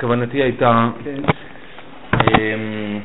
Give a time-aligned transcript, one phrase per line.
[0.00, 1.20] כוונתי הייתה כן.
[2.28, 3.00] אמ,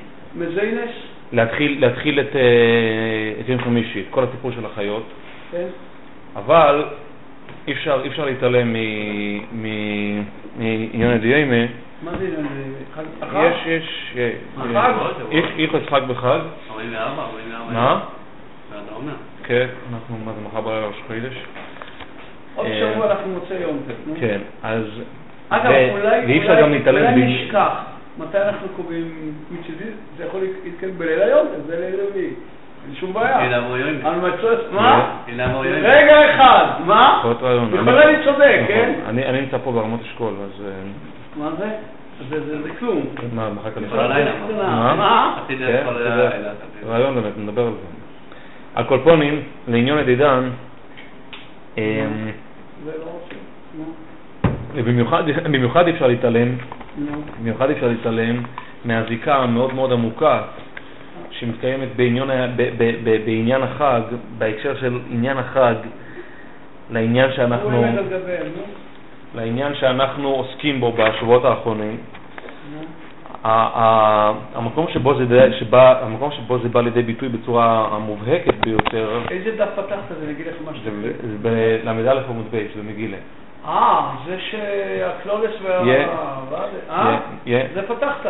[1.31, 1.83] להתחיל,
[2.19, 5.03] את, אה, את יום חמישי, את כל הסיפור של החיות,
[5.51, 5.67] כן.
[6.35, 6.85] אבל
[7.67, 10.23] אי אפשר, להתעלם מ-
[10.57, 11.65] מעניין הדיימה.
[12.03, 12.73] מה זה עניין?
[12.95, 13.49] חג החג?
[13.51, 14.93] יש, יש, אה, החג?
[15.31, 16.39] יש איכוס חג בחג.
[16.71, 17.73] 44, 44.
[17.73, 17.99] מה?
[19.43, 21.37] כן, אנחנו, מה זה מחר בלילה ראש חודש?
[22.55, 23.77] עוד אה, שבוע אנחנו מוצא יום.
[24.07, 24.13] נו.
[24.19, 24.83] כן, אז...
[25.49, 27.69] אגב, ו- אולי ואי אפשר אולי- גם להתעלם אולי ב- נשכח.
[28.17, 29.11] מתי אנחנו קובעים
[29.51, 29.83] מצדי?
[30.17, 32.29] זה יכול להתקיים בליל היום, זה ליל רביעי.
[32.87, 33.45] אין שום בעיה.
[33.47, 34.05] אלא מורים.
[34.05, 35.17] על מצוות, מה?
[35.29, 35.71] אלא מורים.
[35.73, 37.15] רגע אחד, מה?
[37.19, 37.71] יכול להיות רעיון.
[37.71, 38.67] בכלל אני צודק, נכון.
[38.67, 38.93] כן?
[39.09, 40.65] אני אני נמצא פה ברמות אשכול, אז...
[40.65, 40.71] אה,
[41.43, 41.65] מה זה?
[42.29, 43.05] זה- זה זה כלום.
[43.33, 44.31] מה, מחר כאן כל הלילה.
[44.95, 45.35] מה?
[45.47, 45.83] כן.
[46.85, 47.87] רעיון באמת, נדבר על זה.
[48.75, 50.49] על כל פונים, לעניון ידידן,
[51.77, 51.83] אמ,
[52.85, 53.05] זה לא...
[54.75, 56.49] במיוחד אי אפשר להתעלם,
[56.97, 57.11] נו.
[57.41, 58.43] במיוחד אפשר להתעלם
[58.85, 60.41] מהזיקה המאוד מאוד עמוקה
[61.31, 64.01] שמתקיימת בעניין, ב- ב- ב- בעניין החג,
[64.37, 65.75] בהקשר של עניין החג,
[66.89, 67.83] לעניין שאנחנו, נו.
[69.35, 71.97] לעניין שאנחנו עוסקים בו בשבועות האחרונים.
[73.45, 79.19] ה- המקום שבו זה, די- שבא, המקום שבו זה בא לידי ביטוי בצורה המובהקת ביותר,
[79.31, 79.97] איזה דף פתחת?
[80.19, 83.17] זה נגיד לך מה זה בל"א עמוד ב', זה מגילה.
[83.67, 85.81] אה, זה שהקלורס וה...
[86.89, 87.17] אה?
[87.73, 88.25] זה פתחת.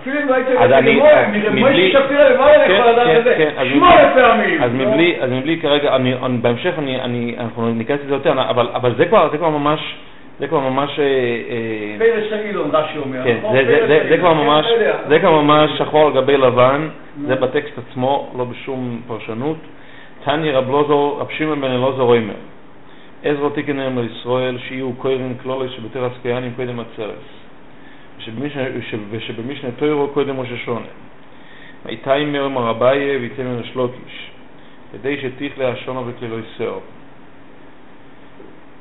[0.00, 3.34] אפילו אם לא היית אני- מבלי- מרמי שפירא למעלה כן, יכול לדעת כן, את זה.
[3.38, 4.62] כן, שמונה פעמים.
[4.62, 4.70] אז.
[4.74, 9.94] מבלי, כרגע, אני, אני, בהמשך אני, אני, אנחנו ניכנס לזה יותר, אבל, זה כבר, ממש,
[10.38, 11.04] זה כבר ממש, אה,
[11.98, 13.24] פלס האילון, רש"י אומר.
[13.24, 13.36] כן?
[14.08, 14.16] זה.
[14.18, 14.96] כבר ממש, יודע.
[15.08, 16.88] זה כבר ממש שחור על גבי לבן.
[17.26, 19.56] זה בטקסט עצמו, לא בשום פרשנות.
[20.24, 20.52] תניא
[21.20, 22.34] רב שמעון בן אלעזר אומר,
[23.24, 27.24] עזרא תיקן היום לישראל שיהיו קוירין כלולי שבתר עסקיאנים קודם עצרס,
[28.18, 30.86] ושבמשנה- וש- ושבמשנה תוירו קודם ראש השונה.
[31.86, 34.30] ויתאי מרם הרבייה ויצא מן השלוקיש,
[34.92, 36.78] כדי שתכלה השונה וכלא יסר.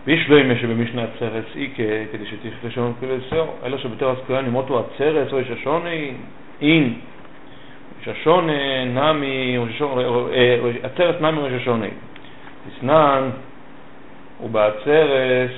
[0.05, 4.79] ויש לא ימי שבמשנה עצרס איקה, כדי שתכלה שונה וכלא יסר, אלא שבתר עסקיאנים מותו
[4.79, 6.11] עצרס או איש השוני,
[6.61, 6.93] אין.
[7.99, 10.01] ראש השונה נמי, ראש השונה-
[10.33, 11.85] אה, עצרס נמי ראש השונה.
[12.69, 13.29] תסנן,
[14.43, 15.51] ובעצרס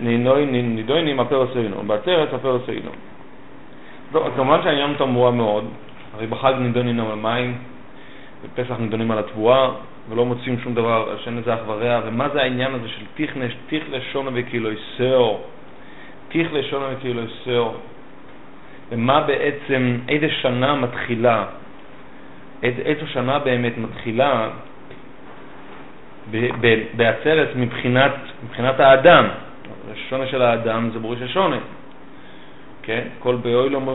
[0.00, 2.90] נידוי- נידוינים הפרס אינו, בעצרס הפרס אינו.
[4.14, 5.64] לא, כמובן שהעניין תמוה מאוד,
[6.14, 7.58] הרי בחג נידונים על מים,
[8.44, 9.70] בפסח נידונים על התבואה,
[10.08, 13.98] ולא מוצאים שום דבר, שאין לזה אח ורע, ומה זה העניין הזה של תיכנה, תיכלה
[14.12, 15.32] שונה וכאילו יסר,
[16.28, 17.68] תיכלה שונה וכאילו יסר,
[18.90, 21.44] ומה בעצם, איזה שנה מתחילה,
[22.62, 24.48] איזו שנה באמת מתחילה
[26.96, 29.28] בעצרת מבחינת, מבחינת האדם.
[29.92, 31.58] השונה של האדם זה בראש השונה.
[32.82, 33.02] כן?
[33.18, 33.88] כל באוילום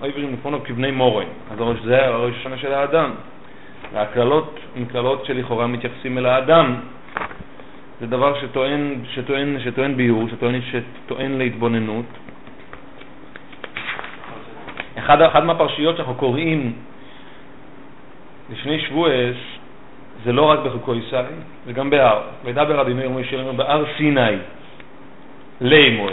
[0.00, 1.26] אויברים לפונו כבני מורן.
[1.50, 3.10] אז זה הראש השונה של האדם.
[3.92, 6.74] והקללות הן קללות שלכאורה מתייחסים אל האדם.
[8.00, 12.04] זה דבר שטוען, שטוען, שטוען ביור, שטוען, שטוען להתבוננות.
[14.96, 16.72] אחד מהפרשיות שאנחנו קוראים
[18.50, 19.36] לפני שבועס,
[20.24, 21.34] זה לא רק בחוקו ישראל,
[21.66, 22.20] זה גם בהר.
[22.44, 24.36] וידבר אדינו ירמי שלנו בהר סיני,
[25.60, 26.12] לימוי.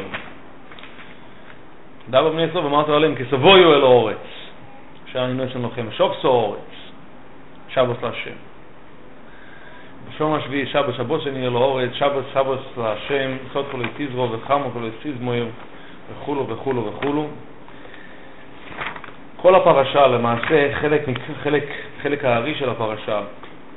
[2.10, 4.18] דבר בני ישראל ואמרת עליהם, כסבויו אל אורץ,
[5.10, 6.60] אשר אני נועץ לכם, שוקסו אורץ,
[7.70, 8.36] שבוס להשם.
[10.10, 14.90] בשום השביעי שבת שבות שני אל אורץ, שבת שבת להשם, סוד כל תזרו וחמו כל
[15.04, 15.48] תזמויר,
[16.12, 17.28] וכולו וכולו וכולו.
[19.38, 21.02] כל הפרשה למעשה, חלק,
[21.44, 21.64] חלק,
[22.02, 23.22] חלק הארי של הפרשה,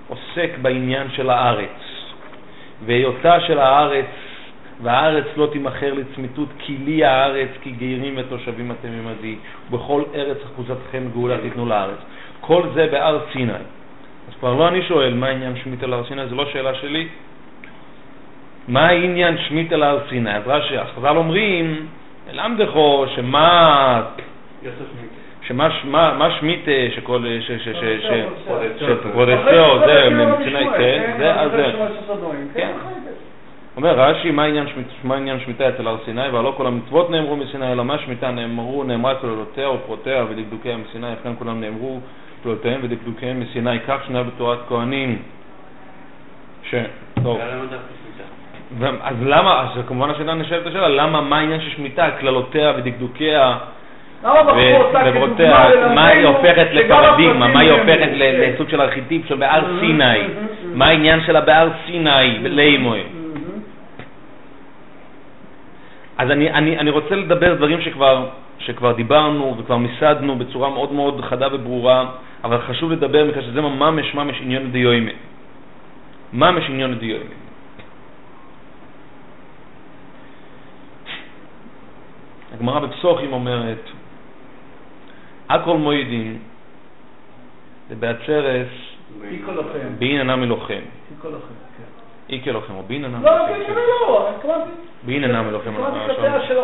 [0.09, 1.79] עוסק בעניין של הארץ,
[2.87, 4.07] והיותה של הארץ,
[4.83, 9.37] והארץ לא תימכר לצמיתות, כי לי הארץ, כי גרים ותושבים אתם עמדי,
[9.71, 11.99] ובכל ארץ אחוזתכם גאולה תיתנו לארץ.
[12.41, 13.53] כל זה בהר סיני.
[13.53, 17.09] אז כבר לא אני שואל מה העניין שמית על הר סיני, זו לא שאלה שלי.
[18.69, 20.37] מה העניין שמית על הר סיני?
[20.37, 21.87] אז רש"י, אז חז"ל אומרים,
[22.33, 24.03] למדכו שמה...
[25.49, 28.11] שמה מה, מה שמיטה שכל ש ש ש ש
[28.81, 31.73] שפרודסטר זה מסיני כן זה אז זה
[32.55, 32.73] כן.
[33.77, 34.45] אומר רש"י מה
[35.15, 36.29] העניין שמיטה אצל הר סיני?
[36.29, 41.33] והלא כל המצוות נאמרו מסיני אלא מה שמיטה נאמרו נאמרה כלולותיה ופרותיה ודקדוקיה מסיני לכן
[41.39, 42.01] כולם נאמרו
[42.43, 45.23] כלולותיהם ודקדוקיהם מסיני כך שנה בתורת כהנים.
[46.63, 46.75] ש...
[47.23, 47.39] טוב.
[48.79, 53.59] ו- אז למה, אז כמובן השאלה נשאלת השאלה, למה, מה העניין של שמיטה, קללותיה ודקדוקיה
[54.27, 58.09] וברותיה, מה היא הופכת לפרדיגמה, מה היא הופכת.
[58.13, 63.03] לסוג של ארכיטיפ של בהר Mhm, סיני, mhm, מה העניין שלה בהר סיני, בלימוי.
[63.03, 63.61] מהמם.
[66.19, 68.27] אז אני, אני, אני רוצה לדבר דברים שכבר,
[68.59, 72.05] שכבר דיברנו וכבר מיסדנו בצורה מאוד מאוד חדה וברורה,
[72.45, 75.13] אבל חשוב לדבר מכך שזה ממש ממש עניון דיומי.
[76.33, 77.35] ממש עניון דיומי.
[82.55, 83.91] הגמרא בפסוחים אומרת,
[85.49, 85.77] הכל
[87.91, 88.69] ובעצרס,
[89.31, 89.79] איקו לוחם.
[89.99, 90.75] בעיננה מלוחם.
[91.11, 91.47] איקו לוחם,
[91.79, 91.83] כן.
[93.15, 93.55] או לא, מלוחם.
[93.67, 94.71] כן, כן, לא, התכוונתי.
[96.13, 96.63] עכשיו- השלו.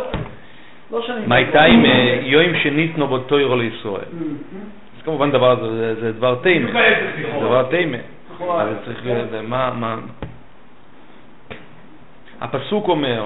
[0.90, 1.26] לא.
[1.26, 4.04] מה הייתה עם אה, יוים שניתנו בו תוירו לישראל?
[4.96, 6.70] אז כמובן דבר, זה, זה דבר תימה.
[6.72, 7.38] זה.
[7.40, 7.98] דבר תימה.
[8.40, 9.96] אבל צריך, זה- מה, מה...
[12.40, 13.24] הפסוק אומר,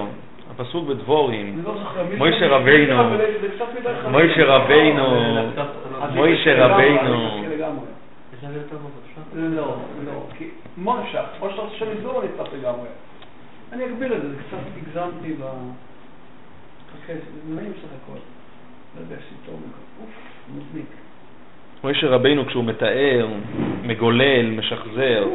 [0.59, 1.75] הפסוק בדבורים, לא
[2.17, 2.47] מוישה?
[2.47, 3.03] רבינו.
[4.09, 5.33] מוישה רבינו,
[6.13, 7.43] מוישה רבינו?
[9.33, 9.75] לא,
[10.05, 10.49] לא, כי
[11.41, 11.75] או שאתה רוצה
[12.21, 12.87] אני אפתח לגמרי.
[13.73, 15.41] אני אגביר את זה, קצת הגזמתי ב...
[15.41, 15.51] לא.
[21.83, 23.27] מוישה רבינו כשהוא מתאר,
[23.83, 25.27] מגולל, משחזר,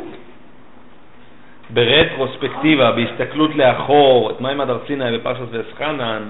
[1.72, 6.28] ברטרוספקטיבה, בהסתכלות לאחור, את מימד הר סיני בפרשת ואסחנן,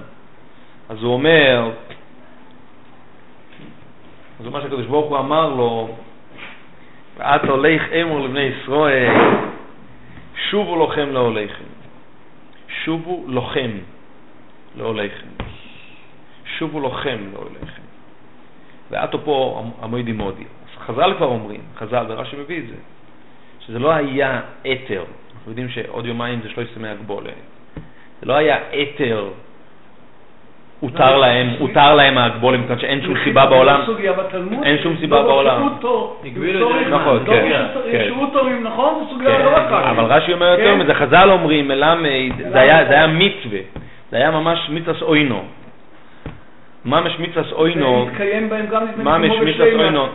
[0.88, 1.70] אז הוא אומר,
[4.40, 5.96] אז מה שהקדוש ברוך הוא אמר לו,
[7.16, 9.12] ואת הולך אמור לבני ישראל,
[10.50, 11.64] שובו לוחם לעוליכם.
[12.84, 13.70] שובו לוחם
[14.76, 15.26] לעוליכם.
[16.58, 17.82] שובו לוחם לעוליכם.
[18.90, 20.44] ועטו פה המוידי מודי.
[20.44, 22.76] אז חז"ל כבר אומרים, חז"ל, ורש"י מביא את זה,
[23.60, 25.04] שזה לא היה אתר.
[25.42, 27.30] אנחנו יודעים שעוד יומיים זה שלוש ימי הגבולה.
[28.20, 29.24] זה לא היה אתר,
[30.80, 33.80] הותר להם, הותר להם ההגבולה, מכיוון שאין שום סיבה בעולם.
[34.62, 35.68] אין שום סיבה לא, בעולם.
[36.90, 38.04] נכון, לא, כן, כן.
[38.04, 39.04] שירות תורים, נכון?
[39.04, 39.72] זו סוגיה כן, לא רק.
[39.72, 40.78] אבל רש"י אומר יותר כן.
[40.78, 43.60] מזה, חז"ל אומרים, מלמד, זה היה מצווה,
[44.10, 45.42] זה היה ממש מיתוס אוינו.
[47.52, 48.06] אוינו,
[48.70, 50.06] גם נדמה לי ממש כמו מיתוס בשלמה, אוינו.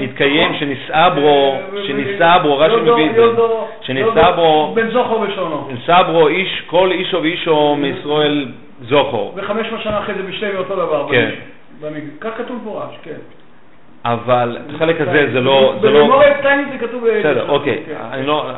[0.00, 0.54] התקיים?
[0.54, 3.68] שנישאה ברו, אה, שנישאה ברו, רש"י מביא את זה, יודו
[4.36, 5.68] בו, בן זוכר ושונו.
[5.72, 8.48] נישא ברו איש, כל אישו ואישו מישראל
[8.80, 9.26] זוכר.
[9.34, 11.08] וחמש מאות שנה אחרי זה בשלמה אותו דבר.
[11.10, 11.30] כן.
[12.20, 13.18] כך כתוב מפורש, כן.
[14.04, 17.04] אבל החלק הזה זה לא, זה לא, בממורת קטיינים זה כתוב...
[17.04, 17.94] ב- בסדר, אוקיי, כן.
[18.12, 18.50] אני לא,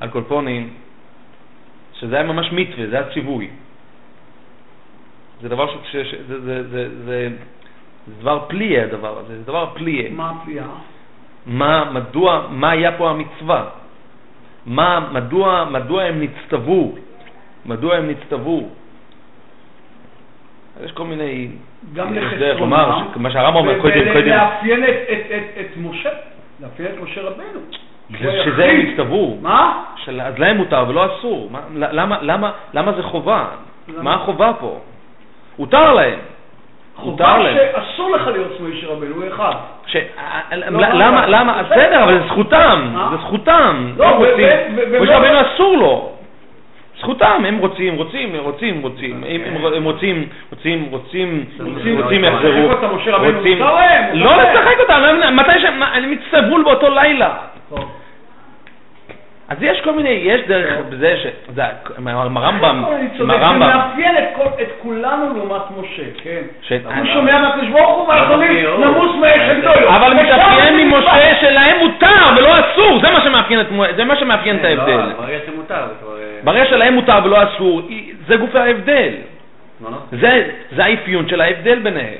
[0.00, 0.68] על קולפונים,
[1.92, 3.48] שזה היה ממש מתווה, זה היה ציווי.
[5.42, 5.96] זה דבר ש...
[5.96, 7.28] ש- זה, זה, זה, זה,
[8.06, 10.10] זה דבר פליא הדבר הזה, זה דבר פליא.
[10.10, 10.64] מה הפליאה?
[11.46, 13.64] מה, מדוע, מה היה פה המצווה?
[14.66, 16.92] מה, מדוע, מדוע הם נצטוו?
[17.66, 18.68] מדוע הם נצטוו?
[20.84, 21.48] יש כל מיני...
[21.94, 23.04] גם לחסרונם.
[23.14, 26.08] ש- מה שהרמב"ם אומר קודם, קודם, ולאפיין את- את- את- את משה,
[26.60, 27.60] לאפיין את משה רבנו.
[28.20, 29.38] זה- שזה הם.
[29.42, 29.84] מה?
[30.04, 31.50] של, אז להם מותר ולא אסור.
[31.50, 31.60] מה,
[31.92, 32.52] למה,
[32.92, 33.48] זה חובה?
[34.02, 34.80] מה החובה פה?
[35.56, 36.18] הותר להם.
[36.96, 37.56] חובה מותר להם.
[37.56, 39.52] שאסור לך להיות כמו משה רבנו, הוא אחד.
[39.86, 39.96] ש...
[40.52, 42.04] לא, למה, לא, למה, בסדר.
[42.04, 42.94] אבל זה זכותם?
[43.10, 43.92] זה זכותם.
[43.96, 44.18] לא,
[45.00, 46.12] משה רבנו אסור לו.
[47.00, 51.44] זכותם, הם רוצים, רוצים, רוצים, רוצים, הם, רוצים, רוצים, רוצים, רוצים,
[52.02, 52.68] רוצים, יחזרו,
[53.36, 53.58] רוצים,
[54.12, 54.36] לא.
[54.36, 55.02] לשחק אותם,
[55.36, 57.34] מתי שהם, הם יצטוו באותו לילה.
[59.50, 61.26] אז יש כל מיני, יש דרך בזה ש...
[61.54, 61.62] זה,
[62.06, 62.84] הרמב"ם,
[63.18, 64.16] צודק, זה הרמב"ם, מאפיין
[64.62, 66.42] את כולנו לעומת משה, כן.
[66.96, 68.84] הוא שומע מהקדוש ברוך הוא ברור.
[68.84, 69.88] נמוס מאש הגדולו.
[69.88, 71.40] אבל מתאפיין ממשה.
[71.40, 74.96] שלהם מותר ולא אסור, זה מה שמאפיין את מו- זה מה שמאפיין את ההבדל.
[74.96, 76.16] לא, ברגע שמותר, זה כבר...
[76.18, 77.82] אה, ברגע שלהם מותר ולא אסור,
[78.28, 79.12] זה גופי ההבדל.
[79.84, 79.96] לא, לא.
[80.20, 82.18] זה, זה האפיון של ההבדל ביניהם.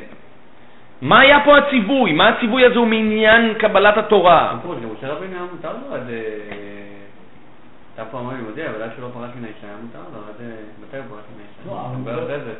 [1.02, 2.12] מה היה פה הציווי?
[2.12, 4.52] מה הציווי הזה הוא מעניין קבלת התורה?
[4.99, 6.10] משה רבינו היה מותר לו עד...
[8.00, 10.35] הייתה פה אמרים יהודי, אבל עד שלא פרש מן האישה היה מותר לו, עד...
[10.83, 12.16] מתי הוא פרש מן האישה?
[12.21, 12.52] לא, זה- זה.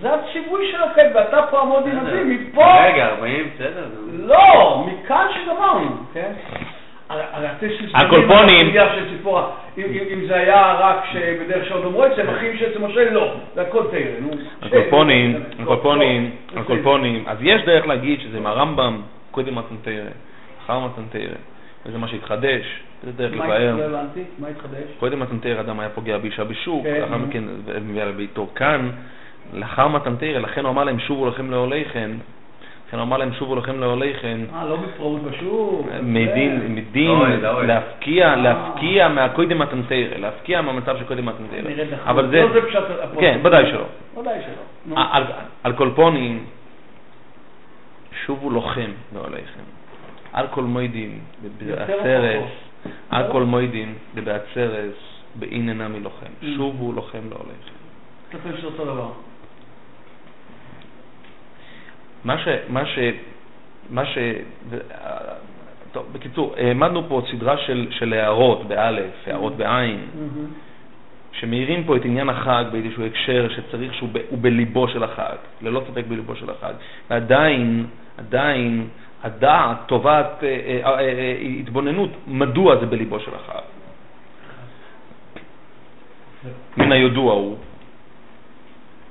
[0.00, 1.82] זה הציווי של החטא, ואתה פה עמוד.
[1.88, 2.84] עדים, מפה...
[2.84, 3.86] רגע, 40, בסדר.
[4.12, 6.32] לא, מכאן שגמרנו, כן?
[7.94, 8.70] הקולפונים.
[8.94, 9.08] של
[9.76, 14.14] אם- זה היה רק שבדרך שעוד אמרו אצלם אחים שאצל משה, לא, זה הכל תראה,
[14.20, 14.30] נו.
[14.62, 19.00] הקולפונים, הקולפונים, הקולפונים, אז יש דרך להגיד שזה מהרמב"ם,
[19.30, 20.04] קודם מתנתרא,
[20.64, 21.34] אחר מתנתרא,
[21.86, 23.76] וזה מה שהתחדש, זה דרך לבאר.
[23.76, 23.98] לא?
[24.38, 24.82] מה התחדש?
[25.00, 27.16] קודם מתנתרא אדם היה פוגע באישה בשוק, כן, לאחר.
[27.16, 27.44] מכן
[27.84, 28.90] מביא על ביתו כאן,
[29.52, 32.10] לאחר מתנתרא, לכן הוא אמר להם שובו לכם לעוליכם,
[32.88, 35.86] לכן הוא אמר להם שובו לכם לעוליכם, אה, לא בפראות בשוק.
[36.02, 36.68] מדין, זה.
[36.68, 37.66] מדין אוי, זה אוי.
[37.66, 38.36] להפקיע, אה.
[38.36, 42.00] להפקיע מהקודם מתנתרא, להפקיע מהמצב של קודם לך.
[42.06, 43.20] אבל זה, לא זה פשט הפרעות.
[43.20, 43.84] כן, ודאי שלא.
[44.20, 45.02] ודאי שלא.
[45.62, 46.44] על, כל פונים,
[48.26, 49.77] שובו לוחם לעוליכם.
[50.62, 51.18] מוידין
[51.60, 52.50] יותר בעצרס,
[53.32, 54.94] כל מוידין בעצרס,
[55.34, 56.26] באין אינם מלוחם.
[56.26, 56.46] Mm.
[56.56, 57.68] שובו לוחם לא הולך.
[58.28, 59.10] אתה חושב דבר.
[62.24, 62.48] מה ש...
[62.68, 62.98] מה ש...
[63.90, 64.18] מה ש...
[64.18, 65.34] אה,
[65.92, 70.06] טוב, בקיצור, העמדנו פה סדרה של, של הערות באלף, הערות בעין,
[71.32, 75.82] שמאירים פה את עניין החג באיזשהו הקשר שצריך שהוא ב, הוא בליבו של החג, ללא
[75.90, 76.72] ספק בליבו של החג.
[77.10, 77.86] ועדיין,
[78.18, 78.88] עדיין,
[79.22, 80.48] הדעת תובעת אה,
[80.84, 83.66] אה, אה, התבוננות מדוע זה בליבו של החג.
[86.76, 87.58] מן הידוע הוא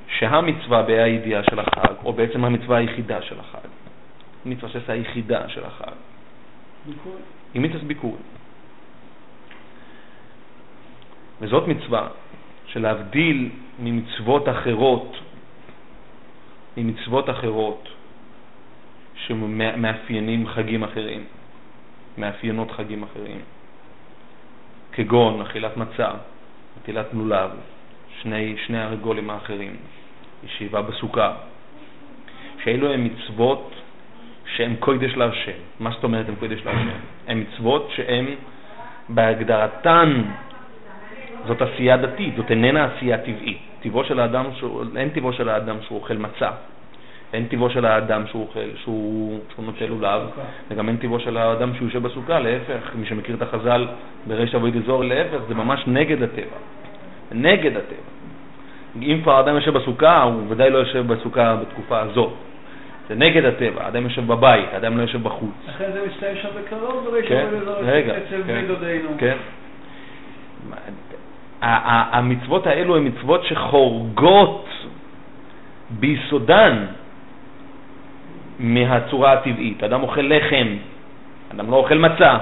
[0.08, 3.68] שהמצווה בה"א הידיעה של החג, או בעצם המצווה היחידה של החג,
[4.46, 5.96] מצווה שעשה היחידה של החג,
[6.86, 7.22] ביקורי.
[7.54, 8.24] היא מצווה ביקורים.
[11.42, 12.08] וזאת מצווה
[12.66, 13.50] שלהבדיל
[13.80, 15.18] ממצוות אחרות,
[16.78, 17.90] ממצוות אחרות
[19.26, 21.24] שמאפיינים חגים אחרים,
[22.18, 23.40] מאפיינות חגים אחרים,
[24.92, 26.10] כגון אכילת מצה,
[26.82, 27.52] נטילת לולב,
[28.22, 29.76] שני, שני הרגולים האחרים,
[30.44, 31.34] ישיבה בסוכה,
[32.64, 33.74] שאלו הן מצוות
[34.56, 35.52] שהן קודש להשם.
[35.80, 36.98] מה זאת אומרת הן קודש להשם?
[37.28, 38.26] הן מצוות שהן
[39.10, 40.24] בהגדרתן
[41.48, 43.58] זאת עשייה דתית, זאת איננה עשייה טבעית.
[43.82, 44.46] טבעו של האדם,
[44.98, 46.52] אין טבעו של האדם שהוא אוכל מצה,
[47.34, 50.22] אין טבעו של האדם שהוא אוכל, שהוא, שהוא נוטה לולב,
[50.70, 53.88] וגם אין טבעו של האדם שהוא יושב בסוכה, להפך, מי שמכיר את החז"ל
[54.28, 56.58] בריש אבוי דזור, להפך, זה ממש נגד הטבע.
[57.32, 58.18] נגד הטבע.
[59.02, 62.34] אם כבר האדם יושב בסוכה, הוא ודאי לא יושב בסוכה בתקופה הזאת.
[63.10, 65.52] זה נגד הטבע, האדם יושב בבית, האדם לא יושב בחוץ.
[65.68, 69.10] לכן זה מסתיים שם בקרוב, וריש כן, אבוי דזור אצל כן, בני דודינו.
[69.18, 69.38] כן.
[71.62, 74.70] המצוות האלו הן מצוות שחורגות
[75.90, 76.86] ביסודן
[78.60, 79.84] מהצורה הטבעית.
[79.84, 80.68] אדם אוכל לחם,
[81.54, 82.38] אדם לא אוכל מצה,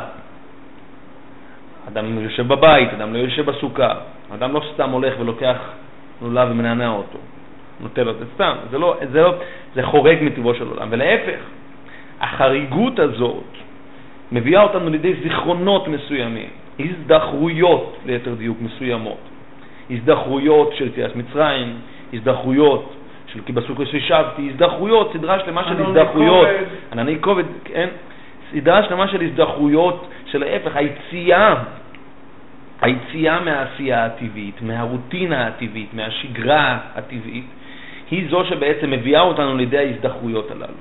[1.87, 3.93] אדם יושב בבית, אדם לא יושב בסוכה,
[4.33, 5.57] אדם לא סתם הולך ולוקח
[6.21, 7.17] לולב ומנענע אותו,
[7.79, 9.33] נוטל לו, זה סתם, זה לא, זה לא,
[9.75, 11.39] זה חורג מטבעו של עולם, ולהפך,
[12.21, 13.51] החריגות הזאת
[14.31, 19.21] מביאה אותנו לידי זיכרונות מסוימים, הזדחרויות ליתר דיוק מסוימות,
[19.89, 21.73] הזדחרויות של יציאת מצרים,
[22.13, 22.94] הזדחרויות
[23.35, 26.63] של כי בסוכות ששבתי, הזדחרויות, סדרה שלמה של כובד.
[26.91, 27.87] ענני כובד, כן,
[28.51, 31.55] סדרה שלמה של הזדחרויות של ההפך, היציאה,
[32.81, 37.45] היציאה מהעשייה הטבעית, מהרוטינה הטבעית, מהשגרה הטבעית,
[38.11, 40.79] היא זו שבעצם מביאה אותנו לידי ההזדחרויות הללו.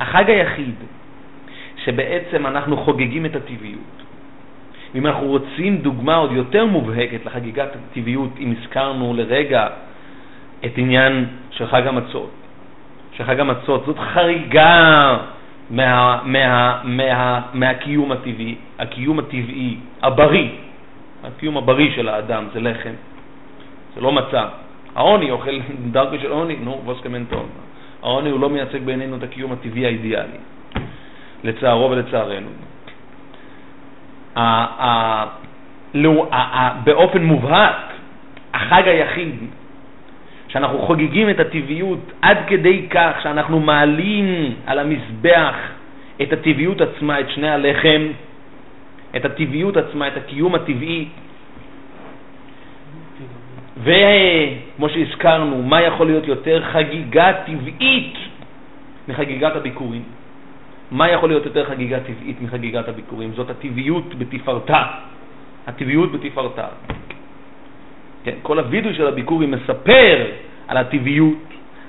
[0.00, 0.74] החג היחיד
[1.84, 3.94] שבעצם אנחנו חוגגים את הטבעיות.
[4.94, 9.66] ואם אנחנו רוצים דוגמה עוד יותר מובהקת לחגיגת הטבעיות, אם הזכרנו לרגע
[10.64, 11.24] את עניין
[11.56, 12.30] של חג המצות,
[13.16, 15.16] שחג המצות זאת חריגה
[15.70, 20.48] מה, מה, מה, מהקיום הטבעי, הקיום הטבעי, הבריא,
[21.24, 22.94] הקיום הבריא של האדם זה לחם,
[23.94, 24.44] זה לא מצה.
[24.94, 25.60] העוני אוכל
[25.92, 27.46] דרכו של עוני, נו, ווסקמנטון.
[28.02, 30.38] העוני הוא לא מייצג בעינינו את הקיום הטבעי האידיאלי,
[31.44, 32.50] לצערו ולצערנו.
[36.84, 37.76] באופן מובהק,
[38.54, 39.34] החג היחיד
[40.54, 45.54] שאנחנו חוגגים את הטבעיות עד כדי כך שאנחנו מעלים על המזבח
[46.22, 48.02] את הטבעיות עצמה, את שני הלחם,
[49.16, 51.08] את הטבעיות עצמה, את הקיום הטבעי.
[53.82, 58.14] וכמו שהזכרנו, מה יכול להיות יותר חגיגה טבעית
[59.08, 60.02] מחגיגת הביקורים?
[60.90, 63.32] מה יכול להיות יותר חגיגה טבעית מחגיגת הביקורים?
[63.34, 64.82] זאת הטבעיות בתפארתה.
[65.66, 66.66] הטבעיות בתפארתה.
[68.24, 70.26] כן, כל הווידוי של הביקורים מספר
[70.68, 71.38] על הטבעיות,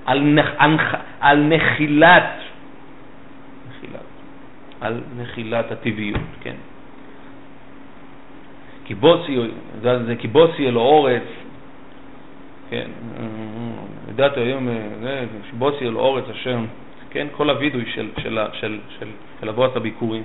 [0.05, 0.77] על, נח, על,
[1.19, 2.29] על נחילת,
[3.69, 3.99] נחילת,
[4.81, 6.55] על נחילת הטבעיות, כן.
[9.81, 11.23] זה קיבוצי אלו אורץ,
[12.69, 12.89] כן,
[14.09, 14.67] ידעתי היום,
[15.01, 16.57] זה, קיבוצי אלו אורץ אשר,
[17.09, 19.07] כן, כל הווידוי של, של, של, של,
[19.41, 20.23] של אבואת הביקורים.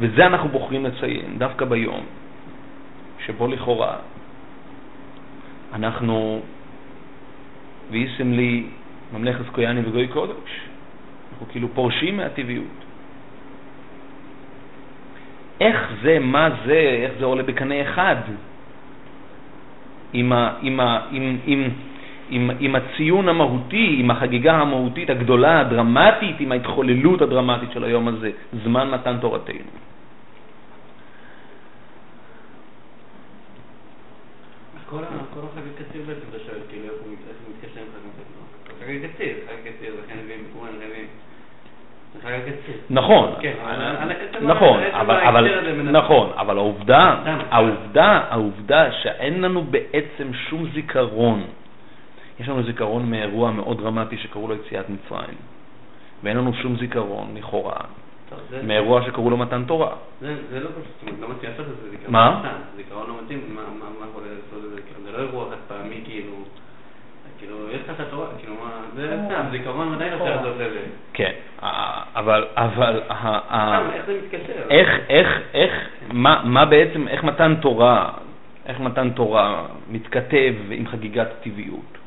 [0.00, 2.04] וזה אנחנו בוחרים לציין דווקא ביום
[3.26, 3.96] שבו לכאורה
[5.74, 6.40] אנחנו,
[7.90, 8.64] ואיסם לי
[9.12, 10.50] ממלכת קויאני וגוי קודש,
[11.32, 12.84] אנחנו כאילו פורשים מהטבעיות.
[15.60, 18.16] איך זה, מה זה, איך זה עולה בקנה אחד
[20.12, 21.68] עם, ה, עם, ה, עם, עם,
[22.30, 28.30] עם, עם הציון המהותי, עם החגיגה המהותית הגדולה, הדרמטית, עם ההתחוללות הדרמטית של היום הזה,
[28.64, 29.74] זמן מתן תורתנו.
[35.34, 38.26] כל החג הקציר בעצם, אתה שואל, כאילו, איך הוא מתקשר עם חג המצות?
[38.36, 38.86] לא?
[38.86, 40.44] חג הקציר, חג הקציר, לכן מביאים
[42.24, 42.72] רק הקצה.
[42.90, 43.54] נכון, כן,
[44.42, 45.62] נכון, אבל.
[45.90, 47.16] נכון, אבל העובדה.
[47.50, 51.44] העובדה, העובדה שאין לנו בעצם שום זיכרון,
[52.40, 55.36] יש לנו זיכרון מאירוע מאוד דרמטי שקראו לו יציאת מצרים,
[56.22, 57.76] ואין לנו שום זיכרון, לכאורה,
[58.62, 59.92] מאירוע שקראו לו מתן תורה.
[60.20, 62.42] זה לא פשוט, לא מתאים לעשות את זה, זיכרון מה?
[62.76, 64.06] זיכרון לא מתאים, מה מה-
[65.14, 66.32] לא אירוע חד פעמי, כאילו,
[67.38, 70.70] כאילו, יש לך את התורה, כאילו, מה, זה סתם, זיכרון מתי לא צריך לעשות את
[70.72, 70.80] זה?
[71.12, 73.14] כן, אה, אבל, אבל, ה-
[73.48, 74.70] ה- סתם, איך זה מתקשר?
[74.70, 75.72] איך, איך, איך,
[76.12, 78.10] מה, בעצם, איך מתן תורה,
[78.66, 81.98] איך מתן תורה מתכתב עם חגיגת הטבעיות,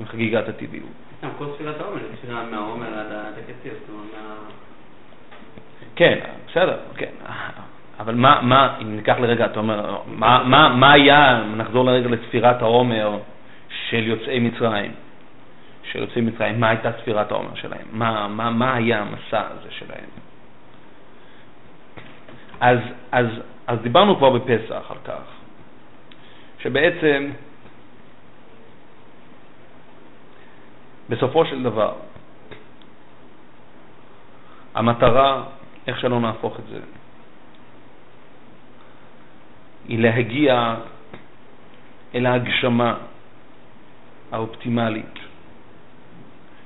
[0.00, 0.92] עם חגיגת הטבעיות.
[1.18, 4.34] סתם, כל ספירת העומר, ספירה מהעומר עד עד הקציר, זאת אומרת, מה...
[5.96, 7.10] כן, בסדר, כן.
[7.98, 12.62] אבל מה, מה, אם ניקח לרגע, אתה אומר, מה, מה, מה היה, נחזור לרגע לספירת
[12.62, 13.18] העומר
[13.88, 14.92] של יוצאי מצרים,
[15.82, 17.86] של יוצאי מצרים, מה הייתה ספירת העומר שלהם?
[17.92, 20.10] מה, מה, מה היה המסע הזה שלהם?
[22.60, 22.78] אז,
[23.12, 23.26] אז,
[23.66, 25.22] אז דיברנו כבר בפסח על כך,
[26.58, 27.30] שבעצם
[31.08, 31.92] בסופו של דבר,
[34.74, 35.42] המטרה,
[35.86, 36.78] איך שלא נהפוך את זה,
[39.88, 40.74] היא להגיע
[42.14, 42.94] אל ההגשמה
[44.32, 45.18] האופטימלית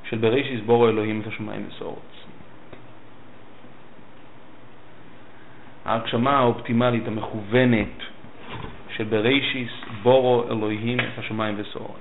[0.08, 2.12] של בראשית בורו אלוהים את השמיים וסורות.
[5.84, 7.98] ההגשמה האופטימלית המכוונת
[8.96, 9.68] של בראשית
[10.02, 11.96] בורו אלוהים את השמיים וסורות.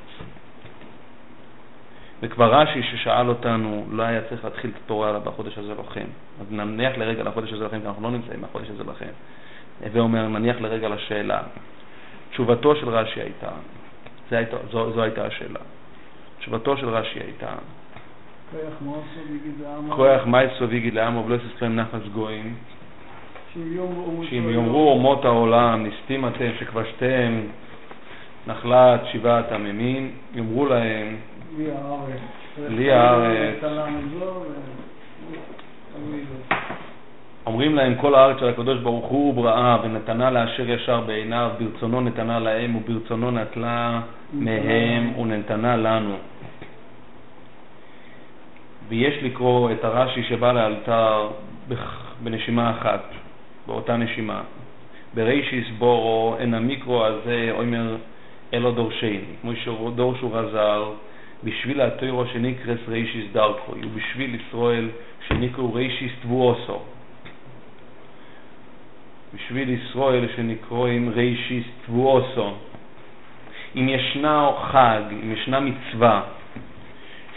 [2.22, 6.06] וכבר רש"י ששאל אותנו, לא היה צריך להתחיל את התורה בחודש הזה לכם.
[6.42, 9.10] אז נניח לרגע לחודש הזה לכם, כי אנחנו לא נמצאים בחודש הזה לכם.
[9.84, 11.42] הווה אומר, נניח לרגע לשאלה.
[12.32, 13.50] תשובתו של רש"י הייתה,
[14.32, 15.60] הייתה זו, זו הייתה השאלה.
[16.40, 17.54] תשובתו של רש"י הייתה,
[19.90, 22.56] כוח מייסו ויגיד לעמו ולא יסכם נחס גויים,
[23.54, 27.42] שאם יאמרו אומות העולם, נסתים אתם שכבשתם
[28.48, 31.18] נחלת שבעת עממים, יאמרו להם,
[31.58, 32.20] לי הארץ.
[32.70, 33.56] לי הארץ.
[37.46, 42.40] אומרים להם כל הארץ של הקדוש ברוך הוא בראה ונתנה לאשר ישר בעיניו ברצונו נתנה
[42.40, 44.02] להם וברצונו נטלה
[44.34, 46.16] מהם ונתנה לנו.
[48.88, 51.30] ויש לקרוא את הרש"י שבא לאלתר
[52.24, 53.04] בנשימה אחת,
[53.68, 54.42] באותה נשימה.
[55.14, 57.96] ברישיס בורו אין המיקרו הזה אומר
[58.54, 60.82] אלו דורשני, כמו שדורשו רז"ל,
[61.44, 64.90] בשביל התוירו שנקרס רישיס דרכו, ובשביל ישראל
[65.28, 66.80] שנקראו רישיס תבואוסו.
[69.34, 72.54] בשביל ישראל שנקראים רישיס תבואוסו.
[73.76, 76.22] אם ישנה חג, אם ישנה מצווה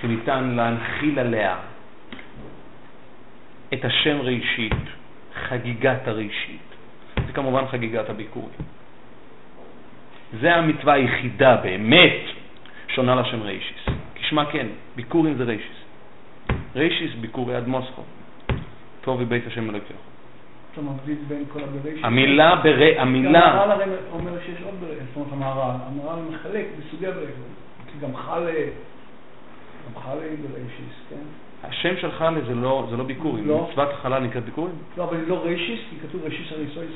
[0.01, 1.57] שניתן להנחיל עליה
[3.75, 4.73] את השם ראשית,
[5.35, 6.61] חגיגת הראשית,
[7.27, 8.59] זה כמובן חגיגת הביקורים.
[10.41, 12.21] זה המצווה היחידה באמת
[12.89, 13.87] שונה לשם רישיס.
[14.15, 15.79] כשמה כן, ביקורים זה רישיס.
[16.77, 18.03] רישיס ביקורי עד מוסקו.
[19.01, 19.97] טוב מבית השם אלוקיך.
[20.75, 22.05] אתה מבדיל בין כל הבראשית.
[22.05, 22.95] המילה בר...
[22.95, 23.45] גם המילה...
[23.45, 27.55] המהר"ל הרי אומר שיש עוד בראשית, זאת אומרת המהר"ל, המהר"ל מחלק בסוגי בראשית.
[28.01, 28.53] גם חלה,
[29.87, 31.17] גם חלה היא בראשית, כן?
[31.65, 33.49] השם של חלה זה לא, זה לא ביקורים.
[33.49, 33.69] לא.
[33.71, 34.75] מצוות חלה נקראת ביקורים?
[34.97, 36.91] לא, אבל לא ראשית, כי כתוב ראשית הריסויס.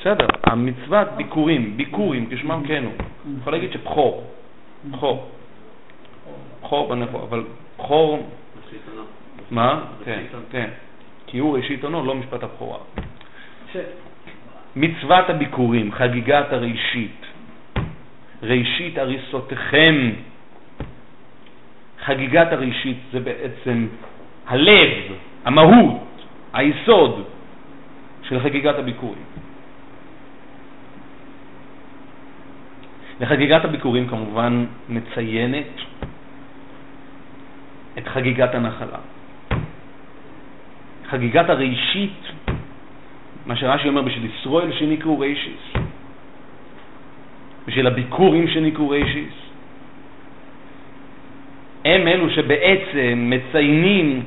[0.00, 2.92] בסדר, המצוות ביקורים, ביקורים, כשמם כן הוא.
[3.40, 4.24] יכול להגיד שבכור,
[4.90, 5.28] בכור,
[6.62, 7.44] בכור בנכור, אבל
[7.78, 8.28] בכור,
[8.68, 9.02] בשלטונו.
[9.50, 9.84] מה?
[10.04, 10.22] כן.
[10.50, 10.70] כן.
[11.30, 12.78] כי הוא ראשית עונו, לא משפט הבכורה.
[13.72, 13.76] ש-
[14.76, 17.26] מצוות הביקורים, חגיגת הראשית,
[18.42, 20.10] ראשית הריסותיכם.
[22.04, 23.86] חגיגת הראשית זה בעצם
[24.46, 24.88] הלב,
[25.44, 26.04] המהות,
[26.52, 27.24] היסוד
[28.22, 29.24] של חגיגת הביקורים.
[33.20, 35.72] וחגיגת הביקורים כמובן מציינת
[37.98, 38.98] את חגיגת הנחלה.
[41.10, 42.20] חגיגת הראשית,
[43.46, 45.72] מה שרש"י אומר בשביל ישראל שנקראו רישיס,
[47.66, 49.34] בשביל הביקורים שנקראו רישיס,
[51.84, 54.22] הם אלו שבעצם מציינים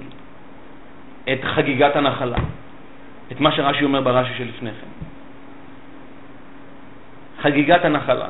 [1.34, 2.38] את חגיגת הנחלה,
[3.32, 5.06] את מה שרש"י אומר ברש"י שלפני כן.
[7.42, 8.28] חגיגת הנחלה.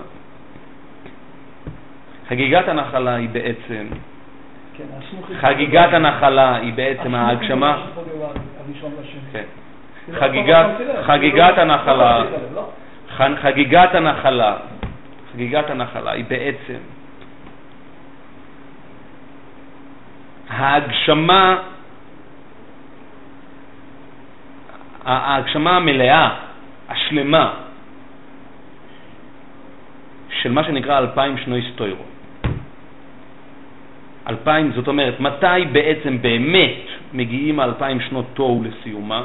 [2.27, 3.87] חגיגת הנחלה היא בעצם,
[5.39, 7.77] חגיגת הנחלה היא בעצם ההגשמה.
[9.31, 9.43] כן.
[10.19, 12.23] חגיגת- לא חגיגת לא- הנחלה.
[12.55, 12.69] לא
[13.41, 14.57] חגיגת הנחלה,
[15.33, 16.77] חגיגת הנחלה היא בעצם
[20.49, 21.57] ההגשמה
[25.05, 26.29] ההגשמה המלאה,
[26.89, 27.53] השלמה,
[30.29, 32.03] של מה שנקרא אלפיים שנות סטוירו.
[34.29, 36.81] אלפיים, זאת אומרת, מתי בעצם באמת
[37.13, 39.23] מגיעים האלפיים שנות תוהו לסיומה?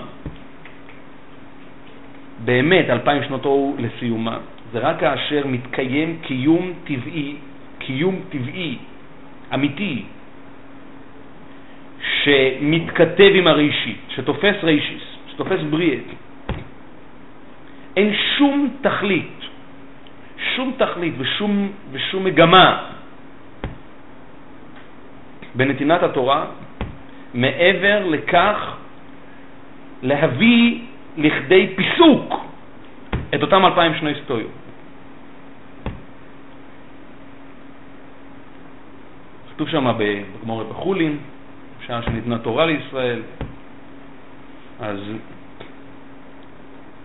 [2.44, 4.38] באמת אלפיים שנות תוהו לסיומה,
[4.72, 7.34] זה רק כאשר מתקיים קיום טבעי,
[7.78, 8.76] קיום טבעי,
[9.54, 10.02] אמיתי,
[12.22, 15.98] שמתכתב עם הראשית, שתופס ראשיס, שתופס בריאה.
[17.96, 19.38] אין שום תכלית,
[20.56, 22.95] שום תכלית ושום, ושום מגמה
[25.56, 26.46] בנתינת התורה
[27.34, 28.76] מעבר לכך
[30.02, 30.80] להביא
[31.16, 32.34] לכדי פיסוק
[33.34, 34.46] את אותם אלפיים שני סטויו.
[39.56, 41.18] כתוב שם בגמור בחולין,
[41.80, 43.22] בשעה שניתנה תורה לישראל,
[44.80, 44.98] אז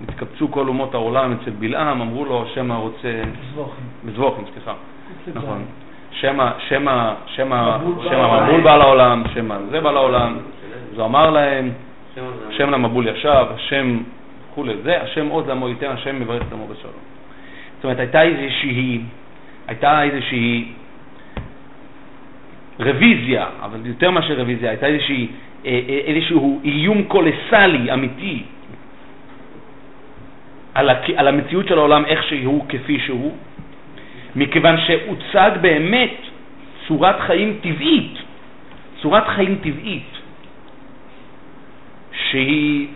[0.01, 3.23] נתקבצו כל אומות העולם אצל בלעם, אמרו לו, שמא רוצה...
[3.53, 3.83] זבוכים.
[4.05, 4.73] בזבוכים, סליחה.
[5.35, 5.65] נכון.
[6.11, 6.21] בלעם.
[6.21, 8.47] שמא, שמא, שמא, מבול בעל שמא העולם.
[8.47, 10.37] מבול בעל העולם, שמא זה בעל העולם.
[10.91, 11.71] אז הוא אמר להם,
[12.49, 13.97] שם למבול ישב, השם
[14.51, 16.93] וכולי, זה, השם עוד לעמו ייתן, השם מברך את עמו בשלום.
[17.75, 19.01] זאת אומרת, הייתה איזושהי,
[19.67, 20.71] הייתה איזושהי
[22.79, 25.27] רוויזיה, אבל יותר מאשר רוויזיה, הייתה איזושהי,
[25.65, 28.43] אה, אה, איזשהו איום קולסלי, אמיתי,
[31.15, 33.35] על המציאות של העולם איך שהוא כפי שהוא,
[34.35, 36.13] מכיוון שהוצג באמת
[36.87, 38.13] צורת חיים טבעית,
[39.01, 40.11] צורת חיים טבעית,
[42.11, 42.87] שהיא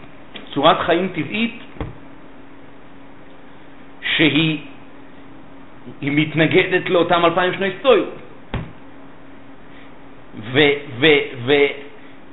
[0.53, 1.59] צורת חיים טבעית
[4.15, 4.59] שהיא
[6.01, 8.03] היא מתנגדת לאותם אלפיים שני סטויו.
[10.51, 10.59] ו,
[10.99, 11.05] ו,
[11.45, 11.53] ו,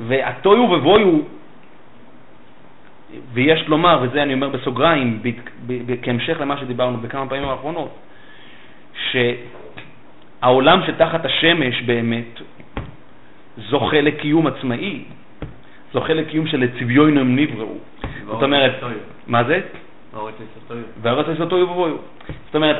[0.00, 1.18] והטויו ובויו,
[3.32, 5.22] ויש לומר, וזה אני אומר בסוגריים,
[6.02, 7.90] כהמשך למה שדיברנו בכמה פעמים האחרונות,
[8.94, 12.40] שהעולם שתחת השמש באמת
[13.56, 15.04] זוכה לקיום עצמאי,
[15.92, 17.78] זוכה לקיום שלצביון הם נבראו.
[18.26, 18.72] זאת אומרת.
[19.26, 19.60] מה זה?
[21.02, 21.98] והארץ תוהו ובוהו.
[22.46, 22.76] זאת אומרת,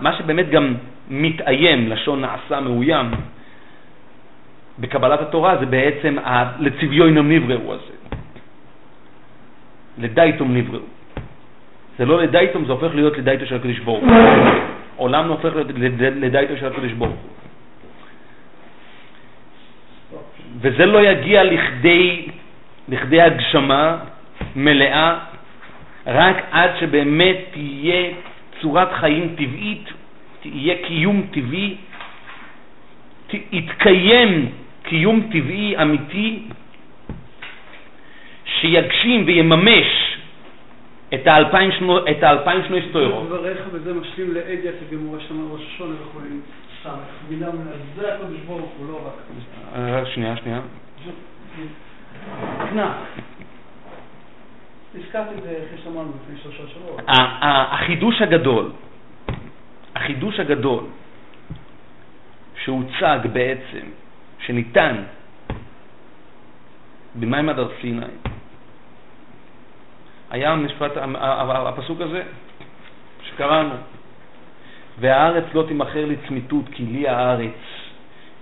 [0.00, 0.74] מה שבאמת גם
[1.10, 3.10] מתאיים, לשון נעשה מאוים,
[4.78, 6.16] בקבלת התורה זה בעצם
[6.58, 7.92] לצביונם נבראו הזה.
[9.98, 10.82] לדייטום נבראו.
[11.98, 14.10] זה לא לדייטום, זה הופך להיות לדייטו של הקדוש ברוך הוא.
[14.96, 17.30] עולם הופך להיות לד- לדייטו של הקדוש ברוך הוא.
[20.60, 22.26] וזה לא יגיע לכדי,
[22.88, 23.96] לכדי הגשמה
[24.56, 25.18] מלאה
[26.06, 28.10] רק עד שבאמת תהיה
[28.60, 29.88] צורת חיים טבעית,
[30.42, 31.76] תהיה קיום טבעי,
[33.52, 34.50] יתקיים
[34.82, 36.38] קיום טבעי אמיתי
[38.60, 40.15] שיגשים ויממש
[41.20, 43.26] את האלפיים שנו- את האלפיים שנות היסטוריות.
[43.26, 45.22] דבריך וזה משלים לאדיה כגמור ראש
[45.74, 46.20] השונה וכו'.
[46.80, 46.90] סתם,
[47.30, 47.46] מילה,
[47.96, 49.12] זה הקדוש ברוך הוא, לא רק.
[49.76, 50.60] אה, שנייה, שנייה.
[52.70, 52.90] קנק.
[54.94, 57.00] הזכרתי את זה אחרי שאמרנו לפני שלושה שבועות.
[57.08, 57.12] ה-
[57.46, 58.70] ה- החידוש הגדול,
[59.96, 60.84] החידוש הגדול
[62.64, 63.86] שהוצג בעצם,
[64.38, 65.02] שניתן
[67.14, 68.06] במימד הר סיני,
[70.30, 70.56] היה
[71.16, 72.22] ה- הפסוק הזה
[73.22, 73.74] שקראנו,
[75.00, 77.60] והארץ לא תימכר לצמיתות, כי לי הארץ,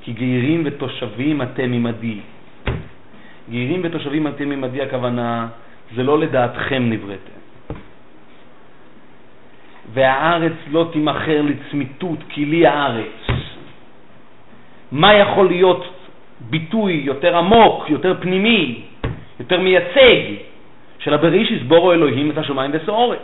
[0.03, 2.20] כי גיירים ותושבים אתם עמדי.
[3.51, 5.49] גיירים ותושבים אתם עמדי, הכוונה,
[5.94, 7.35] זה לא לדעתכם נבראתם.
[9.92, 13.27] והארץ לא תימכר לצמיתות, כי לי הארץ.
[14.92, 15.85] מה יכול להיות
[16.40, 18.81] ביטוי יותר עמוק, יותר פנימי,
[19.40, 20.20] יותר מייצג,
[21.05, 23.19] של הבריש יסבורו אלוהים את השמיים וסעורת.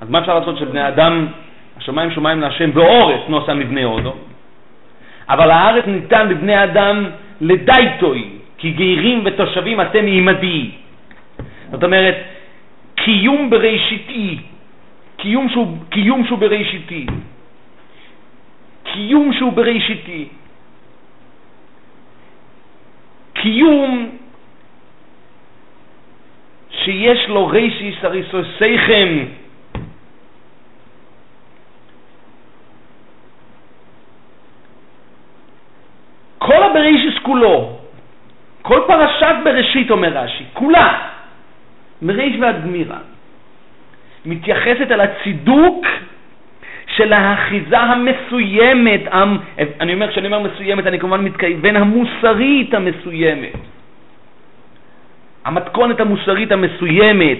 [0.00, 1.26] אז מה אפשר לעשות שבני אדם,
[1.76, 4.14] השמיים שמיים להשם ואורץ נוסע מבני הודו?
[5.28, 7.04] אבל הארץ ניתן לבני אדם
[7.40, 10.70] לדייטוי, כי גרים ותושבים אתם עמדי.
[11.70, 12.16] זאת אומרת,
[12.94, 14.38] קיום בראשיתי,
[15.16, 17.06] קיום שהוא, קיום שהוא בראשיתי,
[18.84, 20.28] קיום שהוא בראשיתי,
[23.34, 24.10] קיום
[26.88, 29.08] שיש לו רישיס הריסוסיכם,
[36.38, 37.78] כל הבראשיס כולו,
[38.62, 40.98] כל פרשת בראשית, אומר רש"י, כולה,
[42.02, 42.98] מריש ועד גמירה,
[44.26, 45.86] מתייחסת על הצידוק
[46.96, 49.38] של האחיזה המסוימת, המ-
[49.80, 53.52] אני אומר, כשאני אומר מסוימת, אני כמובן מתכוון המוסרית המסוימת,
[55.48, 57.38] המתכונת המוסרית המסוימת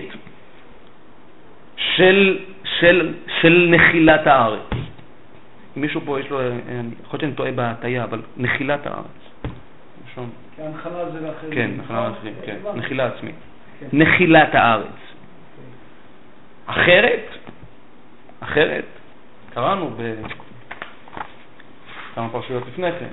[1.77, 4.61] של, של, של נחילת הארץ.
[5.77, 9.07] אם מישהו פה יש לו, אה, יכול להיות שאני טועה בהטייה, אבל נחילת הארץ.
[10.09, 10.31] ראשון.
[10.57, 11.53] כי הנחלה זה לאחרים.
[11.55, 11.71] כן?
[11.91, 12.57] לאחרים, כן.
[12.75, 13.35] נחילה עצמית.
[13.81, 13.87] כן.
[13.93, 14.99] נחילת הארץ.
[16.67, 17.29] אחרת,
[18.41, 18.85] אחרת,
[19.55, 19.91] קראנו
[22.13, 23.09] בכמה פרשיות לפני כן.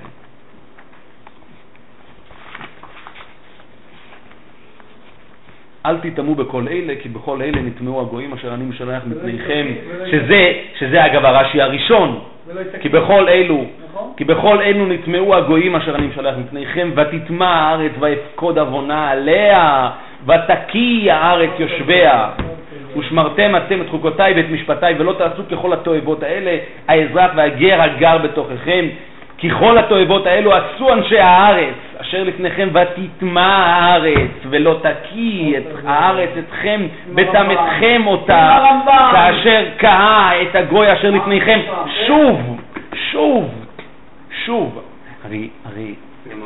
[5.86, 9.66] אל תטמאו בכל אלה, כי בכל אלה נטמעו הגויים אשר אני משלח מפניכם,
[10.10, 12.20] שזה, שזה אגב הרש"י הראשון.
[12.80, 14.12] כי בכל אלו, נכון?
[14.16, 19.90] כי בכל אלו נטמעו הגויים אשר אני משלח מפניכם, ותטמע הארץ ואפקוד עוונה עליה,
[20.26, 22.28] ותקיא הארץ יושביה.
[22.98, 28.86] ושמרתם אתם את חוקותיי ואת משפטיי, ולא תעשו ככל התועבות האלה, האזרח והגר הגר בתוככם.
[29.38, 36.30] כי כל התועבות האלו עשו אנשי הארץ, אשר לפניכם, ותטמע הארץ, ולא תקיא את הארץ
[36.38, 38.58] אתכם, בטמאתכם אותה,
[39.12, 41.60] כאשר קאה את הגוי אשר לפניכם.
[42.06, 42.60] שוב,
[43.10, 43.64] שוב,
[44.44, 44.82] שוב.
[45.24, 45.48] הרי,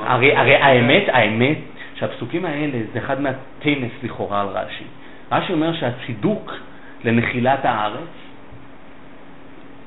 [0.06, 1.56] הרי, הרי, האמת, האמת,
[1.94, 4.84] שהפסוקים האלה זה אחד מהתמס לכאורה על רש"י.
[5.32, 6.54] רש"י אומר שהצידוק
[7.04, 8.19] לנחילת הארץ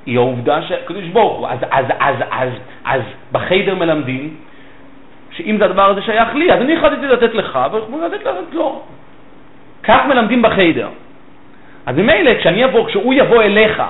[0.05, 2.49] היא העובדה שהקדוש ברוך הוא, אז, אז, אז, אז,
[2.85, 4.35] אז בחיידר מלמדים
[5.31, 8.81] שאם זה הדבר הזה שייך לי, אז אני החלטתי לתת לך, ואנחנו לתת לתת לו.
[9.83, 10.87] כך מלמדים בחיידר.
[11.85, 13.83] אז ממילא, כשאני אבוא, כשהוא יבוא אליך,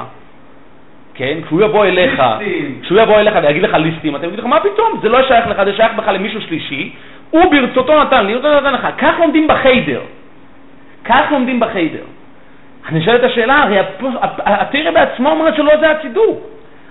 [1.13, 2.23] כן, כשהוא יבוא אליך.
[2.81, 5.61] כשהוא יבוא אליך ויגיד לך ליסטים, אתה תגיד לך, מה פתאום, זה לא שייך לך,
[5.65, 6.93] זה שייך בכלל למישהו שלישי,
[7.29, 8.87] הוא ברצותו נתן לי, הוא נתן לך.
[8.97, 10.01] כך לומדים בחיידר.
[11.05, 12.03] כך לומדים בחיידר.
[12.89, 13.77] אני שואל את השאלה, הרי
[14.45, 16.39] התרא בעצמה אומרת שלא זה הצידוק.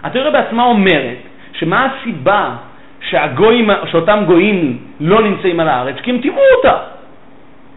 [0.02, 1.16] התרא בעצמה אומרת
[1.52, 2.50] שמה הסיבה
[3.00, 5.96] שהגויים, שאותם גויים לא נמצאים על הארץ?
[6.02, 6.76] כי הם טימאו אותה.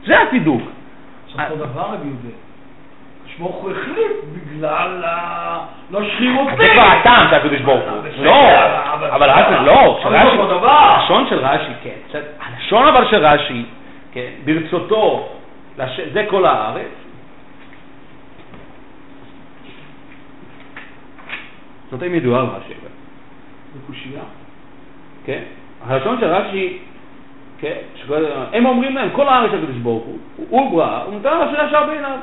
[0.05, 0.61] זה הצידוק.
[1.25, 2.35] עכשיו אותו דבר אני יודע.
[3.39, 5.59] ברוך הוא החליט בגלל ה...
[5.91, 6.55] לא שרירותי.
[6.57, 8.25] זה כבר הטעם של הקדוש ברוך הוא.
[8.25, 8.47] לא,
[8.93, 10.69] אבל- אבל רש"י, לא, כשרש"י- אותו דבר.
[10.71, 12.19] הלשון של רש"י, כן.
[12.41, 13.65] הלשון אבל של רש"י,
[14.11, 15.29] כן, ברצותו,
[16.13, 17.04] זה כל הארץ.
[21.95, 22.73] זאת אם ידועה על רש"י.
[23.73, 24.23] זה קושייה.
[25.25, 25.41] כן?
[25.87, 26.77] הלשון של רש"י,
[27.59, 27.77] כן,
[28.53, 30.17] הם אומרים להם, כל הארץ הקדוש ברוך הוא,
[30.49, 32.17] הוא ברא, הוא נתן לה שישר בעיניו.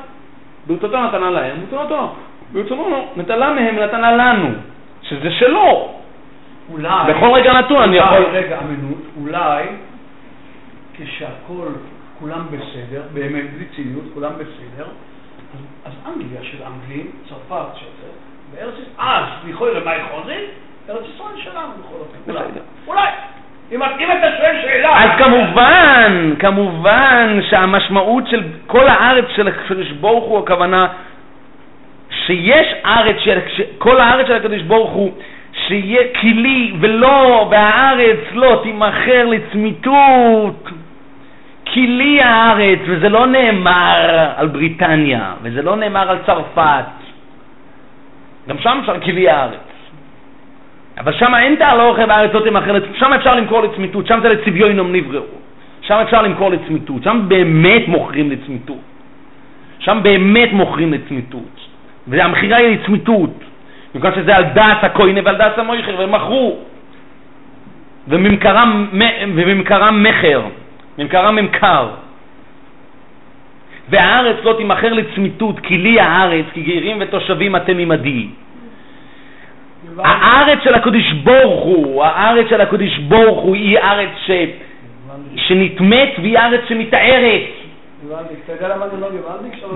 [0.67, 2.15] ברצותו נתנה להם, ברצונתו.
[2.53, 4.49] ברצונו נטלה מהם ונתנה לנו,
[5.01, 5.93] שזה שלו.
[6.71, 7.13] אולי...
[7.13, 8.23] בכל רגע נתון אני יכול...
[8.31, 9.63] רגע, אמינות, אולי
[10.93, 11.67] כשהכול,
[12.19, 14.85] כולם בסדר, באמת בלי ציניות, כולם בסדר,
[15.53, 18.07] אז, אז אנגליה של אנגלים, צרפת של זה,
[18.55, 20.39] בארץ ישראל, אז לכאורה מה חוזרים?
[20.89, 22.31] ארץ ישראל שלנו בכל אופן.
[22.31, 22.39] אולי.
[22.39, 22.61] בסדר.
[22.87, 23.07] אולי.
[23.71, 25.03] אם, אם אתה שואל שאלה...
[25.03, 30.87] אז כמובן, כמובן שהמשמעות של כל הארץ של הקדוש ברוך הוא, הכוונה
[32.25, 33.39] שיש ארץ של,
[33.77, 35.11] כל הארץ של הקדוש ברוך הוא,
[35.67, 40.69] שיהיה כלי ולא, והארץ לא תימכר לצמיתות.
[41.73, 47.02] כלי הארץ, וזה לא נאמר על בריטניה, וזה לא נאמר על צרפת.
[48.49, 49.59] גם שם אפשר כלי הארץ.
[50.97, 54.91] אבל שם אין תהלוך והארץ לא תמכר לצמיתות, שם אפשר למכור לצמיתות, שם זה לצביונום
[54.91, 55.23] נבראו.
[55.81, 58.77] שם אפשר למכור לצמיתות, שם באמת מוכרים לצמיתות.
[59.79, 61.67] שם באמת מוכרים לצמיתות.
[62.07, 63.43] והמכירה היא לצמיתות.
[63.95, 66.57] בגלל שזה על דעת הכהנה ועל דעת המויכר, והם מכרו.
[68.07, 70.41] וממכרם מכר,
[70.97, 71.89] ממכרם ממכר.
[73.89, 78.27] והארץ לא תימכר לצמיתות, כי לי הארץ, כי גרים ותושבים אתם עמדי.
[79.97, 84.31] הארץ של הקדוש ברוך הוא, הארץ של הקדוש ברוך הוא היא ארץ ש...
[85.35, 87.41] שנטמאת והיא ארץ שמתארת.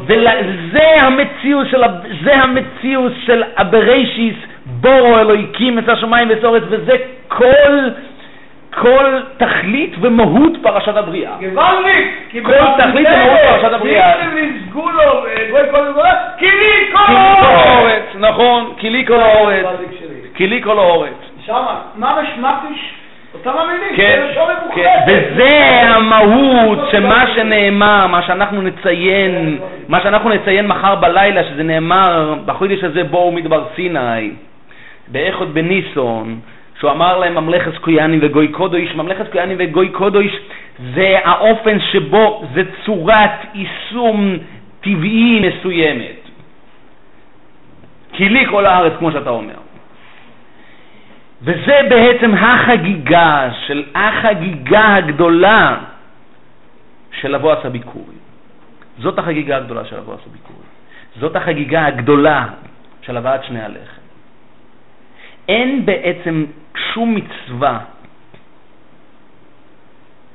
[0.07, 1.81] זה לא המציאות של,
[2.23, 6.95] זה המציאות של הבראשיס, בורו אלוהיקים את השמיים ואת וזה
[7.27, 7.89] כל,
[8.81, 11.37] כל תכלית ומהות פרשת הבריאה.
[12.43, 14.09] כל תכלית ומהות פרשת הבריאה.
[14.09, 14.13] אה,
[14.73, 14.91] כל
[15.49, 15.85] כי לי כל
[16.37, 18.03] כי לי כל האורץ!
[18.15, 20.29] נכון, כי לי כל האורץ, גוואלדיק שלי.
[20.35, 21.13] כי לי כל האורץ.
[21.45, 22.93] שמה, מה משמעתיש?
[23.33, 24.27] אותם המילים, כן,
[24.75, 24.99] כן.
[25.07, 25.57] וזה
[25.95, 33.03] המהות שמה שנאמר, מה שאנחנו נציין, מה שאנחנו נציין מחר בלילה, שזה נאמר בחודש הזה
[33.03, 34.31] בואו מדבר סיני,
[35.07, 36.39] באחד בניסון,
[36.79, 40.31] שהוא אמר להם ממלכת קויאנים וגוי קודוש, ממלכת קויאנים וגוי קודוש
[40.95, 44.37] זה האופן שבו, זה צורת יישום
[44.81, 46.21] טבעי מסוימת.
[48.13, 49.55] כי לי כל הארץ, כמו שאתה אומר.
[51.41, 55.77] וזה בעצם החגיגה של החגיגה הגדולה
[57.11, 58.15] של אבו עשה ביקורי.
[58.99, 60.65] זאת החגיגה הגדולה של אבו עשה ביקורי.
[61.19, 62.45] זאת החגיגה הגדולה
[63.01, 64.01] של הבאת שני הלחם.
[65.47, 66.45] אין בעצם
[66.93, 67.79] שום מצווה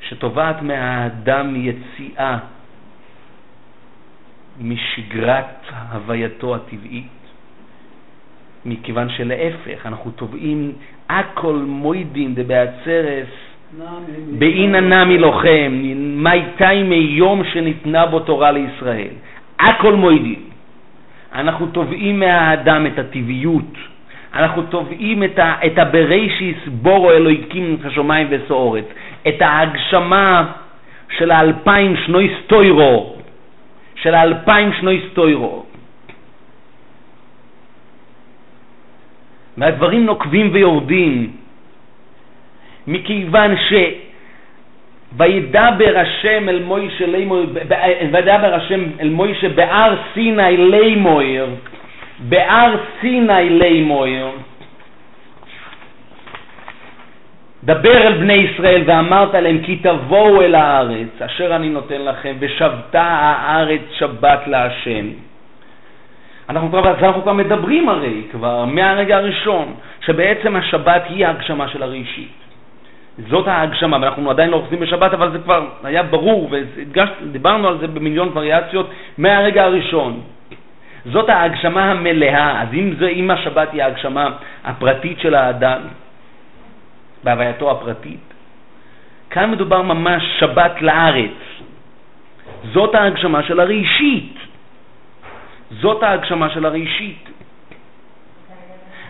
[0.00, 2.38] שתובעת מהאדם יציאה
[4.60, 7.06] משגרת הווייתו הטבעית,
[8.64, 10.72] מכיוון שלהפך, אנחנו תובעים
[11.08, 13.28] הכל מוידין דבעצרס
[14.38, 19.14] באינא נמי לוחם, מייתי מיום שניתנה בו תורה לישראל.
[19.58, 20.40] הכל מוידין.
[21.32, 23.74] אנחנו תובעים מהאדם את הטבעיות,
[24.34, 28.84] אנחנו תובעים את, ה, את הברישיס בורו אלוהיקים השמיים וסעורת,
[29.28, 30.52] את ההגשמה
[31.18, 33.16] של האלפיים שנוי סטוירו,
[33.94, 35.64] של האלפיים שנוי סטוירו.
[39.58, 41.30] והדברים נוקבים ויורדים,
[42.86, 43.72] מכיוון ש...
[45.16, 47.46] וידבר השם אל מוישה לימויר,
[48.12, 51.46] וידבר השם אל מוישה בהר סיני לימויר,
[52.28, 54.26] בהר סיני לימויר,
[57.64, 63.02] דבר אל בני ישראל ואמרת להם כי תבואו אל הארץ אשר אני נותן לכם ושבתה
[63.02, 65.06] הארץ שבת להשם.
[66.48, 72.32] אנחנו כבר, אנחנו כבר מדברים הרי כבר מהרגע הראשון שבעצם השבת היא ההגשמה של הראשית.
[73.28, 77.86] זאת ההגשמה, ואנחנו עדיין לא אוחזים בשבת, אבל זה כבר היה ברור, ודיברנו על זה
[77.86, 80.20] במיליון וריאציות מהרגע הראשון.
[81.06, 84.28] זאת ההגשמה המלאה, אז אם, זה, אם השבת היא ההגשמה
[84.64, 85.80] הפרטית של האדם,
[87.24, 88.20] בהווייתו הפרטית,
[89.30, 91.38] כאן מדובר ממש שבת לארץ.
[92.72, 94.36] זאת ההגשמה של הראשית.
[95.70, 97.28] זאת ההגשמה של הראשית.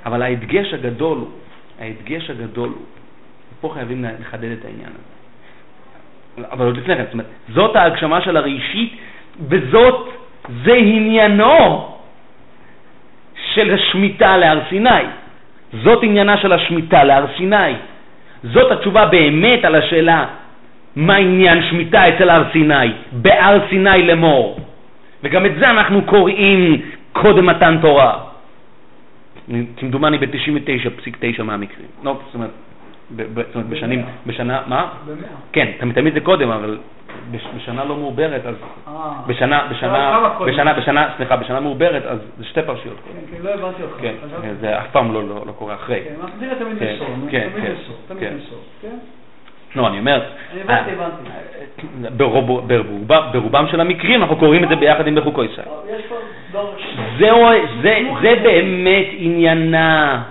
[0.07, 1.31] אבל ההדגש הגדול הוא,
[1.81, 2.85] ההדגש הגדול הוא,
[3.61, 5.13] פה חייבים לחדד את העניין הזה.
[6.51, 8.97] אבל עוד לפני כן, זאת אומרת, זאת ההגשמה של הראשית,
[9.49, 10.09] וזאת,
[10.65, 11.89] זה עניינו
[13.55, 15.05] של השמיטה להר סיני.
[15.73, 17.73] זאת עניינה של השמיטה להר סיני.
[18.43, 20.27] זאת התשובה באמת על השאלה
[20.97, 24.61] מה עניין שמיטה אצל הר סיני, בהר סיני לאמור.
[25.23, 28.19] וגם את זה אנחנו קוראים קודם מתן תורה.
[29.77, 31.89] כמדומני ב-99.9 מהמקרים.
[32.05, 32.51] לא, זאת אומרת,
[33.17, 34.89] זאת אומרת, בשנים, בשנה, מה?
[35.07, 35.29] במאה.
[35.53, 36.79] כן, תמיד, תמיד זה קודם, אבל
[37.31, 38.55] בש, בשנה לא מעוברת, אז
[38.89, 39.13] אה.
[39.27, 40.53] בשנה, בשנה, כמה קודם?
[40.53, 43.27] בשנה, בשנה, סליחה, בשנה מעוברת, אז זה שתי פרשיות קודם.
[43.31, 44.01] כן, כן, לא הבנתי אותך.
[44.43, 46.01] כן, זה אף פעם לא, לא, לא קורה אחרי.
[46.05, 47.75] כן, מחזיר תמיד כן, נו, כן, תמיד כן,
[48.09, 48.35] תמיד כן.
[48.37, 48.97] לסוף, כן?
[49.77, 50.23] לא, אני אומר,
[50.69, 50.85] אה,
[53.33, 55.67] ברובם, של המקרים אנחנו קוראים את זה ביחד עם בחוקו ישראל.
[58.23, 60.23] זה באמת עניינה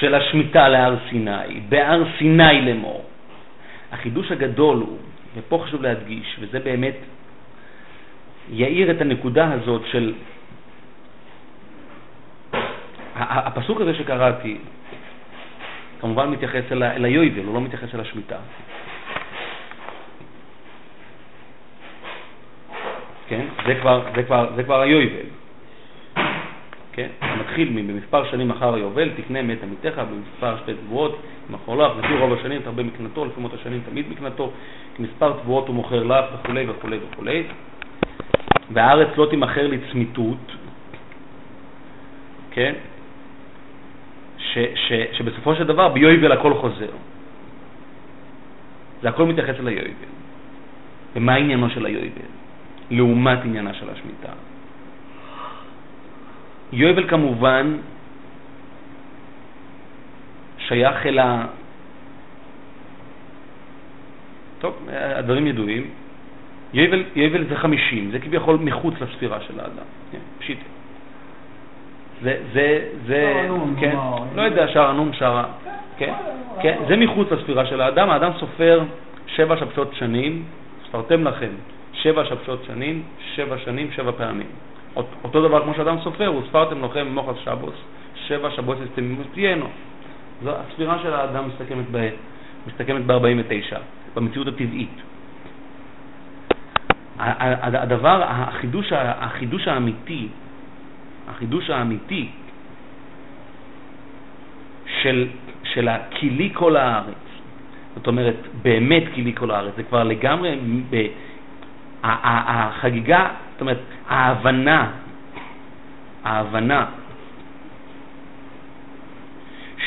[0.00, 3.04] של השמיטה להר סיני, בהר סיני לאמור.
[3.92, 4.98] החידוש הגדול הוא,
[5.36, 6.96] ופה חשוב להדגיש, וזה באמת
[8.50, 10.14] יאיר את הנקודה הזאת של...
[13.16, 14.58] הפסוק הזה שקראתי,
[16.00, 18.36] כמובן מתייחס אל, אל היובל, הוא לא מתייחס אל השמיטה.
[23.28, 23.46] כן?
[23.66, 25.39] זה כבר, כבר, כבר היובל.
[26.92, 27.08] כן?
[27.40, 32.62] מתחיל במספר שנים אחר היובל, תקנה מת עמיתך, במספר שתי תבואות, מחולך, לפי רוב השנים
[32.62, 34.52] תרבה מקנתו, לפי מות השנים תמיד מקנתו,
[34.96, 37.42] כמספר תבואות הוא מוכר לך, וכולי וכולי וכולי.
[38.72, 40.52] והארץ לא תימכר לצמיתות,
[42.50, 42.74] כן?
[44.38, 46.90] ש, ש, שבסופו של דבר ביובל הכל חוזר.
[49.02, 50.10] זה הכל מתייחס אל היובל.
[51.16, 52.30] ומה עניינו של היובל?
[52.90, 54.32] לעומת עניינה של השמיטה.
[56.72, 57.76] יובל כמובן
[60.58, 61.46] שייך אל ה...
[64.58, 65.90] טוב, הדברים ידועים.
[66.74, 69.88] יובל, יובל זה 50, זה כביכול מחוץ לספירה של האדם.
[70.12, 70.58] כן, פשיט.
[72.22, 73.48] זה, זה, זה,
[73.80, 73.96] כן.
[74.34, 75.44] לא יודע, שער הנון, שער ה...
[75.98, 76.12] כן,
[76.62, 78.82] כן, זה מחוץ לספירה של האדם, האדם סופר
[79.26, 80.44] שבע שבשות שנים,
[80.88, 81.50] ספרתם לכם,
[81.92, 83.02] שבע שבשות שנים,
[83.34, 84.46] שבע שנים, שבע פעמים.
[84.96, 87.74] אות- אותו דבר כמו שאדם סופר, וספרתם לכם מוחס שבוס,
[88.14, 89.66] שבע שבוס אסתמימוס תהיינו.
[90.42, 92.10] זו הספירה של האדם מסתכמת ב-
[92.66, 93.76] מסתכמת ב-49,
[94.14, 94.90] במציאות הטבעית.
[97.18, 100.28] הדבר, החידוש, החידוש האמיתי,
[101.28, 102.28] החידוש האמיתי
[105.02, 105.28] של,
[105.64, 107.14] של הכלי כל הארץ,
[107.96, 110.58] זאת אומרת, באמת כלי כל הארץ, זה כבר לגמרי,
[112.02, 113.78] החגיגה, זאת אומרת,
[114.10, 114.90] ההבנה,
[116.24, 116.86] ההבנה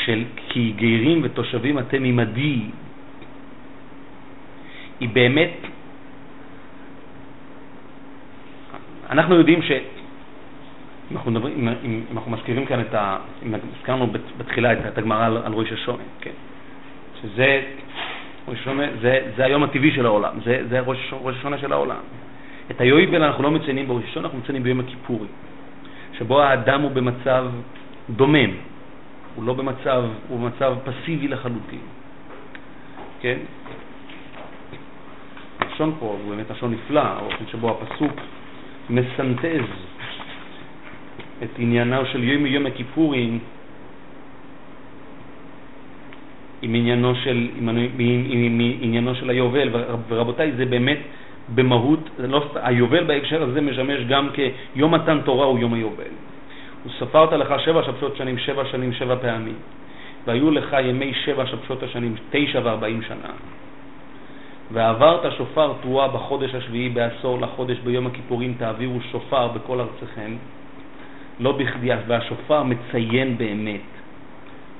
[0.05, 2.61] של כי גרים ותושבים אתם עמדי,
[4.99, 5.51] היא באמת
[9.09, 9.71] אנחנו יודעים ש...
[9.71, 13.17] אם אנחנו, מדברים, אם, אם, אם אנחנו מזכירים כאן את ה...
[13.45, 14.07] אם הזכרנו
[14.37, 16.31] בתחילה את, את הגמרא על, על ראש השונה, כן?
[17.21, 17.61] שזה
[18.47, 22.01] ראש השונה, זה, זה היום הטבעי של העולם, זה, זה ראש, ראש השונה של העולם.
[22.71, 25.27] את היובל אנחנו לא מציינים בראש השונה, אנחנו מציינים ביום הכיפורי,
[26.17, 27.45] שבו האדם הוא במצב
[28.09, 28.49] דומם,
[29.35, 31.79] הוא לא במצב, הוא במצב פסיבי לחלוטין,
[33.21, 33.37] כן?
[35.59, 38.11] הלשון פה הוא באמת לשון נפלא, האופן שבו הפסוק
[38.89, 39.65] מסנטז
[41.43, 43.39] את עניינו של יום יום הכיפורים
[46.61, 49.69] עם עניינו של, עם, עם, עם, עם עניינו של היובל,
[50.07, 50.97] ורבותיי, זה באמת
[51.55, 56.13] במהות, לא, היובל בהקשר הזה משמש גם כיום מתן תורה הוא יום היובל.
[56.83, 59.55] הוא ספרת לך שבע שבשות שנים, שבע שנים, שבע פעמים,
[60.27, 63.33] והיו לך ימי שבע שבשות השנים, תשע וארבעים שנה.
[64.71, 70.35] ועברת שופר תרועה בחודש השביעי בעשור לחודש ביום הכיפורים תעבירו שופר בכל ארציכם.
[71.39, 73.81] לא בכדי, והשופר מציין באמת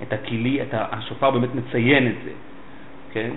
[0.01, 2.32] את הכלי, את השופר באמת מציין את זה,
[3.14, 3.32] כן?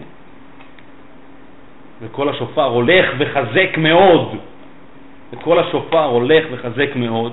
[2.01, 4.37] וכל השופר הולך וחזק מאוד,
[5.33, 7.33] וכל השופר הולך וחזק מאוד.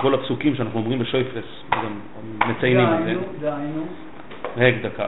[0.00, 2.00] כל הפסוקים שאנחנו אומרים בשויפרס, גם
[2.50, 3.14] מציינים את זה.
[3.40, 3.82] דהיינו.
[4.56, 5.06] רגע, דקה.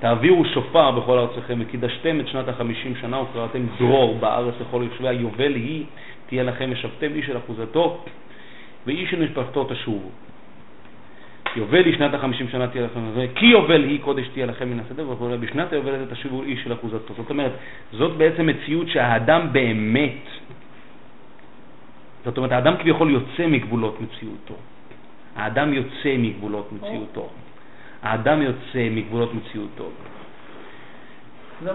[0.00, 5.54] תעבירו שופר בכל ארציכם, וקידשתם את שנת החמישים שנה וקראתם דרור בארץ לכל יושבי היובל
[5.54, 5.84] היא,
[6.26, 8.04] תהיה לכם ושבתם איש אל אחוזתו,
[8.86, 10.10] ואיש אל משפחתו תשובו.
[11.56, 13.00] יובל היא שנת החמישים שנה תהיה לכם,
[13.34, 16.72] כי יובל היא קודש תהיה לכם מן השדה, וכו', בשנת היובל הזה תשובו איש אל
[16.72, 17.14] אחוזתו.
[17.16, 17.52] זאת אומרת,
[17.92, 20.22] זאת בעצם מציאות שהאדם באמת,
[22.24, 24.54] זאת אומרת, האדם כביכול יוצא מגבולות מציאותו.
[25.36, 27.28] האדם יוצא מגבולות מציאותו.
[28.02, 29.90] האדם יוצא מגבולות מציאותו.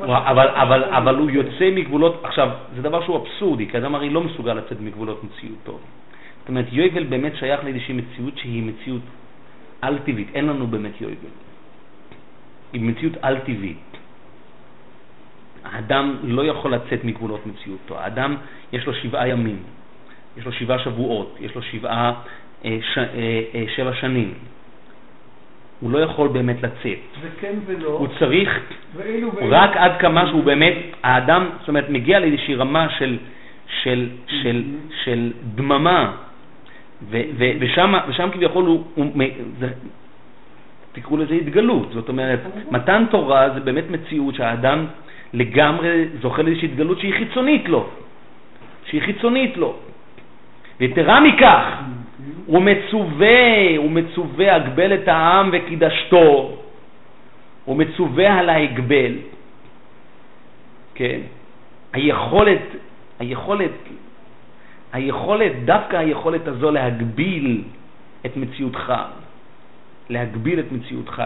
[0.06, 4.22] אבל, אבל, אבל הוא יוצא מגבולות, עכשיו, זה דבר שהוא אבסורדי, כי האדם הרי לא
[4.22, 5.80] מסוגל לצאת מגבולות מציאותו.
[6.40, 9.02] זאת אומרת, יובל באמת שייך לאיזושהי מציאות שהיא מציאות
[9.82, 11.16] על-טבעית, אין לנו באמת יובל.
[12.74, 13.78] היא מציאות על-טבעית.
[15.64, 18.00] האדם לא יכול לצאת מגבולות מציאותו.
[18.00, 18.36] האדם,
[18.74, 19.60] יש לו שבעה ימים,
[20.38, 22.14] יש לו שבעה שבועות, יש לו שבעה,
[22.66, 24.34] אה, ש, אה, אה, שבע שנים.
[25.80, 27.00] הוא לא יכול באמת לצאת.
[27.22, 27.90] וכן ולא.
[27.90, 28.60] הוא צריך
[28.96, 29.56] ואילו ואילו.
[29.58, 33.18] רק עד כמה שהוא באמת, האדם, זאת אומרת, מגיע לאיזושהי רמה של,
[33.84, 34.64] של, של,
[35.04, 36.16] של דממה,
[37.10, 39.06] ושם, כביכול הוא, הוא
[39.60, 39.70] זה,
[40.92, 42.40] תקראו לזה התגלות, זאת אומרת,
[42.72, 44.86] מתן תורה זה באמת מציאות שהאדם
[45.34, 47.90] לגמרי זוכה לאיזושהי התגלות שהיא חיצונית לו,
[48.86, 49.76] שהיא חיצונית לו.
[50.80, 51.64] ויתרה מכך,
[52.46, 56.58] הוא מצווה, הוא מצווה הגבל את העם וקידשתו,
[57.66, 59.14] הוא מצווה על ההגבל,
[60.96, 61.20] כן?
[61.94, 62.62] היכולת,
[63.20, 63.72] היכולת,
[64.94, 67.64] היכולת, דווקא היכולת הזו להגביל
[68.26, 68.94] את מציאותך,
[70.10, 71.24] להגביל את מציאותך,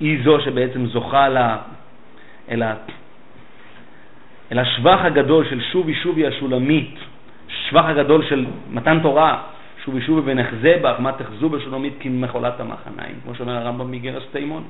[0.00, 1.58] היא זו שבעצם זוכה לה,
[2.50, 2.74] אל, ה,
[4.52, 6.94] אל השבח הגדול של שובי שובי השולמית,
[7.48, 9.42] שבח הגדול של מתן תורה,
[9.84, 14.64] שובי שובי ונחזה בך, מה תחזו בשלומית כמחולת המחניים, כמו שאומר הרמב"ם מגרס תימון.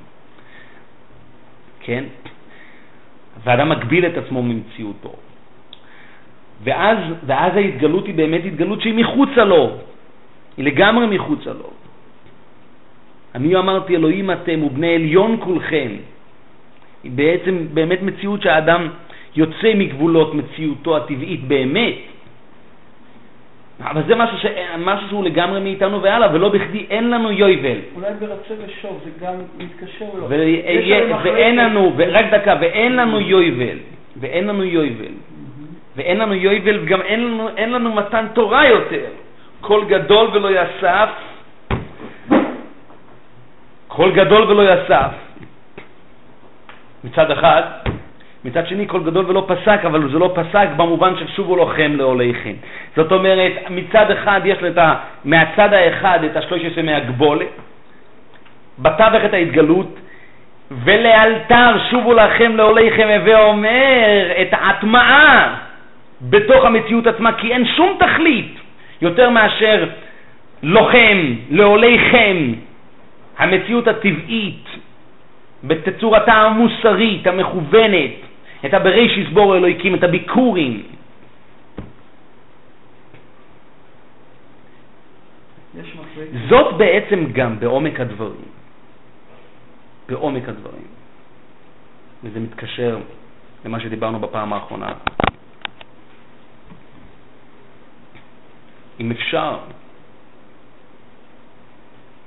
[1.80, 2.04] כן?
[3.44, 5.14] ואדם מגביל את עצמו ממציאותו.
[6.64, 9.70] ואז, ואז ההתגלות היא באמת התגלות שהיא מחוצה לו,
[10.56, 11.70] היא לגמרי מחוצה לו.
[13.34, 15.90] אני אמרתי אלוהים אתם ובני עליון כולכם.
[17.04, 18.88] היא בעצם באמת מציאות שהאדם
[19.36, 21.94] יוצא מגבולות מציאותו הטבעית באמת,
[23.80, 24.46] אבל זה משהו, ש...
[24.78, 27.78] משהו שהוא לגמרי מאיתנו והלאה, ולא בכדי אין לנו יויבל.
[27.96, 30.24] אולי ברצה ושוב, זה גם מתקשר לו.
[30.28, 30.34] ו...
[31.24, 32.02] ואין לנו, ו...
[32.12, 33.78] רק דקה, ואין לנו יויבל,
[34.16, 35.12] ואין לנו יויבל,
[35.96, 39.04] ואין לנו יויבל, וגם אין לנו, אין לנו מתן תורה יותר.
[39.60, 41.08] קול גדול ולא יסף,
[43.88, 45.12] קול גדול ולא יסף.
[47.04, 47.62] מצד אחד,
[48.44, 52.52] מצד שני קול גדול ולא פסק, אבל זה לא פסק במובן של שובו לכם לאוהליכם.
[52.96, 54.94] זאת אומרת, מצד אחד יש ה...
[55.24, 57.48] מהצד האחד את השלושת ימי הגבלה,
[58.78, 59.98] בתווך את ההתגלות,
[60.70, 65.54] ולאלתר שובו לכם לעוליכם, הווה אומר את ההטמעה
[66.30, 68.54] בתוך המציאות עצמה, כי אין שום תכלית
[69.00, 69.88] יותר מאשר
[70.62, 71.18] לוחם
[71.50, 72.52] לעוליכם,
[73.38, 74.64] המציאות הטבעית,
[75.64, 78.14] בתצורתה המוסרית, המכוונת,
[78.66, 80.82] את הבריש יסבור אלוהיקים, את הביקורים.
[86.48, 88.48] זאת בעצם גם בעומק הדברים.
[90.08, 90.86] בעומק הדברים.
[92.24, 92.98] וזה מתקשר
[93.64, 94.92] למה שדיברנו בפעם האחרונה,
[99.00, 99.58] אם אפשר,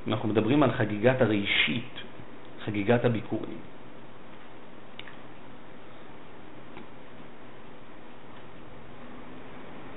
[0.07, 1.93] אנחנו מדברים על חגיגת הראשית,
[2.65, 3.57] חגיגת הביקורים.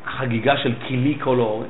[0.04, 1.68] החגיגה של כלי כל האורץ.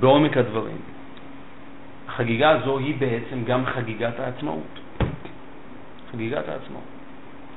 [0.00, 0.76] בעומק הדברים.
[2.08, 4.83] החגיגה הזו היא בעצם גם חגיגת העצמאות.
[6.14, 6.84] חגיגת העצמאות,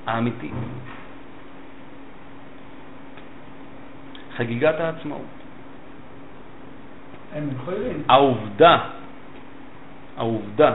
[0.07, 0.53] האמיתית.
[4.37, 5.21] חגיגת העצמאות.
[7.33, 7.49] הם.
[8.09, 8.77] העובדה,
[10.17, 10.73] העובדה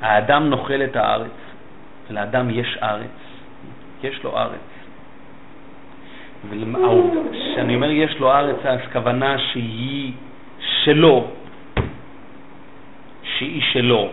[0.00, 1.30] שהאדם נוכל את הארץ,
[2.10, 3.18] ולאדם יש ארץ,
[4.02, 4.77] יש לו ארץ.
[7.32, 10.12] כשאני אומר יש לו ארץ, אז כוונה שהיא
[10.84, 11.26] שלו,
[13.22, 14.08] שהיא שלו.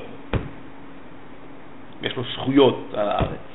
[2.01, 3.45] יש לו זכויות על הארץ.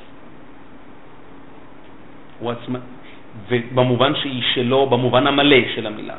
[2.39, 2.79] הוא עצמא,
[3.49, 6.15] ובמובן שהיא שלו, במובן המלא של המילה.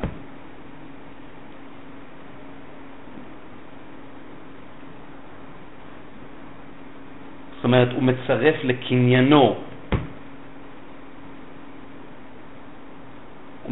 [7.56, 9.56] זאת אומרת, הוא מצרף לקניינו,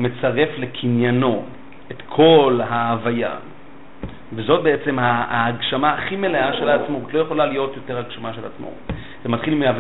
[0.01, 1.45] מצרף לקניינו
[1.91, 3.35] את כל ההוויה.
[4.33, 8.93] וזאת בעצם ההגשמה הכי מלאה של העצמאות, לא יכולה להיות יותר הגשמה של עצמאות.
[9.23, 9.73] זה מתחיל מה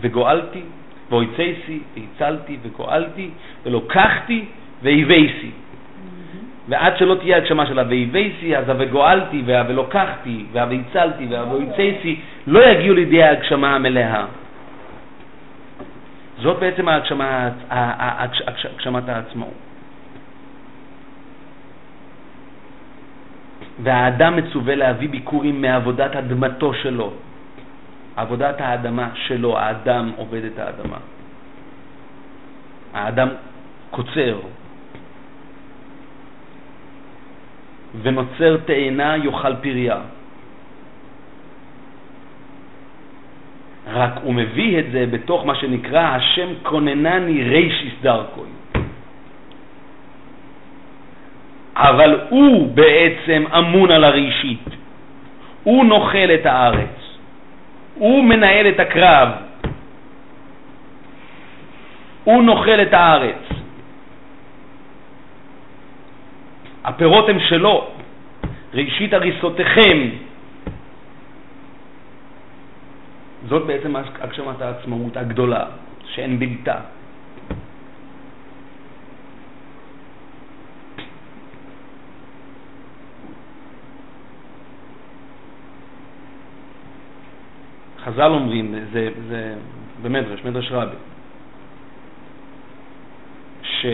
[0.00, 0.62] וגואלתי,
[1.10, 3.30] והויצייסי, והצלתי וגואלתי,
[3.66, 4.44] ולוקחתי
[4.82, 5.50] והבייסי.
[6.68, 13.74] ועד שלא תהיה הגשמה של הוויבייסי, אז הווגואלתי והוולוקחתי והוויצלתי והוויצייסי לא יגיעו לידי ההגשמה
[13.74, 14.24] המלאה.
[16.42, 19.60] זאת בעצם ההגשמה, הגשמת העצמאות.
[23.82, 27.12] והאדם מצווה להביא ביקורים מעבודת אדמתו שלו.
[28.16, 30.98] עבודת האדמה שלו, האדם עובד את האדמה.
[32.94, 33.28] האדם
[33.90, 34.38] קוצר,
[38.02, 40.00] ונוצר תאנה יאכל פריה.
[43.86, 48.48] רק הוא מביא את זה בתוך מה שנקרא השם כוננני רישיס דרכוי.
[51.76, 54.64] אבל הוא בעצם אמון על הראשית.
[55.64, 56.96] הוא נוכל את הארץ.
[57.94, 59.28] הוא מנהל את הקרב.
[62.24, 63.42] הוא נוכל את הארץ.
[66.84, 67.90] הפירות הם שלו,
[68.74, 69.98] ראשית הריסותיכם.
[73.48, 75.64] זאת בעצם הגשמת העצמאות הגדולה,
[76.04, 76.80] שאין בלתה.
[88.04, 89.54] חז"ל אומרים, זה, זה
[90.02, 90.96] במדרש, מדרש רבי,
[93.62, 93.86] ש...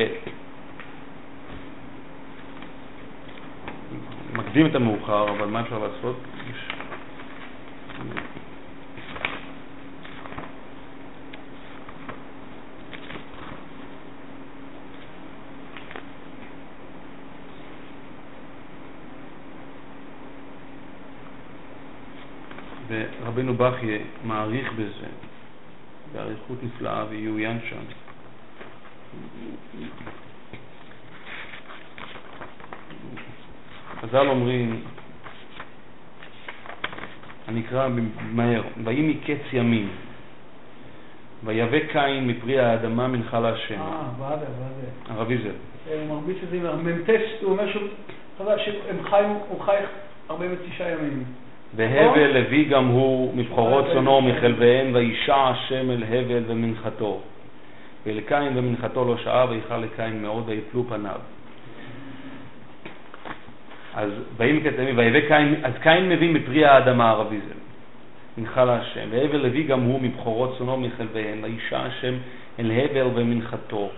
[4.32, 6.16] מקדים את המאוחר, אבל מה אפשר לעשות?
[23.22, 25.06] ורבנו בכיה מעריך בזה,
[26.12, 27.82] באריכות נפלאה, ויעוין שם.
[34.00, 34.82] חז"ל אומרים,
[37.48, 37.88] אני אקרא
[38.32, 39.88] מהר, ויהי מקץ ימים,
[41.44, 43.80] ויבא קין מפרי האדמה מנחה להשם.
[43.80, 45.14] אה, ועדה, ועדה.
[45.20, 45.50] הרב איזל.
[45.88, 47.10] הוא מרביץ את זה, מ"ט,
[47.42, 47.58] הוא
[48.40, 49.76] אומר שהם חיו, הוא חי
[50.30, 51.24] 49 ימים.
[51.76, 57.20] והבל לוי גם הוא מבחורות צונו מחלביהם, וישע השם אל הבל ומנחתו.
[58.06, 61.20] ואל קין ומנחתו לא שעה, ויכל לקין מאוד, ויפלו פניו.
[63.94, 67.54] אז באים כתבים, ויבא קין, אז קין מביא מפרי האדמה ערבי זה,
[68.38, 72.14] מנחה להשם, והבל הביא גם הוא מבכורות צונו מחלביהן, וישע השם
[72.58, 73.88] אל הבל ומנחתו,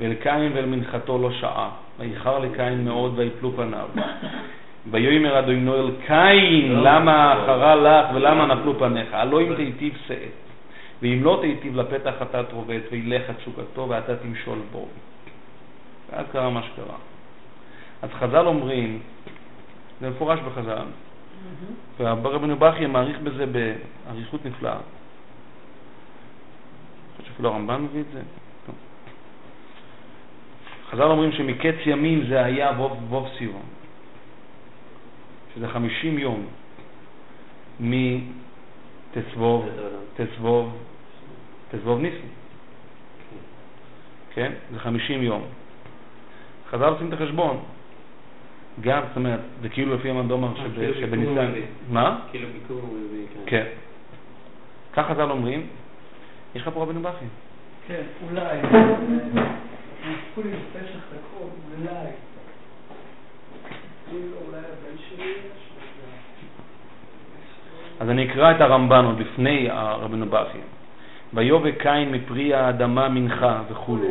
[0.00, 3.88] ואל קין ואל מנחתו לא שעה, ואיחר לקין מאוד ויפלו פניו.
[4.90, 9.14] ויאמר אדוני אל קין, למה חרה לך ולמה נפלו פניך?
[9.14, 10.32] הלא אם תיטיב שאת,
[11.02, 14.88] ואם לא תיטיב לפתח אתה תרובץ, וילך את שוקתו ואתה תמשול בו.
[16.10, 16.96] ואז קרה מה שקרה.
[18.02, 18.98] אז חז"ל אומרים,
[20.00, 20.86] זה מפורש בחז"ל.
[22.00, 24.76] ורבנו בכי מעריך בזה באריכות נפלאה.
[27.16, 28.20] חושב שאפילו הרמב"ן מביא את זה.
[30.90, 33.62] חז"ל אומרים שמקץ ימים זה היה ווב, סיבון,
[35.56, 36.46] שזה חמישים יום
[37.80, 39.68] מתסבוב,
[40.16, 40.76] תסבוב,
[41.70, 42.26] תסבוב ניסי.
[44.34, 44.52] כן?
[44.72, 45.42] זה חמישים יום.
[46.70, 47.60] חז"ל עושים את החשבון.
[48.80, 51.52] גם, זאת אומרת, זה כאילו לפי המדומר כאילו שבניסן.
[51.90, 52.20] מה?
[52.30, 53.66] כאילו ביקור מביא, כן.
[54.92, 55.66] כך חז"ל אומרים,
[56.54, 57.24] יש לך פה רבנו בכי.
[57.86, 58.58] כן, אולי.
[58.58, 61.44] הפכו לי בפסח את הכל,
[61.78, 62.10] אולי.
[68.00, 70.58] אז אני אקרא את הרמב"ן עוד לפני רבנו בכי.
[71.34, 74.10] ויובא קין מפרי האדמה מנחה פעם.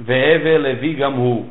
[0.00, 1.46] והבל הביא גם הוא.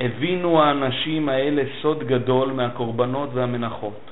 [0.00, 4.10] הבינו האנשים האלה סוד גדול מהקורבנות והמנחות.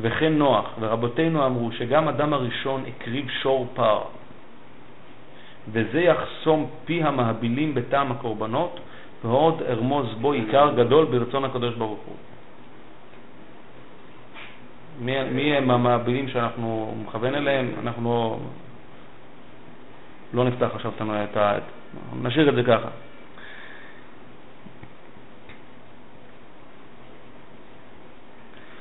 [0.00, 4.00] וכן נוח ורבותינו אמרו שגם אדם הראשון הקריב שור פר.
[5.72, 8.80] וזה יחסום פי המהבילים בטעם הקורבנות,
[9.24, 12.16] ועוד ארמוז בו עיקר גדול ברצון הקדוש ברוך הוא.
[15.00, 17.70] מי, מי הם המהבילים שאנחנו מכוון אליהם?
[17.82, 18.38] אנחנו לא,
[20.34, 21.58] לא נפתח עכשיו את ה...
[22.22, 22.88] נשאיר את זה ככה.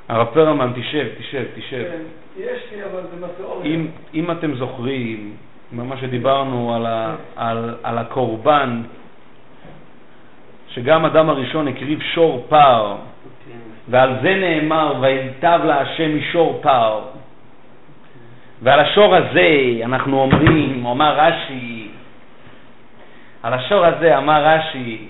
[0.08, 1.84] הרב פרלמן, תשב, תשב, תשב.
[1.92, 2.02] כן,
[2.38, 3.66] יש לי, אבל זה בתיאוריה.
[3.66, 5.36] אם, אם אתם זוכרים,
[5.72, 8.82] מה שדיברנו על, ה, על, על הקורבן,
[10.74, 12.96] שגם אדם הראשון הקריב שור פר,
[13.90, 17.02] ועל זה נאמר, ויטב להשם משור פר.
[18.62, 19.50] ועל השור הזה
[19.84, 21.88] אנחנו אומרים, אומר רש"י,
[23.44, 25.08] על השור הזה אמר רש"י,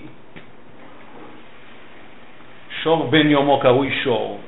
[2.82, 4.40] שור בן יומו קרוי שור.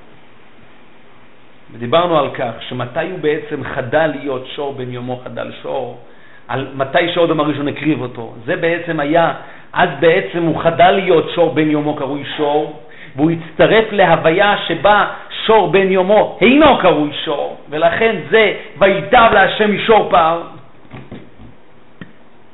[1.72, 6.00] ודיברנו על כך שמתי הוא בעצם חדל להיות שור בן יומו חדל שור,
[6.48, 8.34] על מתי שאודם הראשון הקריב אותו.
[8.44, 9.34] זה בעצם היה,
[9.76, 12.80] אז בעצם הוא חדל להיות שור בן יומו קרוי שור,
[13.16, 15.06] והוא הצטרף להוויה שבה
[15.46, 20.42] שור בן יומו אינו קרוי שור, ולכן זה ויטב להשם משור פר.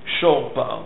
[0.07, 0.77] שור פר.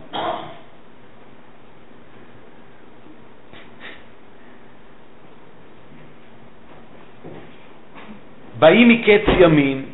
[8.59, 9.85] באים מקץ ימים,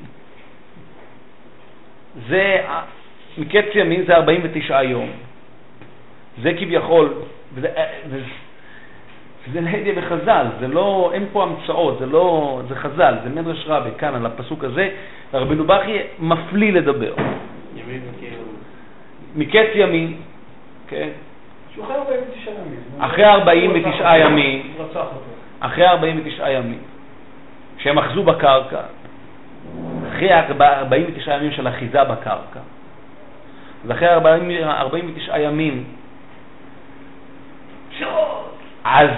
[2.29, 2.63] זה,
[3.39, 5.32] מקץ ימים זה 49 יום.
[6.43, 7.15] זה כביכול,
[7.55, 7.69] וזה,
[8.09, 8.25] וזה,
[9.53, 13.91] זה נהדיה בחז"ל, זה לא, אין פה המצאות, זה לא, זה חז"ל, זה מדרש רבי
[13.99, 14.89] כאן על הפסוק הזה,
[15.33, 17.15] ורבנו בכי מפליא לדבר.
[19.37, 20.17] מקץ ימים,
[20.89, 21.09] כן,
[21.79, 22.81] אחרי 49 ימים.
[22.99, 24.73] אחרי 49 ימים.
[24.77, 25.33] הוא רצח אותו.
[25.61, 26.79] אחרי 49 ימים,
[27.79, 28.81] שהם אחזו בקרקע,
[30.09, 32.61] אחרי 49 ימים של אחיזה בקרקע,
[33.85, 35.85] אז אחרי 40, 49 ימים,
[38.85, 39.09] אז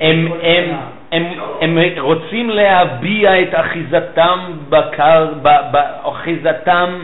[0.00, 0.64] הם, הם,
[1.12, 1.24] הם,
[1.60, 5.28] הם רוצים להביע את אחיזתם בקר,
[6.02, 6.98] אחיזתם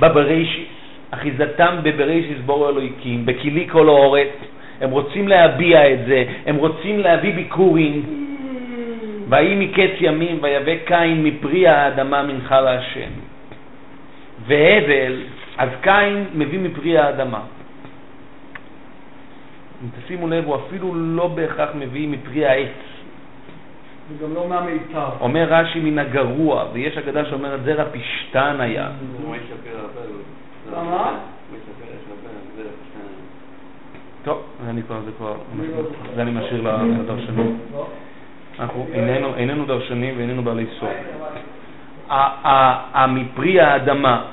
[0.00, 0.68] בבראשיס,
[1.10, 4.34] אחיזתם בבראשיס בור אלוהיקים, בכלי כל האורץ,
[4.80, 8.02] הם רוצים להביע את זה, הם רוצים להביא ביקורים.
[9.28, 13.10] ויהי מקץ ימים ויבא קין מפרי האדמה מנחה להשם.
[14.46, 15.22] והבל,
[15.58, 17.40] אז קין מביא מפרי האדמה.
[19.82, 22.68] אם תשימו לב, הוא אפילו לא בהכרח מביא מפרי העץ.
[24.18, 25.08] וגם לא מהמיתר.
[25.20, 28.88] אומר רש"י מן הגרוע, ויש אגדה שאומרת זרע פשתן היה.
[34.24, 35.82] טוב, אני כבר, זה כבר, אני לא.
[36.16, 36.62] זה אני משאיר
[37.00, 37.58] לדרשנים.
[37.72, 37.86] לא.
[38.60, 38.86] אנחנו
[39.36, 40.90] איננו, דרשנים ואיננו בעלי סוף.
[42.10, 44.24] ה- המפרי האדמה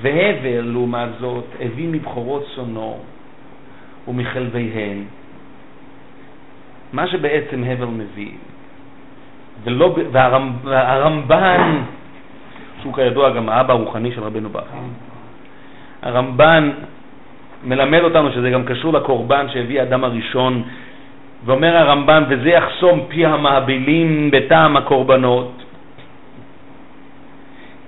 [0.00, 2.98] והבל, לעומת זאת, הביא מבכורות צונו
[4.08, 4.98] ומחלביהן.
[6.92, 8.30] מה שבעצם הבל מביא,
[9.64, 11.82] ולא, ב- והרמ, והרמב"ן,
[12.80, 14.76] שהוא כידוע גם האבא הרוחני של רבנו בכר,
[16.02, 16.70] הרמב"ן
[17.64, 20.62] מלמד אותנו שזה גם קשור לקורבן שהביא האדם הראשון,
[21.44, 25.57] ואומר הרמב"ן, וזה יחסום פי המהבלים בטעם הקורבנות.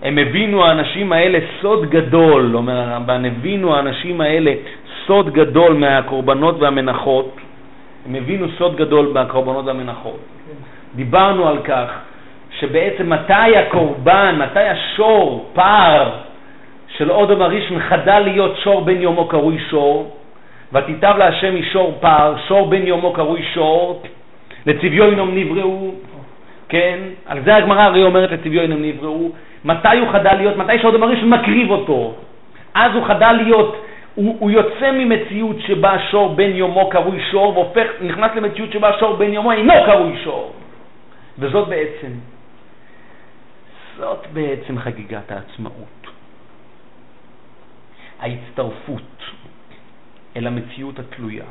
[0.03, 4.53] הם הבינו האנשים האלה סוד גדול, אומר הרמב"ן, הבינו האנשים האלה
[5.07, 7.37] סוד גדול מהקורבנות והמנחות.
[8.07, 10.19] הם הבינו סוד גדול מהקורבנות והמנחות.
[10.95, 11.89] דיברנו על כך
[12.59, 16.11] שבעצם מתי הקורבן, מתי השור, פער
[16.97, 20.17] של אודם הראשון חדל להיות שור בן יומו קרוי שור,
[20.73, 24.03] ותיטב להשם משור פר, שור בן יומו קרוי שור,
[24.67, 25.91] לצביונם נבראו,
[26.69, 26.99] כן?
[27.27, 29.29] על זה הגמרא הרי אומרת לצביונם נבראו,
[29.65, 32.15] מתי הוא חדל להיות, מתי שאודם הראשון מקריב אותו.
[32.75, 33.85] אז הוא חדל להיות,
[34.15, 39.17] הוא, הוא יוצא ממציאות שבה שור בן יומו קרוי שור, והופך, נכנס למציאות שבה שור
[39.17, 40.53] בן יומו אינו קרוי שור.
[41.39, 42.13] וזאת בעצם,
[43.97, 46.07] זאת בעצם חגיגת העצמאות.
[48.21, 49.23] ההצטרפות
[50.37, 51.45] אל המציאות התלויה.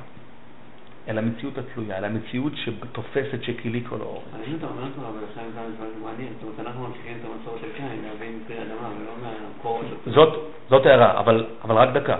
[1.09, 4.23] אל המציאות התלויה, אל המציאות שתופסת שכלי כל האור.
[4.33, 7.25] אבל אם אתה אומר כבר, אבל עכשיו כמה דברים מעניינים, זאת אומרת, אנחנו ממשיכים את
[7.25, 10.11] המסורת של קין, להבין פרי אדמה, ולא מהמקור של...
[10.69, 12.17] זאת, הערה, אבל, רק דקה,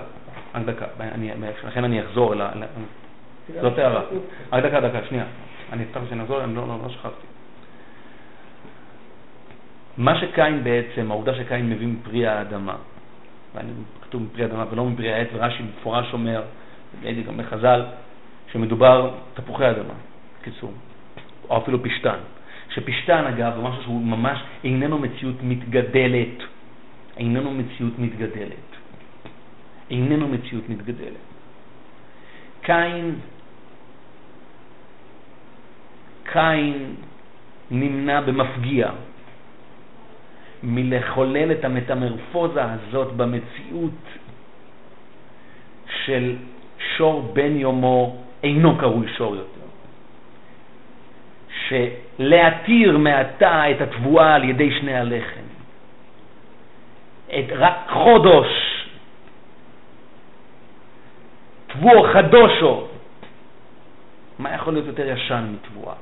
[0.54, 1.30] רק דקה, אני,
[1.64, 2.50] לכן אני אחזור אל ה...
[3.60, 4.02] זאת הערה.
[4.52, 5.24] רק דקה, דקה, שנייה.
[5.72, 7.26] אני אפתח שאני אחזור, אני לא, לא, לא שכחתי.
[9.96, 12.76] מה שקין בעצם, העובדה שקין מביא מפרי האדמה,
[14.02, 16.42] כתוב מפרי אדמה ולא מפרי העץ, ורש"י במפורש אומר,
[17.26, 17.82] גם בחז"ל,
[18.52, 19.94] שמדובר תפוחי אדמה,
[20.40, 20.72] בקיצור,
[21.50, 22.18] או אפילו פשטן.
[22.74, 26.42] שפשטן, אגב, זה משהו שהוא ממש איננו מציאות מתגדלת.
[27.16, 28.70] איננו מציאות מתגדלת.
[29.90, 31.24] איננו מציאות מתגדלת.
[32.62, 33.14] קין,
[36.24, 36.94] קין
[37.70, 38.90] נמנע במפגיע
[40.62, 44.02] מלחולל את המטמרפוזה הזאת במציאות
[46.04, 46.36] של
[46.96, 49.60] שור בן יומו אינו קרוי שור יותר.
[51.68, 55.46] שלהתיר מעתה את התבואה על ידי שני הלחם,
[57.28, 58.46] את רק חודש,
[61.66, 62.86] תבואו חדושו,
[64.38, 65.94] מה יכול להיות יותר ישן מתבואה?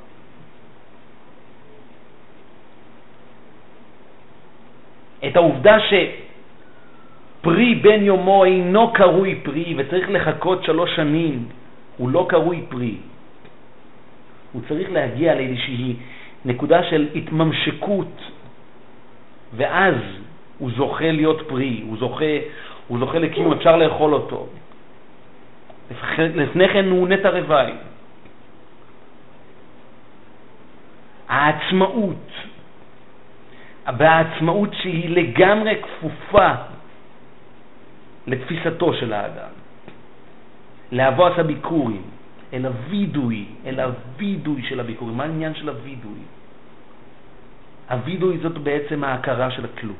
[5.26, 11.48] את העובדה שפרי בן יומו אינו קרוי פרי וצריך לחכות שלוש שנים
[11.98, 12.96] הוא לא קרוי פרי.
[14.52, 15.96] הוא צריך להגיע לאיזושהי
[16.44, 18.22] נקודה של התממשקות,
[19.56, 19.94] ואז
[20.58, 22.34] הוא זוכה להיות פרי, הוא זוכה,
[22.88, 24.46] הוא זוכה לקיום, אפשר לאכול אותו.
[26.18, 27.72] לפני כן הוא נטע רוואי.
[31.28, 32.30] העצמאות,
[33.98, 36.50] והעצמאות שהיא לגמרי כפופה
[38.26, 39.57] לתפיסתו של האדם.
[40.92, 42.02] לאבוס הביקורים,
[42.52, 45.16] אל הווידוי, אל הווידוי של הביקורים.
[45.16, 46.20] מה העניין של הווידוי?
[47.90, 49.96] הווידוי זאת בעצם ההכרה של התלות.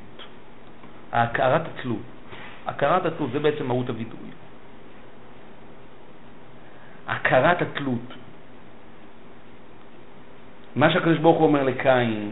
[1.12, 2.06] הכרת התלות.
[2.66, 4.28] הכרת התלות זה בעצם מהות הווידוי.
[7.08, 8.08] הכרת התלות.
[10.76, 12.30] מה שהקדוש ברוך הוא אומר לקין,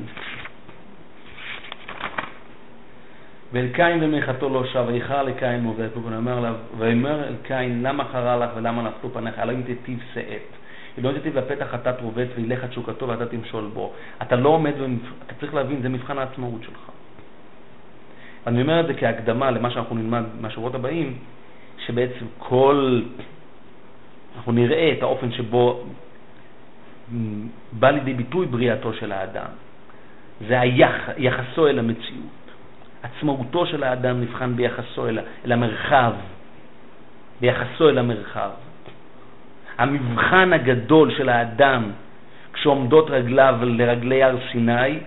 [3.53, 5.73] ואל קין ומחתו לא שב, ויחר לקין
[6.17, 10.57] אומר לה, ויאמר אל קין, למה חרה לך ולמה נפלו פניך, אלא אם תיטיב שאת.
[10.99, 13.93] אם לא תיטיב לפתח חטאת רובץ וילך את שוקתו ואתה תמשול בו.
[14.23, 14.73] אתה לא עומד,
[15.27, 16.91] אתה צריך להבין, זה מבחן העצמאות שלך.
[18.47, 21.19] אני אומר את זה כהקדמה למה שאנחנו נלמד מהשבועות הבאים,
[21.87, 23.03] שבעצם כל,
[24.37, 25.85] אנחנו נראה את האופן שבו
[27.73, 29.51] בא לידי ביטוי בריאתו של האדם.
[30.49, 32.46] זה היח, יחסו אל המציאות.
[33.07, 36.13] עצמאותו של האדם נבחן ביחסו אל, אל המרחב,
[37.41, 38.51] ביחסו אל המרחב.
[39.79, 41.91] המבחן הגדול של האדם
[42.53, 44.99] כשעומדות רגליו לרגלי הר סיני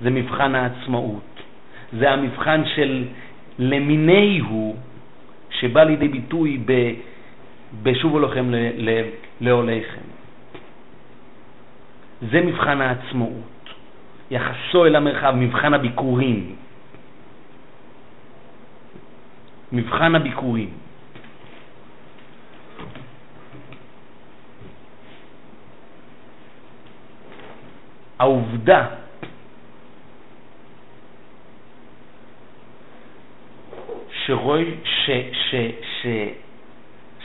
[0.00, 1.40] זה מבחן העצמאות.
[1.98, 3.04] זה המבחן של
[3.58, 4.76] למיני הוא
[5.50, 6.72] שבא לידי ביטוי ב,
[7.82, 8.50] בשובו לכם
[9.40, 10.06] לעוליכם.
[12.30, 13.52] זה מבחן העצמאות.
[14.30, 16.56] יחסו אל המרחב, מבחן הביקורים.
[19.72, 20.70] מבחן הביקורים.
[28.18, 28.86] העובדה
[34.26, 36.06] שרוי, ש, ש, ש,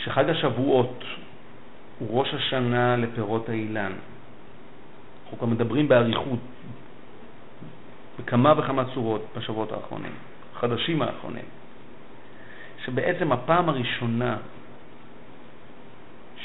[0.04, 1.04] שחג השבועות
[2.00, 3.92] הוא ראש השנה לפירות האילן.
[5.24, 6.40] אנחנו גם מדברים באריכות
[8.20, 10.12] בכמה וכמה צורות בשבועות האחרונים,
[10.56, 11.46] חדשים האחרונים,
[12.88, 14.38] שבעצם הפעם הראשונה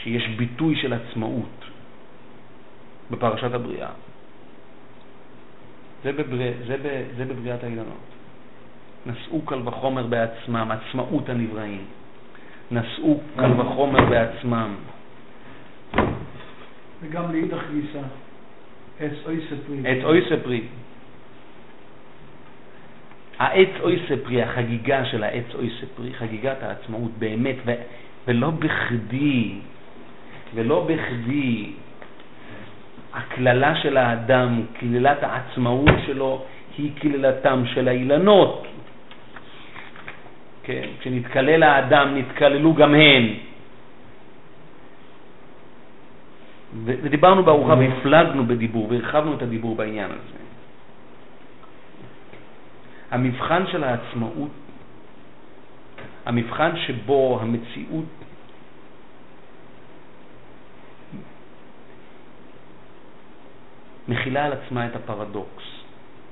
[0.03, 1.65] שיש ביטוי של עצמאות
[3.11, 3.91] בפרשת הבריאה,
[6.05, 6.53] זה, בבר...
[6.67, 7.05] זה, ב...
[7.17, 8.07] זה בבריאת האילנות.
[9.07, 11.85] נשאו קל וחומר בעצמם, עצמאות הנבראים.
[12.71, 14.75] נשאו קל וחומר בעצמם.
[17.03, 18.03] וגם לאידך גיסא,
[19.01, 19.79] עץ אוי ספרי.
[19.85, 20.63] עץ אוי ספרי.
[23.43, 27.73] העץ אוי ספרי, החגיגה של העץ אוי ספרי, חגיגת העצמאות באמת, ו,
[28.29, 29.53] ולא בכדי,
[30.55, 31.71] ולא בכדי,
[33.15, 36.45] הקללה של האדם, קללת העצמאות שלו,
[36.79, 38.67] היא קללתם של האילנות.
[40.63, 40.89] כן?
[41.01, 42.95] כשנתקלל האדם, נתקללו גם.
[46.85, 50.43] ו- ודיברנו בארוחה והפלגנו בדיבור והרחבנו את הדיבור בעניין הזה.
[53.13, 54.51] המבחן של העצמאות,
[56.27, 58.05] המבחן שבו המציאות
[64.09, 65.65] מכילה על עצמה את הפרדוקס.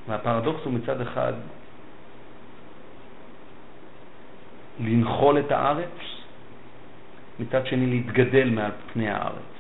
[0.09, 1.33] והפרדוקס הוא מצד אחד
[4.81, 5.99] לנחול את הארץ,
[7.41, 9.57] מצד שני להתגדל מעל פני הארץ.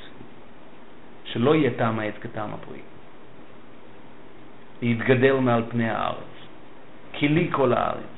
[1.25, 2.81] שלא יהיה טעם העץ כטעם הפרי.
[4.83, 6.30] להתגדל מעל פני הארץ.
[7.21, 8.16] כי לי כל הארץ.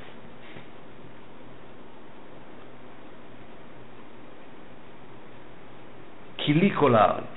[6.37, 7.35] כי לי כל הארץ.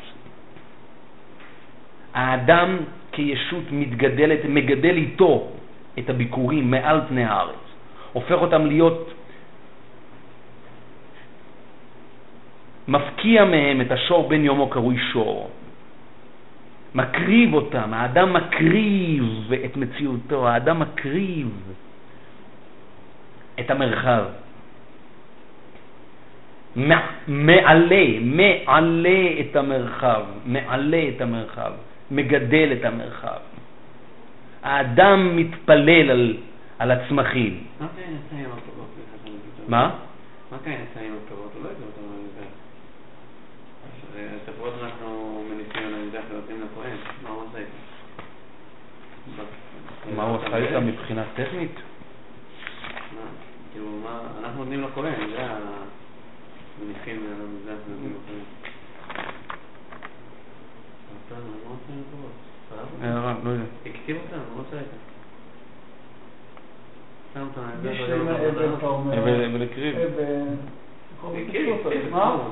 [2.14, 2.76] האדם
[3.12, 5.50] כישות מתגדלת, מגדל איתו
[5.98, 7.64] את הביקורים מעל פני הארץ,
[8.12, 9.14] הופך אותם להיות,
[12.88, 15.50] מפקיע מהם את השור בן יומו קרוי שור,
[16.96, 21.48] מקריב אותם, האדם מקריב את מציאותו, האדם מקריב
[23.60, 24.24] את המרחב.
[27.28, 31.72] מעלה, מעלה את המרחב, מעלה את המרחב.
[32.10, 33.40] מגדל את המרחב.
[34.62, 36.36] האדם מתפלל על,
[36.78, 37.64] על הצמחים.
[39.68, 39.90] מה?
[40.50, 40.58] מה?
[40.64, 41.12] כן יצא עם
[50.14, 51.70] מה הוא עשה איתם מבחינה טכנית?
[53.72, 55.58] כאילו, מה, אנחנו נותנים לכהן, זה ה...
[56.82, 58.40] מניחים על המזבח ונותנים לכהן.
[63.02, 63.64] הערה, לא יודע.
[64.54, 64.96] מה עושה איתם?
[67.34, 67.46] שם
[68.88, 69.18] אומר.
[69.18, 69.96] אבן הקריב.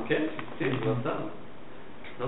[0.09, 0.27] כן?
[0.59, 0.93] כן, כן, לא.
[2.21, 2.27] לא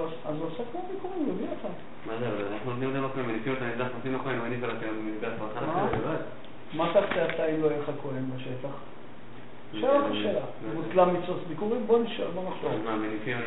[0.00, 1.74] אז הוא עושה כמו ביקורים, הוא הביא אותם.
[2.06, 4.70] מה זה, אבל אנחנו נותנים להם לכהן, מניפים אותם מזבח, נותנים לכהן, הוא מניף על
[4.70, 5.86] הכהן במזבח, ואכל מה?
[6.74, 8.74] מה תעשה אתה אם לא יהיה לך כהן בשטח?
[9.72, 10.40] שאלה אותך שאלה.
[10.74, 11.86] מוסלם מצוות ביקורים?
[11.86, 12.72] בוא נשאל, בוא נחשוב.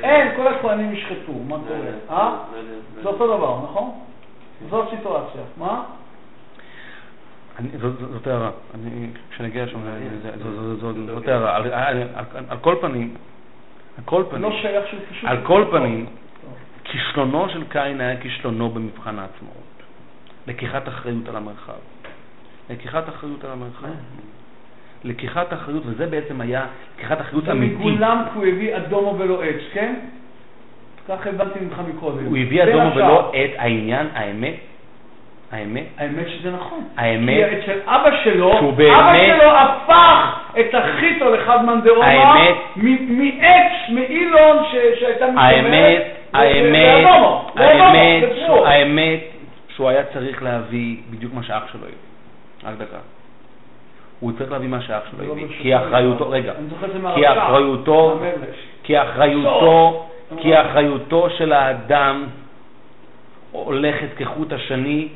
[0.03, 2.19] אין, כל הכהנים ישחטו, מה לא קורה?
[2.19, 2.37] אה?
[2.53, 2.63] לא לא
[3.03, 3.09] זה.
[3.09, 3.91] אותו דבר, נכון?
[4.69, 5.41] זו הסיטואציה.
[5.57, 5.83] מה?
[8.13, 8.51] זאת- הערה.
[8.75, 11.55] אני- כשנגיע שם, זה- זה- זה- זה- זה- זאת הערה.
[11.55, 12.03] על- על-
[12.35, 13.13] על- על כל פנים,
[13.97, 15.29] על כל פנים, לא שייך שהוא פשוט...
[15.29, 16.05] על כל פנים.
[16.91, 19.83] כישלונו של קין היה כישלונו במבחן העצמאות.
[20.47, 21.73] לקיחת אחריות על המרחב.
[22.69, 23.87] לקיחת אחריות על המרחב.
[25.03, 26.65] לקיחת אחריות, וזה בעצם היה
[26.97, 27.77] לקיחת אחריות אמיתית.
[27.77, 27.83] כי
[28.35, 29.93] הוא הביא אדומו ולא עץ, כן?
[31.09, 32.25] כך הבנתי ממך מקודם.
[32.25, 34.53] הוא הביא אדומו ולא את העניין, האמת,
[35.51, 36.83] האמת, האמת שזה נכון.
[36.97, 42.57] האמת, כי אצל אבא שלו, שהוא אבא באמת- שלו הפך את החיתו לחדמן דאורמה האמת-
[42.75, 45.37] מ- מעץ, מאילון שהייתה מתקבלת.
[45.37, 47.07] האמת, האמת,
[47.55, 48.23] האמת,
[48.65, 49.19] האמת
[49.75, 51.95] שהוא היה צריך להביא בדיוק מה שאח שלו הביא.
[52.63, 52.97] רק דקה.
[54.19, 55.45] הוא צריך להביא מה שאח שלו לא הביא.
[55.45, 58.19] ברשותך, כי אחריותו, רגע, זה כי מהרש"ר, אחריותו.
[58.83, 60.07] כי אחריותו,
[60.37, 62.25] כי אחריותו של האדם
[63.51, 65.07] הולכת כחוט השני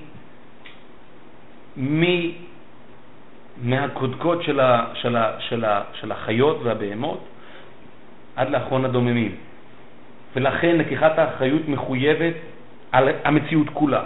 [1.77, 2.03] מ...
[3.63, 7.19] מהקודקוד של, ה, של, ה, של, ה, של החיות והבהמות
[8.35, 9.35] עד לאחרון הדוממים.
[10.35, 12.33] ולכן לקיחת האחריות מחויבת
[12.91, 14.01] על המציאות כולה.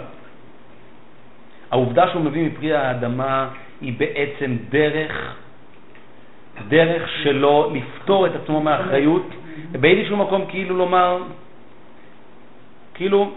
[1.70, 3.48] העובדה שהוא מביא מפרי האדמה
[3.80, 5.34] היא בעצם דרך,
[6.68, 9.26] דרך שלו לפטור את עצמו מהאחריות,
[9.72, 11.22] ובאיזשהו מקום כאילו לומר,
[12.94, 13.30] כאילו,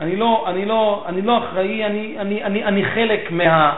[0.00, 3.74] אני לא, אני לא, אני לא אחראי, אני, אני, אני, אני חלק מה...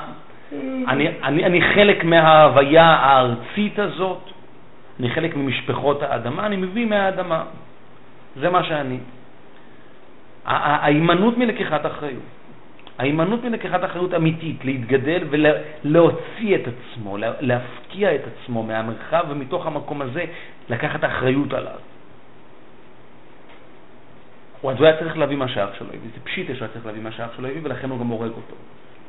[0.88, 4.30] אני, אני, אני חלק מההוויה הארצית הזאת,
[5.00, 7.44] אני חלק ממשפחות האדמה, אני מביא מהאדמה.
[8.36, 8.98] זה מה שאני.
[10.44, 12.22] ההימנעות מלקיחת אחריות.
[12.98, 20.02] ההימנעות מלקיחת אחריות אמיתית, להתגדל ולהוציא את עצמו, לה- להפקיע את עצמו מהמרחב, ומתוך המקום
[20.02, 20.24] הזה
[20.68, 21.78] לקחת אחריות עליו.
[24.70, 27.02] אז הוא היה צריך להביא מה שאח שלו הביא, זה פשיטה שהוא היה צריך להביא
[27.02, 28.54] מה שאח שלו הביא, ולכן הוא גם הורג אותו.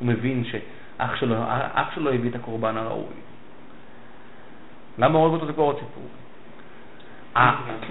[0.00, 1.36] הוא מבין שאח שלו,
[1.94, 3.14] שלו הביא את הקורבן הראוי.
[4.98, 6.04] למה הוא הורג אותו זה כבר עוד סיפור.
[7.34, 7.40] ה-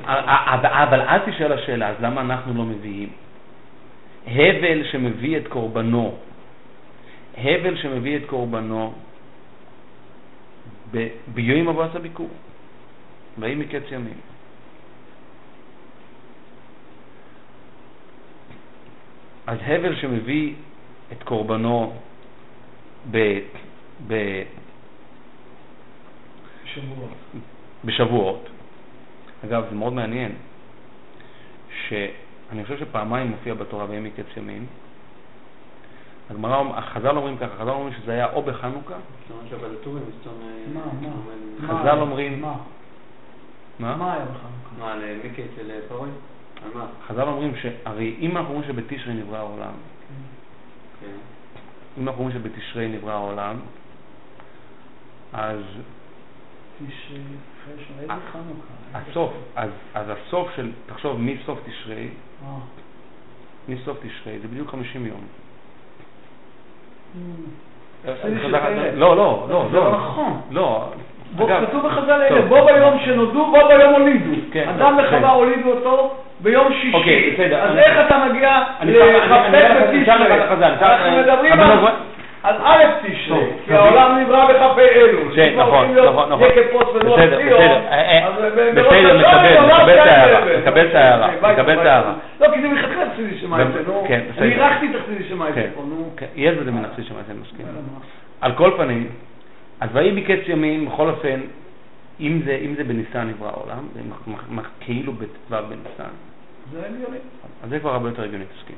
[0.06, 3.10] ה- ה- אבל אז תשאל השאלה, אז למה אנחנו לא מביאים?
[4.28, 6.16] הבל שמביא את קורבנו,
[7.38, 8.94] הבל שמביא את קורבנו
[11.28, 12.30] ביום הבא עשה ביקור,
[13.38, 14.18] ויהי מקץ ימים.
[19.48, 20.54] אז הבל שמביא
[21.12, 21.94] את קורבנו
[23.12, 23.40] ב,
[24.08, 24.44] ב,
[26.66, 27.10] שבועות.
[27.86, 28.50] בשבועות.
[29.46, 30.32] אגב, זה מאוד מעניין,
[31.88, 34.66] שאני חושב שפעמיים מופיע בתורה ויהיה מקץ ימים.
[36.30, 38.96] הגמרא, החז"ל אומרים ככה, חז"ל אומרים שזה היה או בחנוכה,
[40.74, 40.82] מה?
[41.68, 42.56] חז"ל אומרים- מה?
[43.80, 43.96] מה?
[43.96, 44.80] מה היה בחנוכה?
[44.80, 46.10] מה, על מיקי אצל פרוי?
[46.66, 46.86] על מה?
[47.08, 49.74] חז"ל אומרים שהרי אם אנחנו אומרים שבתשרי נברא העולם,
[51.02, 51.08] כן.
[51.98, 53.56] אם אנחנו אומרים שבתשרי נברא העולם,
[55.34, 55.60] אז
[56.78, 57.20] תשרי,
[58.02, 59.00] איזה אה, חנוכה?
[59.12, 62.08] הסוף, אז, אז הסוף של, תחשוב, מסוף תשרי,
[62.46, 62.48] אה.
[63.70, 65.22] מסוף תשרי, זה בדיוק 50 יום.
[68.06, 68.92] תפסידי של חז"ל- פרק.
[68.96, 69.92] לא, לא, לא, זה לא לא.
[69.98, 70.42] נכון.
[70.52, 70.86] לא.
[71.38, 72.42] כתוב בחז"ל האלה.
[72.42, 74.32] בו ביום שנולדו, בו ביום הולידו.
[74.52, 75.04] כן, אדם כן.
[75.16, 76.94] וחווה הולידו אותו ביום שישי.
[76.94, 77.36] אוקיי.
[77.62, 80.42] אז איך אתה מגיע לך את בתשרי?
[80.42, 81.94] החז"ל, אני אקרא לך- אנחנו מדברים על-
[82.44, 83.74] על א' תשרי, כי.
[83.74, 85.36] העולם נברא בכ"ה אלול.
[85.36, 86.50] כן, נכון, נכון, נכון.
[86.94, 90.58] ולוח בסדר, בסדר, אה, אה, אז ב- בסדר, מקבל, את ההערה.
[90.60, 91.86] מקבל את ההערה, ביי, מקבל את.
[91.86, 92.14] ההערה.
[92.42, 94.04] לא, כי זה מלכתחילה חסידי שמעתי, נו.
[94.08, 94.44] כן, בסדר.
[94.44, 96.10] אני אירחתי את החסידי שמעתי כן, פה, נו.
[96.18, 97.66] כן, יש בזה מן החסיד שמעתי, אני מסכים.
[98.42, 99.08] על כל פנים,
[99.80, 101.40] אז ויהי מקץ ימים, בכל אופן,
[102.20, 104.02] אם זה, אם זה בניסן נברא העולם, זה
[104.80, 106.12] כאילו בט"ו בניסן,
[106.72, 107.18] זה הגיוני.
[107.64, 108.76] אז זה כבר הרבה יותר הגיוני, תסכים.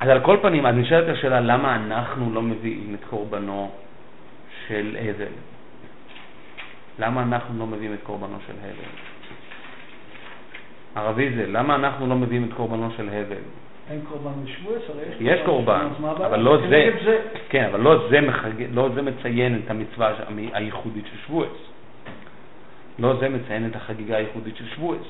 [0.00, 3.70] אז על כל פנים, אז נשאלת השאלה, למה אנחנו לא מביאים את קורבנו
[4.68, 5.32] של הבל?
[6.98, 8.88] למה אנחנו לא מביאים את קורבנו של הבל?
[10.94, 13.36] הרב ויזל, למה אנחנו לא מביאים את קורבנו של הבל?
[13.90, 16.28] אין קורבן בשבועס, הרי יש יש קורבן, מה הבעיה?
[16.28, 17.20] אבל לא זה.
[17.48, 18.50] כן, אבל לא זה, מחג...
[18.72, 21.50] לא זה מציין את המצווה המ- הייחודית של שבועס.
[22.98, 25.06] לא זה מציין את החגיגה הייחודית של שבועס.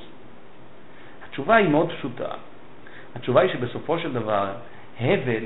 [1.29, 2.29] התשובה היא מאוד פשוטה.
[3.17, 4.47] התשובה היא שבסופו של דבר,
[5.01, 5.45] הבל,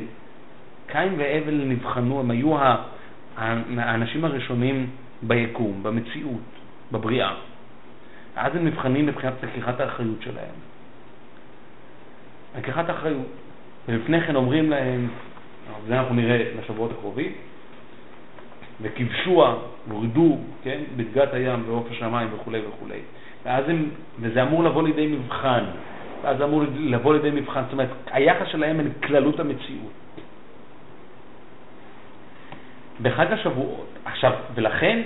[0.87, 2.57] קין והבל נבחנו, הם היו
[3.37, 4.87] האנשים הראשונים
[5.23, 6.41] ביקום, במציאות,
[6.93, 7.35] בבריאה.
[8.37, 10.55] אז הם נבחנים מבחינת לקיחת האחריות שלהם.
[12.59, 13.27] לקיחת האחריות.
[13.89, 15.09] ולפני כן אומרים להם,
[15.87, 17.33] זה אנחנו נראה בשבועות הקרובים,
[18.83, 19.55] וכבשוה,
[19.91, 22.99] הורדו, כן, בדגת הים ועוף השמיים וכולי וכולי.
[23.45, 23.89] ואז הם,
[24.21, 25.65] וזה אמור לבוא לידי מבחן.
[26.39, 27.63] זה אמור לבוא לידי מבחן.
[27.65, 29.93] זאת אומרת, היחס שלהם אל כללות המציאות.
[33.03, 35.03] בחג השבועות, עכשיו, ולכן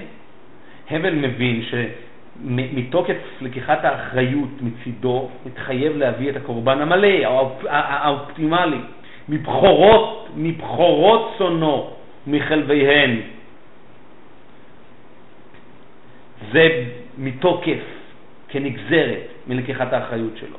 [0.90, 8.80] הבל מבין שמתוקף לקיחת האחריות מצידו, מתחייב להביא את הקורבן המלא, האופ- האופטימלי,
[9.28, 11.90] מבכורות, מבכורות צונו,
[12.26, 13.20] מחלביהן.
[16.52, 16.84] זה
[17.18, 17.82] מתוקף,
[18.48, 20.58] כנגזרת מלקיחת האחריות שלו.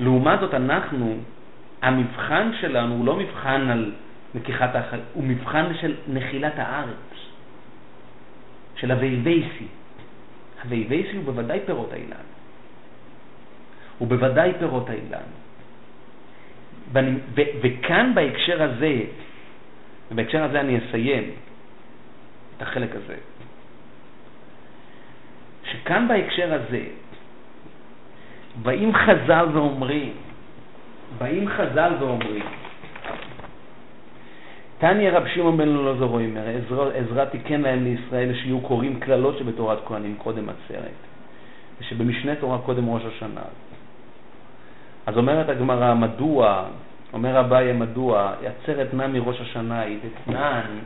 [0.00, 1.16] לעומת זאת, אנחנו,
[1.82, 3.92] המבחן שלנו הוא לא מבחן על
[4.34, 7.14] לקיחת האחריות, הוא מבחן של נחילת הארץ,
[8.76, 9.66] של הוויבייסי.
[10.64, 12.26] הוויבייסי הוא בוודאי פירות האילן.
[13.98, 15.28] הוא בוודאי פירות האילן.
[17.60, 18.94] וכאן בהקשר הזה,
[20.10, 21.30] ובהקשר הזה אני אסיים
[22.56, 23.16] את החלק הזה,
[25.64, 26.84] שכאן בהקשר הזה,
[28.62, 30.12] באים חז"ל ואומרים,
[31.18, 32.44] באים חז"ל ואומרים,
[34.78, 39.78] תניא רב שמעון בן אלעזר אומר, עזרא- עזרא תיקן להם לישראל שיהיו קוראים קללות שבתורת
[39.86, 40.98] כהנים קודם עצרת,
[41.80, 43.40] ושבמשנה תורה קודם ראש השנה.
[45.06, 46.64] אז אומרת הגמרא, מדוע,
[47.12, 50.78] אומר אביי, מדוע, עצרת נע מראש השנה היא דתנן,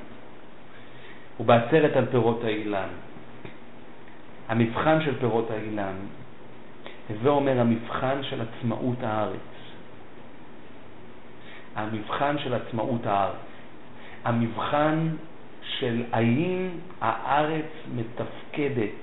[1.41, 2.89] ובעצרת על פירות האילן.
[4.49, 5.95] המבחן של פירות האילן,
[7.09, 9.55] הווה אומר המבחן של עצמאות הארץ.
[11.75, 13.37] המבחן של עצמאות הארץ.
[14.25, 15.09] המבחן
[15.63, 16.69] של האם
[17.01, 18.99] הארץ מתפקדת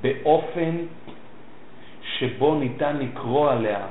[0.00, 0.76] באופן
[2.18, 3.86] שבו ניתן לקרוא עליה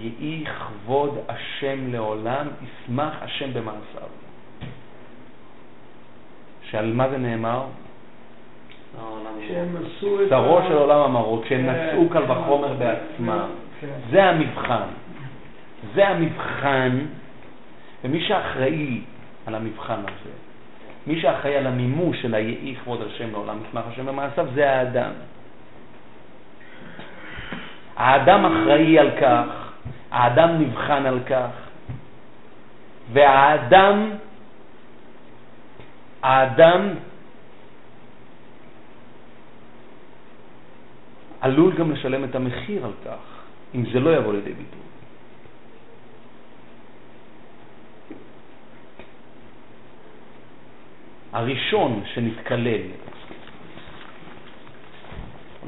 [0.00, 4.08] יהי כבוד השם לעולם, ישמח השם במעשיו.
[6.70, 7.66] שעל מה זה נאמר?
[9.48, 13.44] שהם עשו את שרו ה- של עולם המראות, שהם כן, נשאו קל כן, וחומר בעצמם.
[13.80, 13.86] כן.
[14.10, 14.86] זה המבחן.
[15.94, 16.98] זה המבחן,
[18.04, 19.00] ומי שאחראי
[19.46, 20.30] על המבחן הזה,
[21.06, 25.10] מי שאחראי על המימוש של היהי כבוד השם לעולם, ישמח השם במעשיו, זה האדם.
[27.96, 29.44] האדם אחראי על כך,
[30.10, 31.48] האדם נבחן על כך,
[33.12, 34.10] והאדם,
[36.22, 36.88] האדם
[41.46, 43.22] עלול גם לשלם את המחיר על כך,
[43.74, 44.80] אם זה לא יבוא לידי ביטוי.
[51.32, 52.82] הראשון שנתקלל,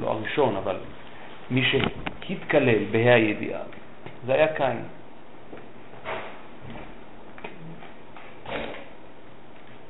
[0.01, 0.77] לא הראשון, אבל
[1.51, 3.63] מי שהתקלל בה"א הידיעה,
[4.27, 4.83] זה היה קין.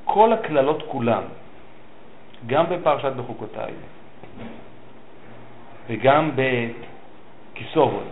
[0.04, 1.22] כל הקללות כולם,
[2.46, 3.72] גם בפרשת בחוקותיי
[5.88, 6.30] וגם
[7.54, 8.04] בכיסורון,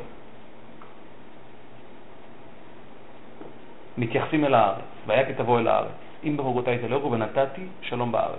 [3.99, 5.89] מתייחסים אל הארץ, והיה כי תבוא אל הארץ.
[6.25, 8.39] אם בחוקותיי תלכו ונתתי שלום בארץ.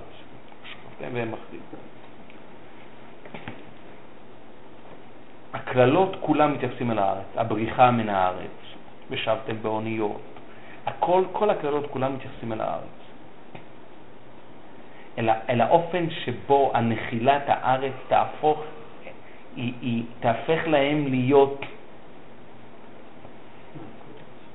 [0.64, 1.62] שכבתם והם מחריב.
[5.54, 8.58] הקללות כולם מתייחסים אל הארץ, הבריחה מן הארץ,
[9.10, 10.22] ושבתם באוניות,
[10.86, 12.98] הכל, כל הקללות כולם מתייחסים אל הארץ.
[15.18, 18.64] אל, אל האופן שבו הנחילת הארץ תהפוך,
[19.58, 21.66] היא, היא תהפך להם להיות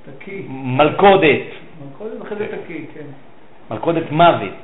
[0.05, 0.46] תקי.
[0.48, 1.46] מלכודת,
[1.82, 3.07] מלכודת אחרי זה תקי, כן.
[3.70, 4.55] מלכודת מוות.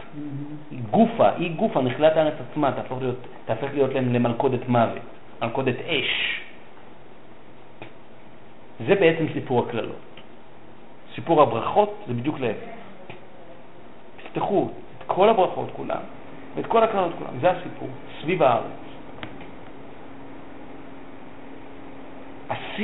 [0.91, 5.03] גופה, היא גופה, נחילת הארץ עצמה תהפוך להיות, תהפך להיות להם למלכודת מוות,
[5.43, 6.41] מלכודת אש.
[8.87, 9.97] זה בעצם סיפור הקללות.
[11.15, 12.79] סיפור הברכות זה בדיוק להפך.
[14.17, 14.69] תפתחו
[14.99, 16.01] את כל הברכות כולם
[16.55, 17.89] ואת כל הקללות כולם, זה הסיפור,
[18.21, 18.88] סביב הארץ.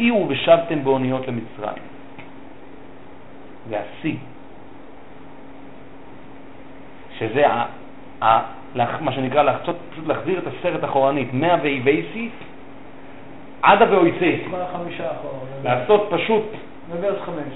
[0.09, 1.83] הוא ושבתם באוניות למצרים.
[3.69, 4.17] זה השיא.
[7.19, 7.67] שזה ה,
[8.23, 8.41] ה,
[9.01, 12.29] מה שנקרא לחצות, פשוט להחזיר את הסרט אחורנית, מהוויבייסי
[13.63, 14.45] עד הוויצייסי.
[14.51, 15.39] כל החמישה אחורה.
[15.65, 16.45] לעשות פשוט,
[16.93, 17.55] רוורס חמש.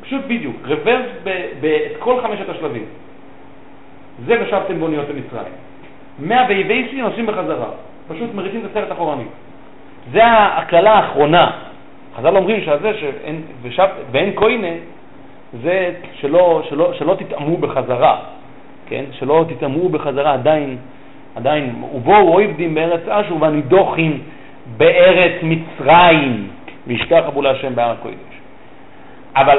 [0.00, 1.06] פשוט בדיוק, רוורס
[1.92, 2.84] את כל חמשת השלבים.
[4.26, 5.52] זה ושבתם באוניות למצרים.
[6.18, 7.70] מהוויבייסי נוסעים בחזרה.
[8.08, 9.28] פשוט מריצים את הסרט אחורנית.
[10.12, 11.50] זה הקללה האחרונה.
[12.16, 14.74] חז"ל אומרים שזה שאין, ושב, ואין קוינה,
[15.62, 18.16] זה שלא, שלא, שלא תטעמו בחזרה,
[18.88, 19.04] כן?
[19.12, 20.76] שלא תטעמו בחזרה עדיין,
[21.36, 24.22] עדיין, ובואו אויבדים בארץ אשו והנידוחים
[24.76, 26.48] בארץ מצרים,
[26.86, 28.16] וישכח אבו להשם בהר הקודש.
[29.36, 29.58] אבל,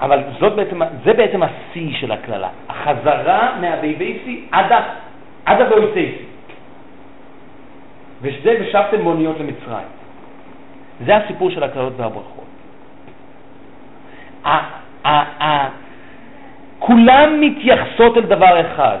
[0.00, 4.82] אבל זאת בעצם, זה בעצם השיא של הקללה, החזרה מהבייבייסי עד, ה-
[5.46, 6.23] עד הבויסייסי.
[8.24, 9.88] וזה ושבתם באוניות למצרים.
[11.06, 12.44] זה הסיפור של הקללות והברכות.
[16.78, 18.98] כולם מתייחסות אל דבר אחד,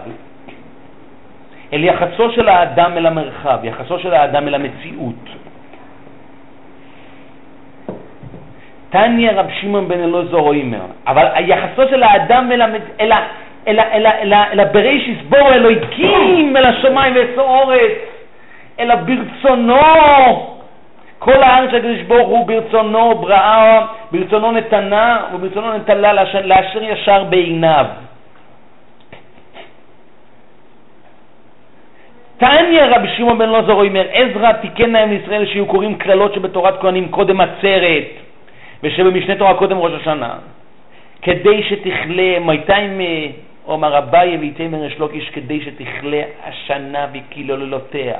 [1.72, 5.24] אל יחסו של האדם אל המרחב, יחסו של האדם אל המציאות.
[8.90, 12.82] תניא רב שמעון בן אלעזר אומר, אבל יחסו של האדם אל, המצ...
[13.00, 13.26] אל, ה...
[13.68, 13.82] אל, ה...
[13.92, 14.18] אל, ה...
[14.22, 14.52] אל, ה...
[14.52, 17.92] אל הברישיס בור אלוהיקים, אל השמיים ואל האורץ,
[18.80, 20.54] אלא ברצונו.
[21.18, 27.86] כל הארץ שהקדוש ברוך הוא ברצונו בראה, ברצונו נתנה וברצונו נטלה לאשר, ישר בעיניו.
[32.36, 37.08] תניא רבי שמעון בן אלעזר אומר, עזרא תיקן להם לישראל שיהיו קוראים קללות שבתורת כהנים
[37.08, 38.08] קודם עצרת
[38.82, 40.34] ושבמשנה תורה קודם ראש השנה,
[41.22, 43.00] כדי שתכלה, מייתיים
[43.66, 48.18] אומר אביי ויתימר ריש לוקיש, כדי שתכלה השנה וקללותיה.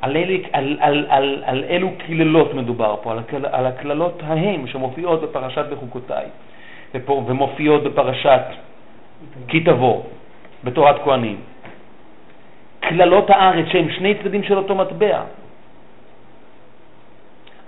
[0.00, 0.16] על,
[0.52, 3.18] על, על, על, על אילו קללות מדובר פה, על,
[3.52, 6.26] על הקללות ההם שמופיעות בפרשת בחוקותיי
[7.08, 8.40] ומופיעות בפרשת
[9.48, 10.02] כי תבוא,
[10.64, 11.36] בתורת כהנים.
[12.80, 15.20] קללות הארץ שהם שני צדדים של אותו מטבע.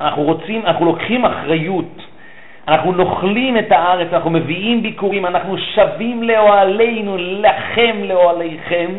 [0.01, 1.93] אנחנו רוצים, אנחנו לוקחים אחריות,
[2.68, 8.90] אנחנו נוכלים את הארץ, אנחנו מביאים ביקורים, אנחנו שבים לאוהלינו, לכם לאוהליכם,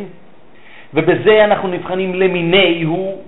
[0.94, 3.24] ובזה אנחנו נבחנים למיני הוא,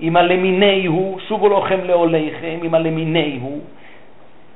[0.00, 3.60] עם הלמיני הוא, שובו לכם לאוהליכם, עם הלמיני הוא,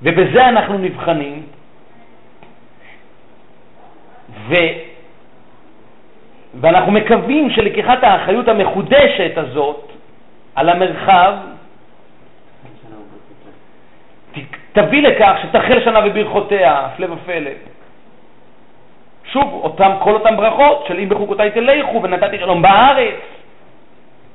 [0.03, 1.43] ובזה אנחנו נבחנים,
[4.49, 4.55] ו...
[6.61, 9.93] ואנחנו מקווים שלקיחת האחריות המחודשת הזאת
[10.55, 11.35] על המרחב
[14.73, 17.51] תביא לכך שתחל שנה וברכותיה, הפלא ופלא.
[19.33, 23.15] שוב, אותם, כל אותם ברכות של אם בחוקותיי תלכו ונתתי שלום בארץ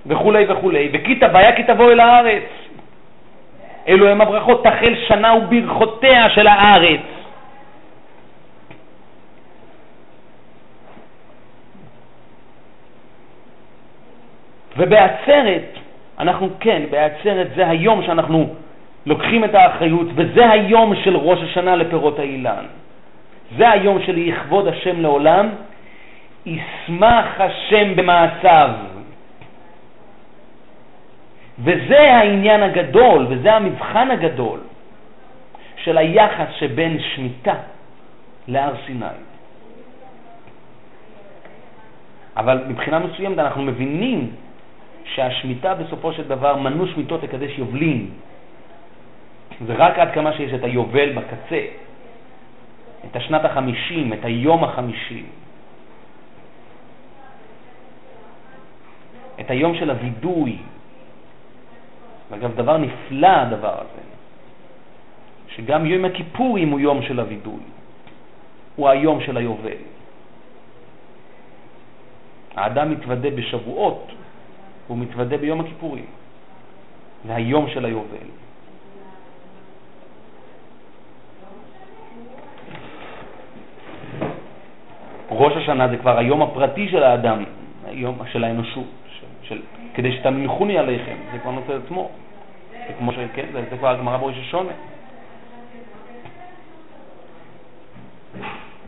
[0.06, 2.44] וכולי וכולי, וכי תביה כי תבוא אל הארץ.
[3.88, 7.02] אלו הם הברכות, תחל שנה וברכותיה של הארץ.
[14.78, 15.78] ובעצרת,
[16.20, 18.50] אנחנו כן, בעצרת זה היום שאנחנו
[19.06, 22.66] לוקחים את האחריות, וזה היום של ראש השנה לפירות האילן.
[23.58, 25.50] זה היום של יכבוד השם לעולם,
[26.46, 28.70] ישמח השם במעשיו.
[31.60, 34.60] וזה העניין הגדול, וזה המבחן הגדול
[35.84, 37.56] של היחס שבין שמיטה
[38.48, 39.06] להר סיני.
[42.38, 44.32] אבל מבחינה מסוימת אנחנו מבינים
[45.06, 48.10] שהשמיטה בסופו של דבר מנו שמיטות לקדש יובלים.
[49.66, 51.62] זה רק עד כמה שיש את היובל בקצה,
[53.06, 55.26] את השנת החמישים, את היום החמישים.
[59.40, 60.58] את היום של הווידוי.
[62.34, 64.04] אגב, דבר נפלא הדבר הזה,
[65.48, 67.64] שגם יום הכיפורים הוא יום של הווידוי,
[68.76, 69.82] הוא היום של היובל.
[72.56, 74.12] האדם מתוודה בשבועות,
[74.88, 76.06] והוא מתוודה ביום הכיפורים.
[77.26, 78.28] זה היום של היובל.
[85.38, 87.44] ראש השנה זה כבר היום הפרטי של האדם,
[87.86, 88.88] היום של האנושות,
[89.20, 89.62] של, של,
[89.94, 92.10] כדי שתמליכוני עליכם, זה כבר נושא עצמו.
[92.88, 93.16] זה כמו ש...
[93.34, 94.72] כן, זה, זה כבר הגמרא בראש השונה.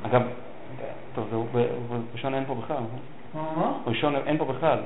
[0.05, 0.21] אגב,
[1.15, 1.61] טוב, זה
[2.13, 2.77] בשונה אין פה בכלל,
[3.35, 3.73] נכון?
[3.87, 4.79] ראשון אין פה בכלל,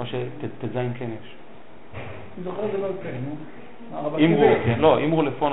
[0.00, 1.34] או שט"ז כן יש.
[2.36, 3.34] אני זוכר את זה בעל פה, נו.
[3.98, 5.52] אמרו, כן, לא, אמרו לפון,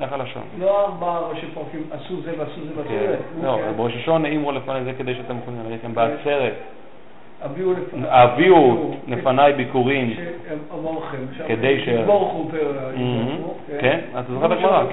[0.00, 0.42] לך הלשון.
[0.58, 3.06] לא ארבעה ראשי פרקים עשו זה ועשו זה ועשו כן,
[3.40, 3.46] זה.
[3.46, 3.72] לא, כן.
[3.76, 6.52] בראש השון אמרו לפני זה כדי שאתם יכולים עליכם בעצרת.
[7.42, 7.72] הביאו
[9.08, 9.52] לפניי.
[9.52, 10.14] ביקורים.
[11.46, 11.88] כדי ש-
[12.50, 12.72] פר...
[12.96, 13.28] מהמם.
[13.28, 14.84] יתברכו, כן, אתה זוכר את הגמרא.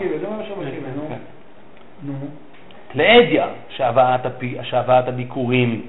[2.95, 5.81] לאדיה שהבאת, הביקורים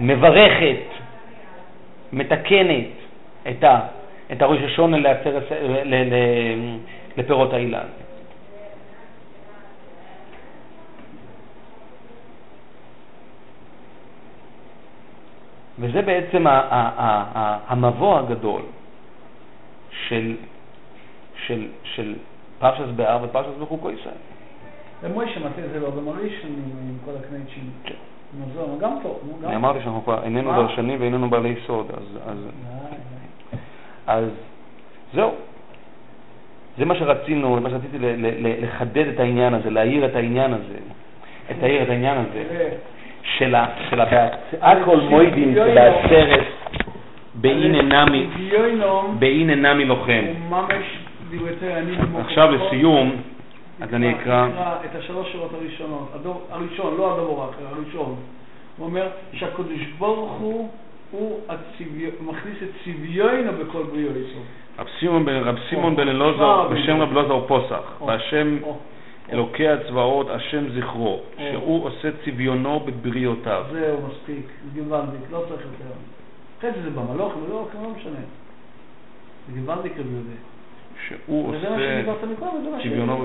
[0.00, 0.76] מברכת,
[2.12, 2.86] מתקנת
[3.48, 3.64] את,
[4.42, 5.42] הראש השונה לעצרת,
[7.16, 7.86] לפירות האילן.
[15.78, 16.44] וזה בעצם
[17.66, 18.62] המבוא הגדול
[19.90, 20.36] של,
[21.46, 22.14] של, של
[22.58, 24.14] פרשס באר ופרשס בחוקו ישראל.
[25.02, 27.70] ומוישה מטה זה לא במריש עם כל הקנייצ'ים.
[27.84, 27.94] כן.
[28.40, 29.20] מזון, גם טוב.
[29.44, 30.56] אני אמרתי שאנחנו כבר איננו מה?
[30.56, 32.38] דרשנים ואיננו בעלי סוד, אז, אז,
[33.50, 33.56] די.
[34.06, 34.24] אז
[35.14, 35.30] זהו.
[36.78, 37.98] זה מה שרצינו, מה שרציתי
[38.62, 40.78] לחדד את העניין הזה, להעיר את העניין הזה,
[41.50, 42.68] לתאר את העניין הזה,
[43.38, 43.66] של ה...
[43.90, 44.00] של
[44.60, 46.44] הכל מוידין בעצרת
[47.34, 48.26] באין נמי,
[49.18, 50.24] באין נמי לוחם.
[52.18, 53.16] עכשיו לסיום,
[53.80, 54.46] אז אני אקרא,
[54.84, 56.12] את השלוש שורות הראשונות,
[56.50, 58.14] הראשון, לא הדור האחר, הראשון.
[58.76, 60.68] הוא אומר שהקדוש ברוך הוא,
[61.10, 64.42] הוא הצביו, מכניס את צביונו בכל בריאו יסוד.
[64.78, 68.06] רב סימון בן- רב סימון בן או, אלעזר, כבר בשם רב אלעזר פוסח, או,
[69.32, 71.20] אלוקי הצבאות, השם זכרו,
[71.52, 73.64] שהוא עושה צביונו בבריאותיו.
[73.72, 75.92] זהו, מספיק, גוונדיק, לא צריך יותר.
[76.58, 78.12] אחרי זה זה במלוך, לא, לא משנה.
[79.54, 80.30] זה גוונדיק רבי יהודה.
[81.08, 81.68] שהוא עושה
[82.82, 83.24] צביונו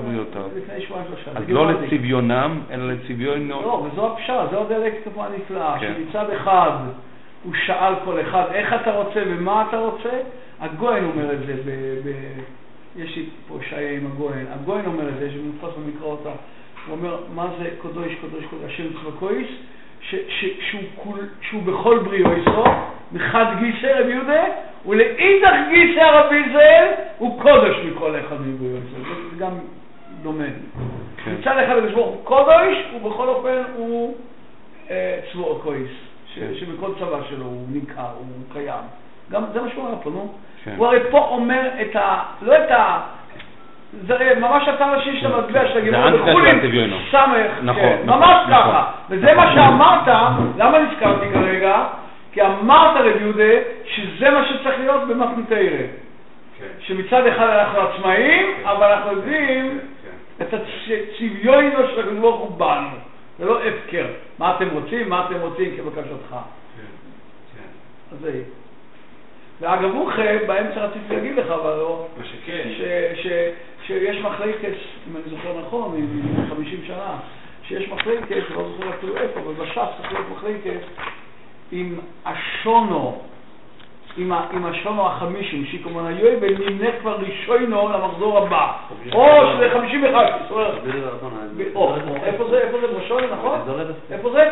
[1.08, 1.30] שלושה.
[1.34, 1.72] אז לא.
[1.72, 3.62] לצביונם, אלא לצביונו.
[3.62, 5.94] לא, וזו הפשרה, זו הדירקטיבה הנפלאה, כן.
[6.06, 6.70] שמצד אחד
[7.42, 10.10] הוא שאל כל אחד איך אתה רוצה ומה אתה רוצה,
[10.60, 11.70] הגויין אומר את זה, ב,
[12.04, 12.12] ב,
[12.96, 16.32] יש לי פה שיה עם הגויין, הגויין אומר את זה, שמודפס במקראותיו,
[16.86, 19.48] הוא אומר, מה זה קדוש קדוש קדוש השם צבקויס,
[20.00, 22.68] שהוא, כול, שהוא בכל בריאו יסוד,
[23.12, 24.44] מחד גיסא רבי יהודה,
[24.86, 26.88] ולאידך גיסא רבי זאב,
[27.18, 29.52] הוא קודש מכל אחד מבריאו יסוד, זה, גם
[30.22, 30.44] דומה.
[31.24, 31.34] כן.
[31.40, 34.16] מצד אחד הקדוש ברוך הוא קודש, ובכל אופן הוא
[34.90, 35.90] אה, צבוע קויס,
[36.34, 36.54] ש- כן.
[36.60, 38.84] שבכל צבא שלו הוא ניכר, הוא קיים.
[39.30, 40.32] גם זה מה שהוא אומר פה, נו.
[40.64, 40.74] כן.
[40.76, 42.18] הוא הרי פה אומר את ה...
[42.42, 43.00] לא את ה...
[44.06, 46.92] זה הרי ממש הצד השני של המטבע של זה הגמרא אנטי בחולין.
[47.10, 48.52] סמך, נכון, כן, נכון, ממש נכון.
[48.52, 48.90] ככה.
[49.10, 50.08] וזה מה שאמרת,
[50.58, 51.84] למה נזכרתי כרגע?
[52.32, 53.54] כי אמרת רב יהודה
[53.86, 55.78] שזה מה שצריך להיות במתניתרא.
[56.58, 56.66] כן.
[56.80, 59.78] שמצד אחד אנחנו עצמאים, אבל אנחנו יודעים
[60.38, 60.44] כן.
[60.44, 62.88] את הצביונו של הקדוש ברוך הוא בנו.
[63.42, 64.06] זה לא הפקר.
[64.38, 65.08] מה אתם רוצים?
[65.08, 66.30] מה אתם רוצים כבקשתך.
[66.30, 66.36] כן.
[67.56, 67.68] כן.
[68.12, 68.44] אז זה יהיה.
[69.60, 72.68] ואגב, חי, באמצע רציתי להגיד לך, אבל לא, מה שכן.
[73.86, 74.72] שיש מחלקת,
[75.10, 77.18] אם אני זוכר נכון, מ- 50 שנה,
[77.62, 80.80] שיש מחלקת, לא זוכר אפילו איפה, אבל בש"ס צריך להיות מחלקת
[81.72, 83.22] עם השונו,
[84.16, 84.32] עם,
[84.64, 88.72] השונו החמישים, שיקומן היואי, ונמנה כבר ראשונו למחזור הבא.
[89.12, 92.86] או שזה 51, זאת אומרת, זה דבר אז- ב- או, או, איפה זה, איפה זה,
[92.86, 93.58] בראשון, נכון?
[94.10, 94.50] איפה זה?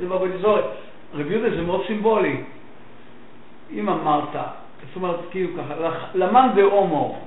[0.00, 0.64] זה בבדיזורת.
[1.14, 2.36] רבי יהודה זה מאוד סימבולי.
[3.72, 5.74] אם אמרת, זאת אומרת, כאילו ככה,
[6.14, 7.18] למאן דהומו,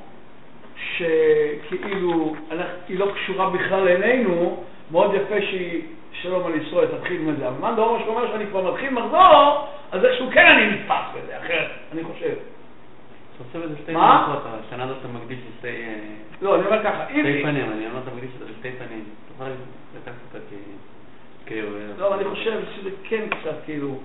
[0.98, 5.82] שכאילו אנחנו- היא לא קשורה בכלל אלינו, מאוד יפה שהיא
[6.24, 7.48] שלום על ישראל, תתחיל מזה.
[7.48, 11.68] אבל מאן דהומו שאומר שאני כבר מתחיל מחזור, אז איכשהו כן אני נתפס בזה, אחרת,
[11.92, 12.34] אני חושב.
[13.36, 14.40] אתה עושה בזה שתי מה?
[14.68, 15.96] השנה הזאת אתה מקדיש לשתי אה,
[16.42, 17.20] לא, אני אומר ככה, אם...
[17.20, 19.04] שתי פנים, אני אומר אתה מקדיש לשתי פנים.
[19.28, 19.50] תוכל
[19.96, 20.46] לקחת אותה
[21.46, 21.70] כאילו...
[21.98, 23.96] לא, אני חושב שזה כן קצת כאילו,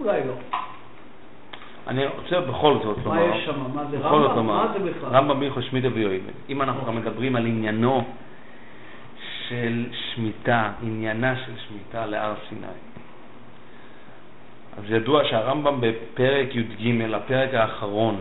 [0.00, 0.34] אולי לא.
[1.86, 3.60] אני רוצה בכל זאת מה לומר, יש שם?
[3.74, 4.46] מה זה רמב"ם?
[4.46, 5.10] מה זה בכלל?
[5.16, 6.20] רמב"ם בהלכות שמיטה ויואיל.
[6.48, 8.04] אם אנחנו מדברים על עניינו
[9.48, 12.66] של שמיטה, עניינה של שמיטה להר סיני.
[14.78, 18.16] אז ידוע שהרמב"ם בפרק י"ג, הפרק האחרון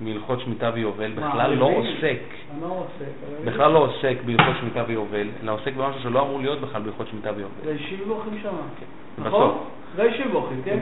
[0.00, 1.64] מהלכות שמיטה ויובל, בכלל לא?
[1.64, 2.18] עוסק.
[3.44, 7.30] בכלל לא עוסק בהלכות שמיטה ויובל, אלא עוסק במשהו שלא אמור להיות בכלל בהלכות שמיטה
[7.36, 7.54] ויובל.
[7.64, 8.48] זה שיבוכים שם.
[9.18, 9.26] בסוף.
[9.26, 9.58] נכון?
[9.96, 10.78] זה שיבוכים, כן?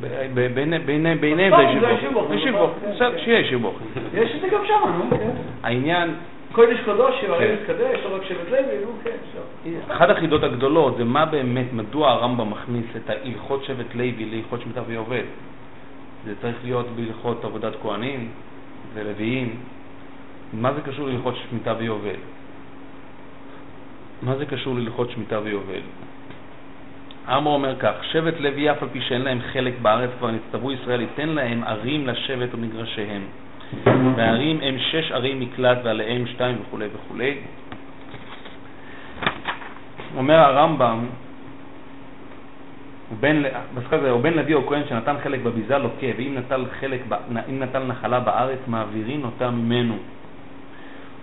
[0.00, 2.00] ב- ב- ביני- ביני- ביניהם זה.
[2.00, 3.24] שיבוכים, זה שיבוכים, כן, בסדר, כן.
[3.24, 3.86] שיהיה שיבוכים.
[4.14, 5.30] יש את זה גם שם, נו, כן.
[5.62, 6.14] העניין,
[6.52, 6.78] קודש
[7.20, 7.54] שהרי כן.
[7.62, 9.96] מתקדש, לא רק שבט לוי, נו, כן, עכשיו.
[9.96, 14.80] אחת החידות הגדולות זה מה באמת, מדוע הרמב"ם מכניס את ההלכות שבט לוי להלכות שמיטה
[14.86, 15.24] ויובל.
[16.24, 18.28] זה צריך להיות בהלכות עבודת כהנים
[18.94, 19.56] ולוויים.
[20.52, 22.20] מה זה קשור להלכות שמיטה ויובל?
[24.22, 25.80] מה זה קשור להלכות שמיטה ויובל?
[27.28, 31.00] עמר אומר כך, שבט לוי אף על פי שאין להם חלק בארץ כבר נצטוו ישראל
[31.00, 33.22] ייתן להם ערים לשבט ומגרשיהם.
[34.16, 37.34] והערים הם שש ערי מקלט ועליהם שתיים וכולי וכולי.
[40.16, 41.06] אומר הרמב"ם,
[44.10, 47.00] או בן לוי או כהן שנתן חלק בביזה לוקה, ואם נטל, חלק,
[47.48, 49.96] אם נטל נחלה בארץ, מעבירין אותה ממנו.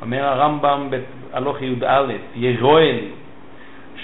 [0.02, 3.00] אומר הרמב"ם בהלוך י"א, ירואל,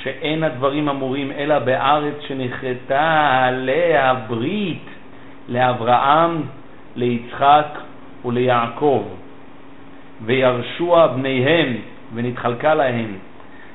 [0.04, 4.86] שאין הדברים אמורים אלא בארץ שנכרתה עליה ברית
[5.50, 6.42] לאברהם,
[6.96, 7.85] ליצחק
[8.26, 9.04] וליעקב,
[10.26, 11.78] וירשוע בניהם
[12.14, 13.18] ונתחלקה להם.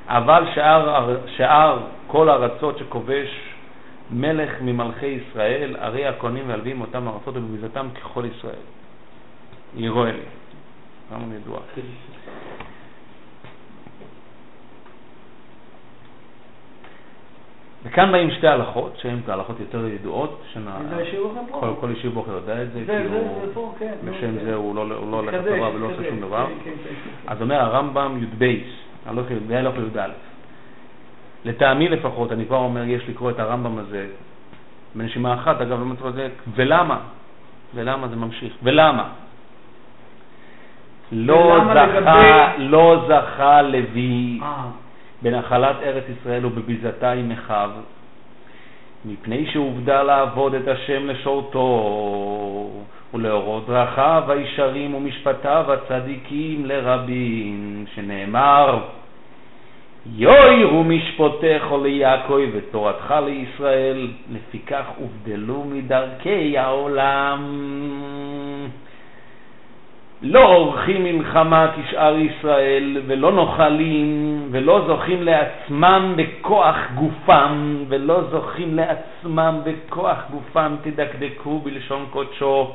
[0.09, 3.29] אבל שאר, שאר כל ארצות שכובש
[4.11, 8.65] מלך ממלכי ישראל, הרי הכהנים והלווים אותם ארצות ובביזתם ככל ישראל.
[9.77, 10.17] ירואל,
[11.13, 11.59] רמב"ם ידוע.
[17.85, 20.77] וכאן באים שתי הלכות, שהן הלכות יותר ידועות, שנה...
[21.51, 21.75] פה.
[21.81, 22.81] כל, אישי בוחר יודע את זה,
[23.55, 23.95] פה, כן.
[24.05, 24.45] בשם כן.
[24.45, 26.47] זה הוא לא, לא הולך לצבא ולא עושה שום דבר.
[26.65, 26.71] כן.
[27.27, 28.55] אז אומר הרמב"ם י"ב,
[29.07, 30.09] הלוך י"ב, הלוך י"א.
[31.45, 34.07] לטעמי לפחות, אני כבר אומר, יש לקרוא את הרמב"ם הזה
[34.95, 36.99] בנשימה אחת, אגב, לא זה, ולמה?
[37.75, 38.53] ולמה זה ממשיך?
[38.63, 39.09] ולמה?
[41.13, 44.69] לא זכה, לא זכה לוי אה,
[45.23, 47.71] בנחלת ארץ ישראל ובביזתה עם אחיו,
[49.05, 52.71] מפני שהובדל לעבוד את השם לשורתו,
[53.15, 58.79] ולאורות דרכיו הישרים ומשפטיו הצדיקים לרבים, שנאמר,
[60.07, 67.41] יוירו משפוטך ליעקב ותורתך לישראל, לפיכך הובדלו מדרכי העולם.
[70.23, 79.61] לא עורכים מלחמה כשאר ישראל, ולא נוחלים, ולא זוכים לעצמם בכוח גופם, ולא זוכים לעצמם
[79.65, 82.73] בכוח גופם, תדקדקו בלשון קודשו,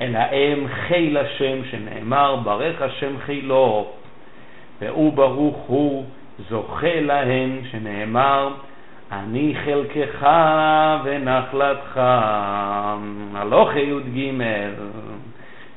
[0.00, 3.86] אלא הם חיל השם, שנאמר, ברך השם חילו,
[4.80, 6.04] והוא ברוך הוא
[6.48, 8.48] זוכה להם, שנאמר,
[9.12, 10.28] אני חלקך
[11.04, 12.00] ונחלתך.
[13.34, 14.30] הלוך י"ג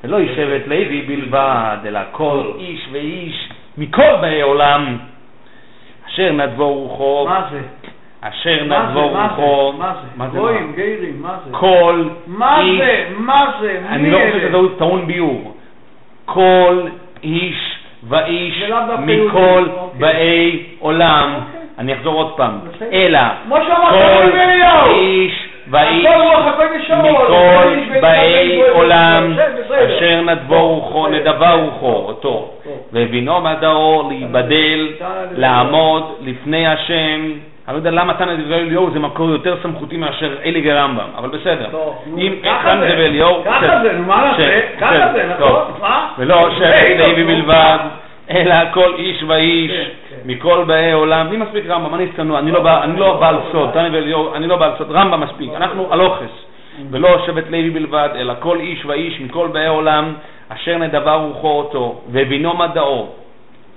[0.04, 3.48] ולא ישבת לוי בלבד, אלא כל איש ואיש
[3.78, 4.96] מכל באי עולם,
[6.08, 7.60] אשר נדבו רוחו, מה זה?
[8.20, 9.10] אשר מה נדבו?
[9.10, 9.78] מה רוחו, זה?
[9.78, 10.38] מה מה זה?
[10.38, 10.76] גויים, מה?
[10.76, 11.50] גיירים, מה זה?
[11.52, 13.06] כל מה איש, זה?
[13.16, 13.80] מה זה?
[13.88, 14.48] אני לא חושב?
[14.48, 15.54] שזה טעון ביור,
[16.24, 16.82] כל
[17.22, 17.76] איש
[18.08, 18.62] ואיש
[18.98, 20.00] מכל יהודים, אוקיי.
[20.00, 21.60] באי עולם, אוקיי.
[21.78, 22.58] אני אחזור עוד פעם.
[22.92, 23.20] אלא
[23.90, 24.30] כל.
[24.90, 25.49] איש
[27.02, 29.36] מכל באי עולם.
[29.68, 31.06] אשר נדבו רוחו.
[31.06, 32.50] נדבה רוחו, אותו.
[32.92, 34.88] והבינו מדעו להיבדל,
[35.36, 37.20] לעמוד לפני השם.
[37.68, 41.28] אני לא יודע למה תנא דברי אליהו זה מקור יותר סמכותי מאשר אלי ורמב"ם, אבל
[41.28, 41.68] בסדר.
[41.72, 42.86] נו, אם תנא זה.
[42.86, 43.80] דברי אליהו, ככה.
[43.82, 44.60] זה, מה נעשה?
[44.76, 45.34] בסדר, ככה זה.
[45.38, 45.62] נכון?
[45.80, 46.08] מה?
[46.18, 47.24] ולא שבט איתו, לוי.
[47.24, 47.78] בלבד,
[48.30, 50.16] אלא כל איש ואיש, כן, כן.
[50.24, 51.30] מכל באי עולם.
[51.30, 52.64] לי מספיק רמב"ם, אני צנוע, אני לא
[52.96, 53.76] לא בעל סוד,
[54.34, 56.50] אני לא בעל סוד, רמב"ם מספיק, אנחנו הלוכס.
[56.90, 60.12] ולא שבט לוי בלבד, אלא כל איש ואיש מכל באי עולם,
[60.48, 63.06] אשר נדבה רוחו אותו, ובינו מדעו,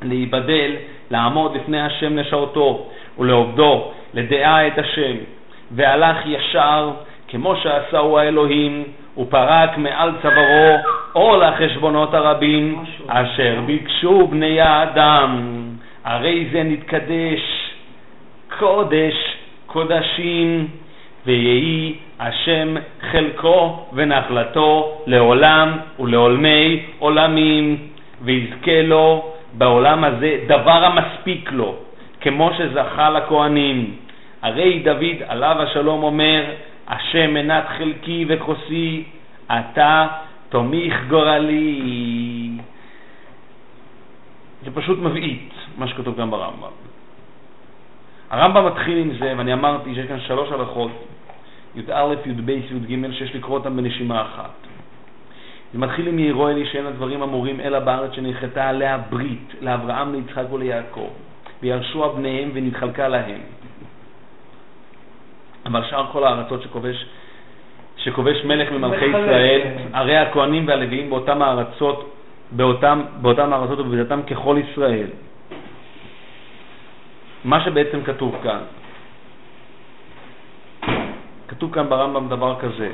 [0.02, 0.72] להיבדל,
[1.12, 2.86] לעמוד לפני השם לשרתו,
[3.20, 5.16] ולעובדו, לדעה את השם,
[5.72, 6.90] והלך ישר,
[7.28, 8.84] כמו שעשהו האלוהים,
[9.18, 10.78] ופרק מעל צווארו
[11.14, 12.84] עול החשבונות הרבים.
[13.08, 15.42] אשר ביקשו בני האדם,
[16.04, 17.72] הרי זה נתקדש,
[18.60, 19.16] קודש
[19.66, 20.68] קודשים,
[21.26, 22.76] ויהי השם
[23.12, 27.78] חלקו ונחלתו לעולם ולעולמי עולמים,
[28.22, 31.76] ויזכה לו בעולם הזה דבר המספיק לו,
[32.22, 33.96] כמו שזכה לכהנים,
[34.42, 36.44] הרי דוד עליו השלום אומר,
[36.88, 39.04] השם מנת חלקי וכוסי,
[39.52, 40.08] אתה
[40.50, 42.50] תומיך גורלי.
[44.64, 46.70] זה פשוט מבעית, מה שכתוב גם ברמב"ם.
[48.30, 50.92] הרמב"ם מתחיל עם זה, ואני אמרתי שיש כאן שלוש הלכות,
[51.76, 54.52] י"א, י"ב, י"ג, שיש לקרוא אותם בנשימה אחת.
[55.74, 60.54] זה מתחיל עם יראו אלי שאין הדברים אמורים אלא בארץ שננחתה עליה ברית, לאברהם, ליצחק
[60.54, 61.10] וליעקב,
[61.62, 63.42] וירשו בניהם ונתחלקה להם.
[65.66, 67.06] אבל שאר כל הארצות שכובש,
[67.98, 69.62] שכובש מלך ממלכי ישראל,
[69.94, 72.16] הרי הכהנים והלוויים באותם הארצות,
[72.52, 75.08] באותם, באותם הארצות ובביתתם ככל ישראל.
[77.44, 78.62] מה שבעצם כתוב כאן,
[81.48, 82.90] כתוב כאן ברמב"ם דבר כזה,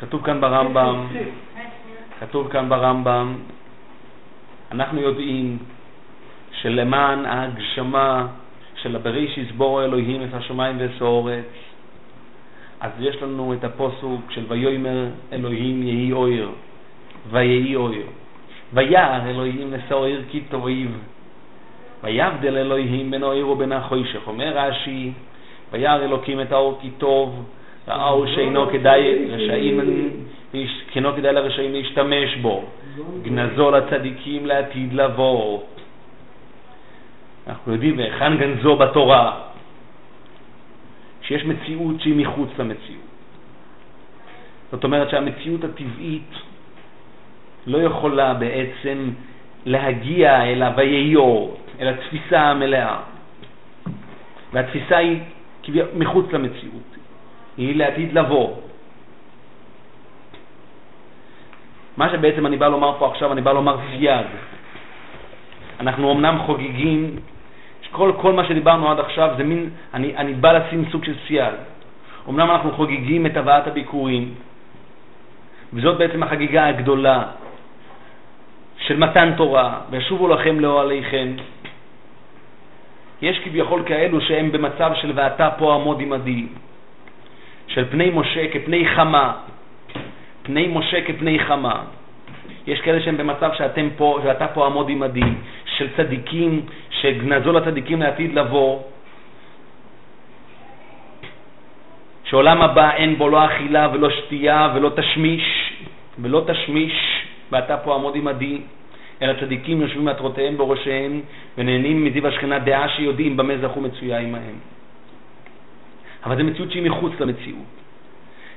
[0.00, 1.06] כתוב כאן ברמב"ם,
[2.20, 3.36] כתוב כאן ברמב"ם,
[4.72, 5.58] אנחנו יודעים
[6.52, 8.26] שלמען ההגשמה
[8.86, 11.44] של הבריש יסבור אלוהים את השמיים ואת האורץ,
[12.80, 16.48] אז יש לנו את הפוסוק של ויאמר אלוהים יהי אויר,
[17.30, 18.06] ויהי אויר.
[18.72, 20.98] וירא אלוהים לסעיר כי תאיב,
[22.04, 24.20] ויבדל אלוהים בין האויר ובין החוישך.
[24.26, 25.12] אומר רש"י,
[25.72, 27.44] וירא אלוקים את האור כי טוב,
[27.88, 29.80] ראו שאינו כדאי רשעים,
[30.92, 32.64] כינו כדאי לרשעים להשתמש בו,
[33.22, 35.60] גנזו לצדיקים לעתיד לבוא.
[37.46, 39.40] אנחנו יודעים היכן גנזו בתורה,
[41.22, 43.06] שיש מציאות שהיא מחוץ למציאות.
[44.72, 46.30] זאת אומרת שהמציאות הטבעית
[47.66, 49.10] לא יכולה בעצם
[49.66, 52.98] להגיע אל הוויהיות, אל התפיסה המלאה.
[54.52, 55.20] והתפיסה היא
[55.94, 56.90] מחוץ למציאות,
[57.56, 58.56] היא לעתיד לבוא.
[61.96, 64.26] מה שבעצם אני בא לומר פה עכשיו, אני בא לומר סייג.
[65.80, 67.16] אנחנו אמנם חוגגים
[67.96, 71.54] כל, כל מה שדיברנו עד עכשיו זה מין, אני, אני בא לשים סוג של סייג.
[72.28, 74.34] אמנם אנחנו חוגגים את הבאת הביכורים,
[75.72, 77.22] וזאת בעצם החגיגה הגדולה
[78.78, 81.28] של מתן תורה, ושובו לכם לאוהליכם.
[83.22, 86.46] יש כביכול כאלו שהם במצב של ואתה פה עמוד עמדי,
[87.66, 89.32] של פני משה כפני חמה,
[90.42, 91.82] פני משה כפני חמה.
[92.66, 95.30] יש כאלה שהם במצב שאתם פה, שאתה פה עמוד עמדי,
[95.76, 98.82] של צדיקים שגנזו לצדיקים לעתיד לבוא,
[102.24, 105.72] שעולם הבא אין בו לא אכילה ולא שתייה ולא תשמיש,
[106.18, 106.92] ולא תשמיש,
[107.52, 108.60] ואתה פה עמוד עמדי,
[109.22, 111.20] אלא צדיקים יושבים מעטרותיהם בראשיהם
[111.58, 114.58] ונהנים מזיו השכינה דעה שיודעים במה זכו מצויה עמהם.
[116.24, 117.70] אבל זו מציאות שהיא מחוץ למציאות.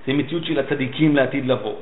[0.08, 1.76] זו מציאות של הצדיקים לעתיד לבוא.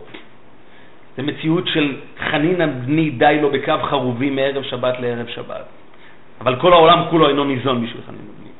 [1.17, 1.95] זו מציאות של
[2.31, 5.65] חנינא בני די לו בקו חרובי מערב שבת לערב שבת.
[6.41, 8.51] אבל כל העולם כולו אינו ניזון בשביל חנינא בני.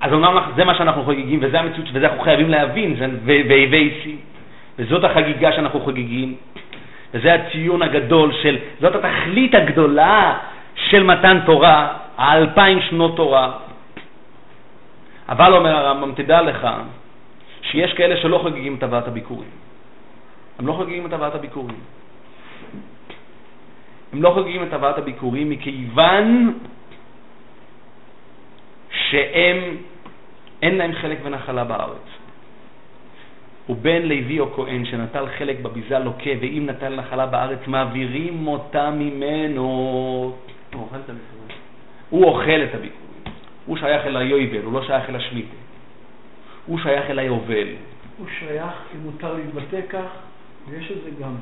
[0.00, 4.10] אז אומנם זה מה שאנחנו חוגגים, וזה המציאות, וזה אנחנו חייבים להבין, זה ואיבי
[4.78, 6.34] וזאת החגיגה שאנחנו חוגגים,
[7.14, 10.38] וזה הציון הגדול של, זאת התכלית הגדולה
[10.74, 13.52] של מתן תורה, האלפיים שנות תורה.
[15.28, 16.68] אבל אומר הרמב"ם, תדע לך
[17.62, 19.50] שיש כאלה שלא חוגגים את הבאת הביקורים.
[20.60, 21.78] הם לא חוגגים את הבאת הביקורים.
[24.12, 26.58] הם לא חוגגים את הבאת הביקורים מכיוון
[28.90, 29.76] שהם,
[30.62, 32.08] אין להם חלק ונחלה בארץ.
[33.68, 39.66] ובן לוי או כהן שנטל חלק בביזה לוקה, ואם נטל נחלה בארץ, מעבירים אותה ממנו.
[42.10, 43.00] הוא אוכל את הביקורים.
[43.66, 45.56] הוא שייך אל היובל, הוא לא שייך אל השמיטה.
[46.66, 47.68] הוא שייך אל היובל.
[48.18, 50.29] הוא שייך, אם מותר להתבטא כך,
[50.70, 51.34] ויש את זה גם,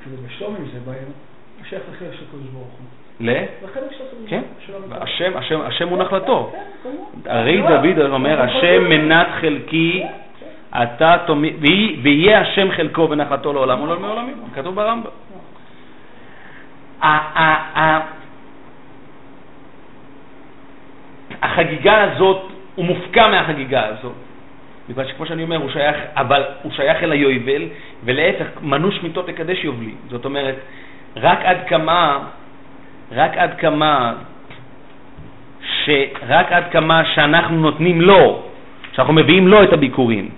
[0.00, 2.86] אפילו בשלום עם זה בעיה, הוא שייך לחלק של הקדוש ברוך הוא.
[3.20, 3.30] ל?
[3.64, 4.94] לחלק של הקדוש כן, הוא.
[5.00, 6.52] השם, השם, השם מונח לטוב.
[6.52, 6.58] כן,
[7.24, 7.92] כן, הרי כמובן.
[7.94, 10.02] דוד אומר, השם מנת חלקי,
[10.82, 15.10] אתה תומי, ויהי- ויהיה השם חלקו ונחלתו לעולם ולעולמי עולמים, כתוב ברמב"ם.
[17.02, 18.00] ה-
[21.42, 22.42] החגיגה הזאת,
[22.74, 24.12] הוא מופקע מהחגיגה הזאת.
[24.88, 27.62] בגלל שכמו שאני אומר, הוא שייך, אבל הוא שייך אל היובל,
[28.04, 29.94] ולהפך, מנוש מיתות לקדש יובלי.
[30.10, 30.54] זאת אומרת,
[31.16, 32.18] רק עד כמה,
[33.12, 34.14] רק עד כמה,
[35.84, 38.42] שרק עד כמה שאנחנו נותנים לו,
[38.92, 40.28] שאנחנו מביאים לו את הביקורים.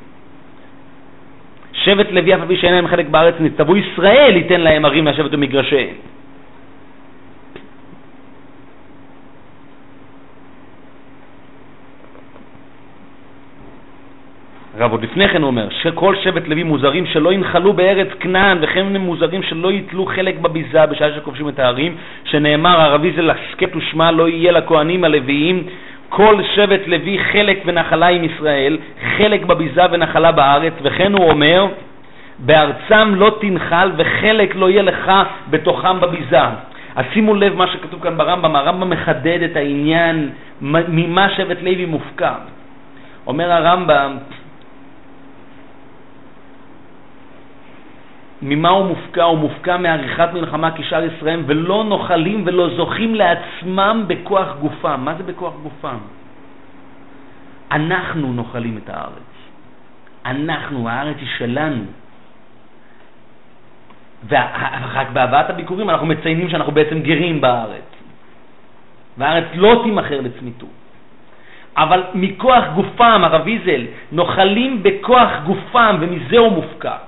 [1.73, 5.95] שבט לוי אף פי שאין להם חלק בארץ, נצטוו ישראל ייתן להם ערים לשבת במגרשיהם.
[14.79, 18.97] רב, עוד לפני כן אומר, שכל שבט לוי מוזרים שלא ינחלו בארץ כנען, וכן הם
[18.97, 24.29] מוזרים שלא ייטלו חלק בביזה בשעה שכובשים את הערים, שנאמר, ערבי זה להסכת ושמע לא
[24.29, 25.63] יהיה לכהנים הלוויים,
[26.09, 28.79] כל שבט לוי חלק ונחלה עם ישראל,
[29.17, 31.67] חלק בביזה ונחלה בארץ, וכן הוא אומר,
[32.39, 35.13] בארצם לא תנחל וחלק לא יהיה לך
[35.51, 36.43] בתוכם בביזה.
[36.97, 40.31] אז שימו לב מה שכתוב כאן ברמב"ם, הרמב"ם מחדד את העניין
[40.61, 42.33] ממה שבט לוי מופקע.
[43.27, 44.17] אומר הרמב"ם,
[48.43, 49.23] ממה הוא מופקע?
[49.23, 55.01] הוא מופקע מעריכת מלחמה כשאר ישראל ולא נוחלים ולא זוכים לעצמם בכוח גופם.
[55.05, 55.99] מה זה בכוח גופם?
[57.73, 59.33] אנחנו נוחלים את הארץ.
[60.27, 61.85] אנחנו, הארץ היא שלנו.
[64.29, 67.89] ורק בהבאת הביקורים אנחנו מציינים שאנחנו בעצם גרים בארץ.
[69.19, 70.79] והארץ לא תימכר לצמיתות.
[71.77, 73.83] אבל מכוח גופם, הרב ויזל,
[74.13, 77.08] נוחלים בכוח גופם, ומזה הוא מופקע.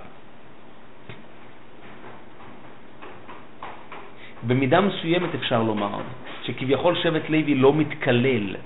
[4.47, 6.01] במידה מסוימת אפשר לומר
[6.43, 8.57] שכביכול שבט לוי לא מתקלל,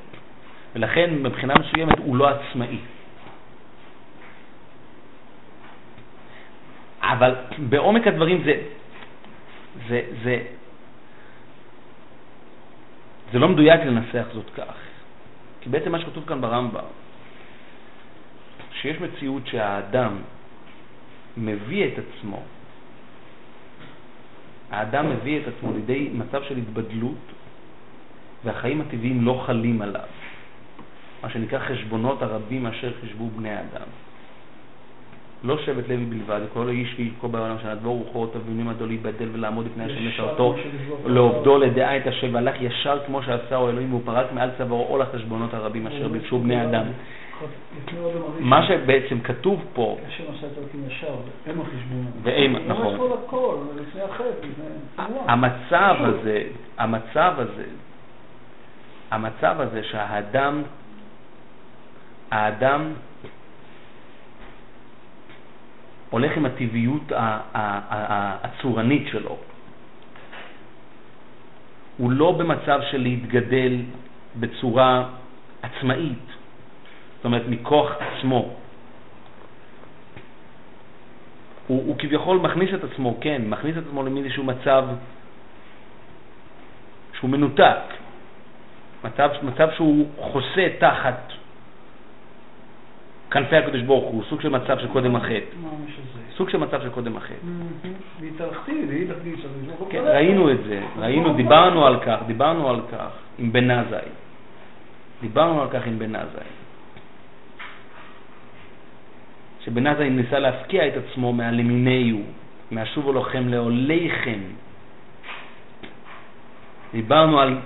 [0.74, 2.78] ולכן מבחינה מסוימת הוא לא עצמאי.
[7.02, 8.54] אבל בעומק הדברים זה,
[9.88, 10.42] זה, זה,
[13.32, 14.74] זה לא מדויק לנסח זאת כך.
[15.60, 16.84] כי בעצם מה שכתוב כאן ברמב"ם,
[18.72, 20.16] שיש מציאות שהאדם
[21.36, 22.42] מביא את עצמו,
[24.74, 27.32] האדם מביא את עצמו לידי מצב של התבדלות,
[28.44, 30.08] והחיים הטבעיים לא חלים עליו.
[31.22, 33.88] מה שנקרא חשבונות הרבים אשר חשבו בני אדם.
[35.44, 39.84] לא שבט לוי בלבד, כל איש כל בעולם שנדבור רוחו תבינים עדו להיבדל ולעמוד לפני
[39.84, 40.56] השם לשרתו,
[41.06, 45.02] לעובדו לדעה את השם, והלך ישר כמו שעשה הוא אלוהים, והוא פרק מעל צווארו עול
[45.02, 46.84] החשבונות הרבים אשר ביקשו בני אדם.
[48.40, 49.98] מה שבעצם כתוב פה,
[52.22, 53.10] והם, נכון,
[55.26, 56.42] המצב הזה,
[56.78, 57.64] המצב הזה,
[59.10, 60.62] המצב הזה שהאדם,
[62.30, 62.92] האדם
[66.10, 67.12] הולך עם הטבעיות
[68.42, 69.36] הצורנית שלו.
[71.96, 73.82] הוא לא במצב של להתגדל
[74.40, 75.08] בצורה
[75.62, 76.33] עצמאית,
[77.24, 78.48] זאת אומרת מכוח עצמו.
[81.66, 84.84] הוא, הוא כביכול מכניס את עצמו, כן, מכניס את עצמו לאיזשהו מצב
[87.18, 87.80] שהוא מנותק,
[89.04, 91.32] מצב, מצב שהוא חוסה תחת
[93.30, 95.56] כנפי הקדוש ברוך הוא, סוג של מצב של קודם החטא.
[96.36, 97.34] סוג של מצב של קודם החטא.
[99.90, 103.82] כן, ראינו את זה, ראינו, דיברנו על כך, דיברנו על כך עם בן.
[105.20, 106.14] דיברנו על כך עם בן
[109.66, 112.22] עזאי ניסה להפקיע את עצמו מהלמיניהו,
[112.70, 114.38] מהשובו לוחם לעוליכם.
[116.92, 117.58] דיברנו על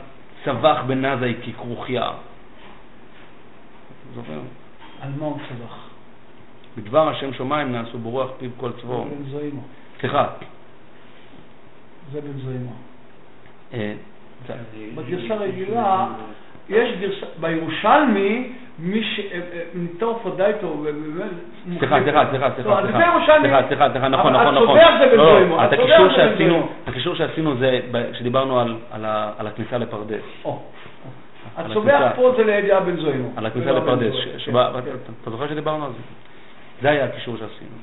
[0.45, 2.11] צבח בן עזאי ככרוכיה.
[4.15, 4.41] זוכר?
[5.01, 5.89] על מה הוא צבח?
[6.77, 9.05] בדבר השם שמיים נעשו ברוח פיו כל צבאו.
[9.05, 9.63] בן זוימו.
[10.01, 10.29] סליחה.
[12.13, 12.73] זה בן זוימו.
[13.73, 13.95] אה,
[14.95, 16.07] בגרסה רגילה,
[16.69, 19.21] יש גרסה, בירושלמי, מי ש...
[19.75, 20.85] ניטור פודייטו,
[21.79, 22.81] סליחה, סליחה, סליחה, סליחה,
[23.41, 24.57] סליחה, סליחה, סליחה, נכון, נכון, נכון.
[24.57, 25.61] הצובח זה בן לא, זוימו.
[26.87, 27.81] הקישור שעשינו, זה
[28.13, 28.61] כשדיברנו
[29.39, 30.47] על הכניסה לפרדס.
[31.57, 33.33] הצומח פה זה לידיעה בן זוינו.
[33.37, 34.15] על הכניסה לפרדס.
[35.23, 35.99] אתה זוכר שדיברנו על זה?
[36.83, 37.77] זה היה הקישור שעשינו.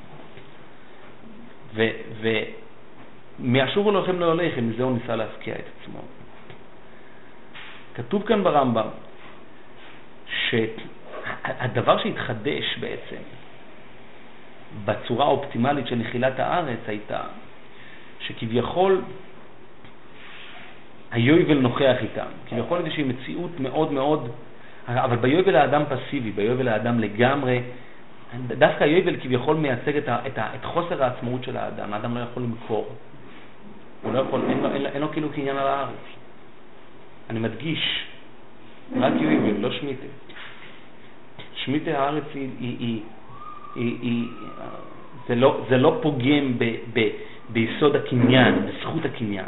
[3.40, 5.98] ומהשובו לכם לא הולכם, מזה הוא ניסה להפקיע את עצמו.
[7.96, 8.88] כתוב כאן ברמב"ם
[10.48, 13.22] שהדבר שהתחדש בעצם
[14.84, 17.20] בצורה האופטימלית של נחילת הארץ הייתה
[18.20, 19.02] שכביכול
[21.10, 22.26] היובל נוכח איתם.
[22.48, 24.30] כביכול איזושהי מציאות מאוד מאוד,
[24.88, 27.62] אבל ביובל האדם פסיבי, ביובל האדם לגמרי,
[28.48, 32.20] דווקא היובל כביכול מייצג את, ה, את, ה, את חוסר העצמאות של האדם, האדם לא
[32.20, 32.88] יכול למכור,
[34.02, 36.15] הוא לא יכול, אין אין לו, אין לו כאילו קניין על הארץ.
[37.30, 38.06] אני מדגיש,
[39.00, 40.06] רק יובל, לא שמיטה.
[41.54, 43.00] שמיטה הארץ היא, היא, היא,
[43.74, 44.28] היא, היא
[45.28, 47.08] זה, לא, זה לא פוגם ב, ב,
[47.48, 49.46] ביסוד הקניין, בזכות הקניין.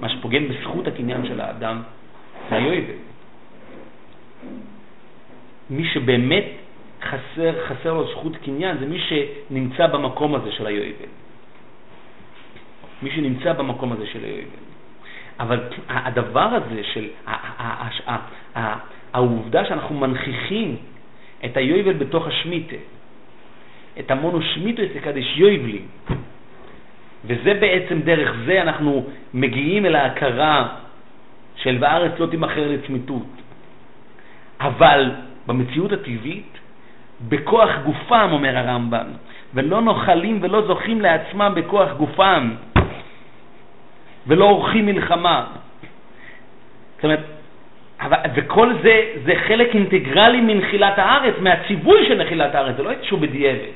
[0.00, 1.82] מה שפוגם בזכות הקניין של האדם
[2.50, 2.98] זה היובל.
[5.70, 6.44] מי שבאמת
[7.02, 11.12] חסר, חסר לו זכות קניין זה מי שנמצא במקום הזה של היובל.
[13.02, 14.71] מי שנמצא במקום הזה של היובל.
[15.40, 17.06] אבל הדבר הזה של
[19.12, 20.76] העובדה שאנחנו מנכיחים
[21.44, 22.76] את היובל בתוך השמיטה,
[23.98, 25.82] את המונו שמיטו אצקדש יויבלי.
[27.24, 30.68] וזה בעצם, דרך זה אנחנו מגיעים אל ההכרה
[31.56, 33.26] של בארץ לא תימכר לצמיתות.
[34.60, 35.10] אבל
[35.46, 36.58] במציאות הטבעית,
[37.28, 39.06] בכוח גופם, אומר הרמב"ם,
[39.54, 42.50] ולא נוחלים ולא זוכים לעצמם בכוח גופם,
[44.26, 45.44] ולא עורכים מלחמה.
[46.96, 47.20] זאת אומרת,
[48.34, 53.72] וכל זה, זה חלק אינטגרלי מנחילת הארץ, מהציווי של נחילת הארץ, זה לא איזשהו בדיעבד.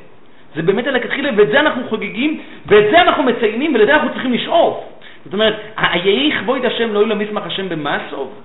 [0.55, 4.85] זה באמת הלכתחילה, ואת זה אנחנו חוגגים, ואת זה אנחנו מציינים, ולזה אנחנו צריכים לשאוף.
[5.25, 8.43] זאת אומרת, היהי כבוד השם לא יהיו למסמך השם במסוב?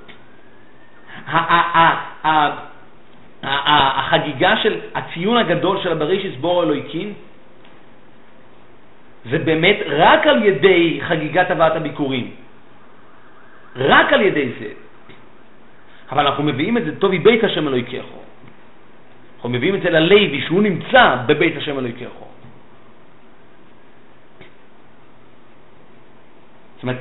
[3.43, 7.13] החגיגה של הציון הגדול של הברישיס בור אלוהיקין,
[9.29, 12.31] זה באמת רק על ידי חגיגת הבאת הביקורים.
[13.75, 14.69] רק על ידי זה.
[16.11, 18.21] אבל אנחנו מביאים את זה, טוב בית השם אלוהיכךו.
[19.35, 22.27] אנחנו מביאים את זה ללוי, שהוא נמצא בבית השם אלוהיכךו.
[26.75, 26.97] זאת אומרת,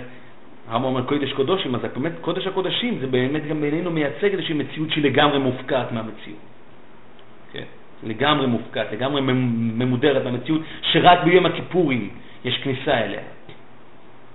[0.68, 4.90] הרמב"ם אומר קודש קודשים, אז באמת קודש הקודשים זה באמת גם בינינו מייצג איזושהי מציאות
[4.90, 6.49] שהיא לגמרי מופקעת מהמציאות.
[8.02, 9.20] לגמרי מופקעת, לגמרי
[9.74, 12.10] ממודרת מהמציאות, שרק ביום הכיפורים
[12.44, 13.20] יש כניסה אליה.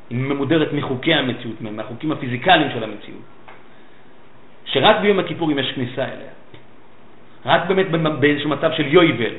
[0.09, 3.21] היא ממודרת מחוקי המציאות, מהחוקים הפיזיקליים של המציאות.
[4.65, 6.33] שרק ביום הכיפורים יש כניסה אליה.
[7.45, 7.85] רק באמת
[8.19, 9.33] באיזשהו מצב של יויבל.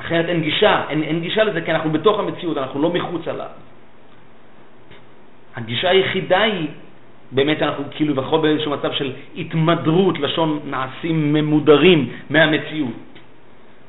[0.00, 3.52] אחרת אין גישה, אין, אין גישה לזה כי אנחנו בתוך המציאות, אנחנו לא מחוץ עליו.
[5.56, 6.68] הגישה היחידה היא,
[7.32, 13.10] באמת אנחנו כאילו בכל באיזשהו מצב של התמדרות, לשון נעשים ממודרים מהמציאות.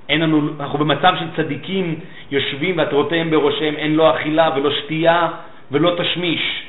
[0.10, 1.96] אין לנו, אנחנו במצב של צדיקים
[2.32, 5.30] יושבים ועטרותיהם בראשיהם, אין לא אכילה ולא שתייה
[5.72, 6.64] ולא תשמיש.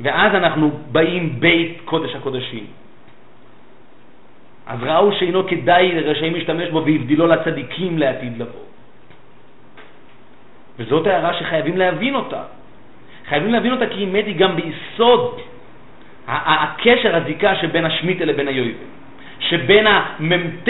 [0.00, 2.66] ואז אנחנו באים בית קודש הקודשים.
[4.66, 8.66] אז ראו שאינו כדאי לרשעים להשתמש בו והבדילו לצדיקים לעתיד לבוא.
[10.78, 12.42] וזאת הערה שחייבים להבין אותה.
[13.28, 15.40] חייבים להבין אותה כי היא היא גם ביסוד
[16.28, 18.72] הקשר, הזיקה שבין השמיטה לבין היובל,
[19.40, 20.68] שבין המ"ט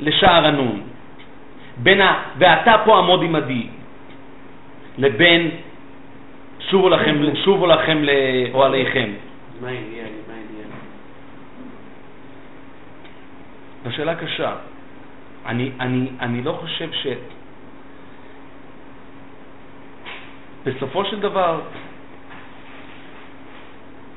[0.00, 0.80] לשער הנון,
[1.76, 2.22] בין ה...
[2.38, 3.66] ואתה פה עמוד עמדי,
[4.98, 5.50] לבין
[6.70, 9.10] שובו לכם, שובו לכם לאוהליכם.
[9.60, 10.12] מה העניין?
[10.28, 10.70] מה העניין?
[13.84, 14.52] זו שאלה קשה.
[15.46, 17.06] אני, אני, אני לא חושב ש...
[20.64, 21.60] בסופו של דבר,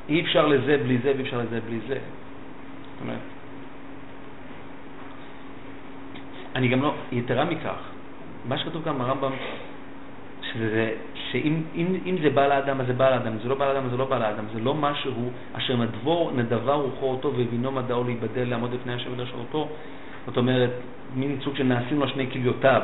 [0.10, 1.94] אי אפשר לזה בלי זה ואי אפשר לזה בלי זה.
[1.94, 3.20] זאת אומרת,
[6.56, 7.80] אני גם לא, יתרה מכך,
[8.48, 9.32] מה שכתוב כאן ברמב"ם,
[10.54, 10.94] שזה,
[11.32, 13.98] שאם אם, אם זה בא לאדם, אז זה בא לאדם, זה לא בא לאדם, זה
[13.98, 18.74] לא בא לאדם, זה לא משהו אשר נדבור, נדבה רוחו אותו והבינו מדעו להיבדל, לעמוד
[18.74, 19.70] לפני השם ולשרתו,
[20.26, 20.72] זאת אומרת,
[21.16, 22.82] מין סוג שנעשים לו שני כליותיו,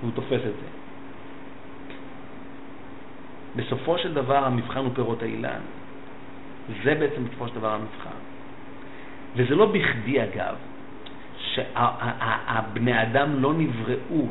[0.00, 0.83] והוא תופס את זה.
[3.56, 5.60] בסופו של דבר המבחן הוא פירות האילן.
[6.84, 8.18] זה בעצם בסופו של דבר המבחן.
[9.36, 10.54] וזה לא בכדי אגב,
[11.38, 14.26] שהבני אדם לא נבראו,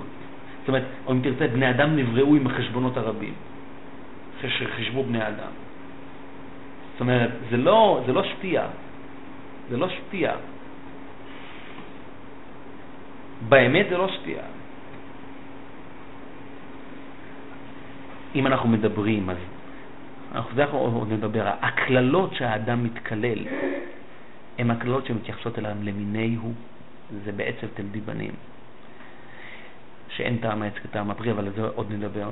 [0.59, 3.33] זאת אומרת, או אם תרצה, בני אדם נבראו עם החשבונות הרבים,
[4.47, 5.53] שחישבו בני אדם.
[6.91, 8.67] זאת אומרת, זה לא, זה לא שתייה,
[9.69, 10.33] זה לא שתייה.
[13.49, 14.43] באמת זה לא שתייה.
[18.35, 19.37] אם אנחנו מדברים, אז
[20.35, 23.39] אנחנו זה אנחנו עוד נדבר, הקללות שהאדם מתקלל,
[24.57, 26.53] הן הקללות שמתייחסות אליו למיני הוא,
[27.25, 28.33] זה בעצם תלדי בנים,
[30.09, 32.31] שאין טעם העץ כטעם הפרי, אבל על זה עוד נדבר.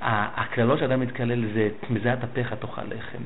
[0.00, 3.22] הקללות שאדם מתקלל זה, מזיעת אפיך תאכל לחם.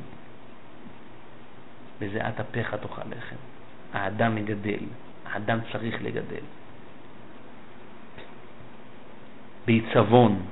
[2.00, 3.36] בזיעת אפיך תאכל לחם.
[3.92, 4.84] האדם מגדל,
[5.32, 6.44] האדם צריך לגדל.
[9.66, 10.42] בעיצבון,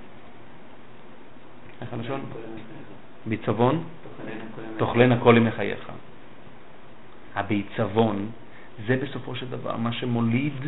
[1.81, 2.20] איך הלשון?
[3.27, 3.85] בעיצבון?
[4.78, 5.89] תאכלנה כל ימי חייך.
[7.35, 8.31] הבעיצבון
[8.86, 10.62] זה בסופו של דבר מה שמוליד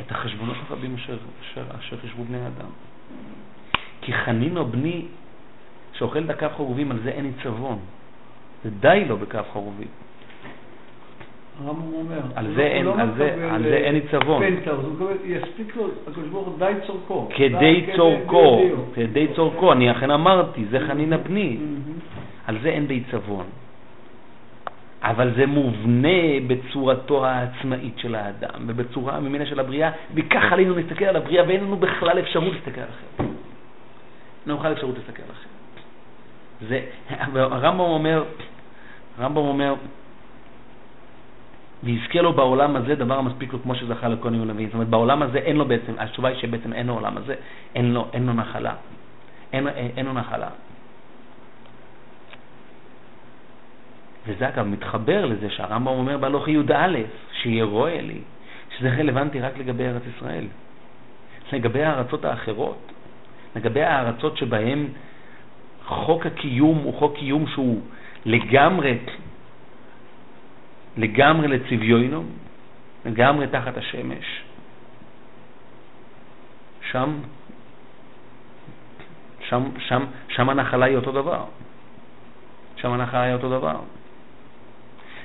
[0.00, 1.18] את החשבונות הרבים אשר,
[1.78, 2.70] אשר, חשבו בני אדם.
[4.00, 5.06] כי חנינו בני
[5.92, 7.78] שאוכל דקה חרובים, על זה אין עיצבון.
[8.64, 9.88] זה די לו בכף חרובים.
[11.64, 14.42] הרמב"ם אומר, על זה אין, לא על זה, על זה אין עיצבון.
[14.42, 17.28] מקבל, יספיק לו, הקדוש ברוך הוא די צורכו.
[17.36, 18.62] כדי צורכו,
[18.94, 21.56] כדי צורכו, אני אכן אמרתי, זה חנינא בני.
[22.46, 23.44] על זה אין בעיצבון.
[25.02, 31.16] אבל זה מובנה בצורתו העצמאית של האדם ובצורה ממנה של הבריאה, וככה עלינו להסתכל על
[31.16, 33.20] הבריאה ואין לנו בכלל אפשרות להסתכל על אחרת.
[33.20, 33.28] אין
[34.46, 35.52] לנו בכלל אפשרות להסתכל על אחרת.
[37.52, 38.24] הרמב"ם אומר,
[39.18, 39.74] הרמב"ם אומר,
[41.82, 44.68] ויזכה לו בעולם הזה דבר המספיק לו כמו שזכה לכהנים ולוויים.
[44.68, 47.34] זאת אומרת, בעולם הזה אין לו בעצם, התשובה היא שבעצם אין לו עולם הזה,
[47.74, 48.74] אין לו, אין לו נחלה.
[49.52, 50.48] אין, אין, אין לו נחלה.
[54.26, 56.96] וזה אגב מתחבר לזה שהרמב"ם אומר בהלוך י"א,
[57.32, 58.20] שיהיה רואה לי,
[58.78, 60.44] שזה רלוונטי רק לגבי ארץ ישראל.
[61.52, 62.92] לגבי הארצות האחרות,
[63.56, 64.86] לגבי הארצות שבהן
[65.86, 67.80] חוק הקיום הוא חוק קיום שהוא
[68.24, 68.98] לגמרי,
[70.96, 72.24] לגמרי לצביונו,
[73.06, 74.42] לגמרי תחת השמש.
[76.90, 77.10] שם,
[79.48, 81.40] שם, שם, שם הנחלה היא אותו דבר.
[82.76, 83.76] שם הנחלה היא אותו דבר.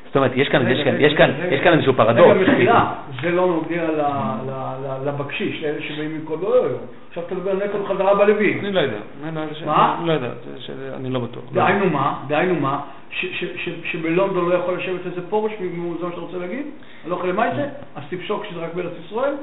[0.05, 2.37] זאת אומרת, יש כאן, יש כאן, יש כאן, יש כאן איזשהו פרדוקס.
[2.37, 6.81] רגע, מחילה, זה לא נוגע ל- ל- ל- לבקשיש, לאלה שבאים מכל לא יום.
[7.09, 8.59] עכשיו אתה מדבר נטו בחזרה בלווים.
[8.59, 8.97] אני לא יודע.
[9.23, 10.01] אני לא יודע ש- מה?
[10.05, 11.43] לא יודע, זה- שזה- אני לא בטוח.
[11.53, 12.19] דהיינו מה?
[12.27, 12.79] דהיינו מה?
[13.11, 15.65] ש- ש- ש- שבלונדון לא יכול לשבת איזה פורש, זה
[16.05, 16.65] מה שאתה רוצה להגיד?
[17.05, 17.69] לא יכול למה זה?
[17.95, 19.33] אז תפסוק שזה רק בארץ ישראל?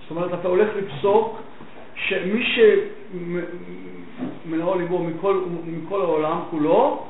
[0.00, 1.40] זאת אומרת, אתה הולך לפסוק
[1.96, 2.46] שמי
[4.44, 7.02] שמנהל ליבו מכל, מכל העולם כולו,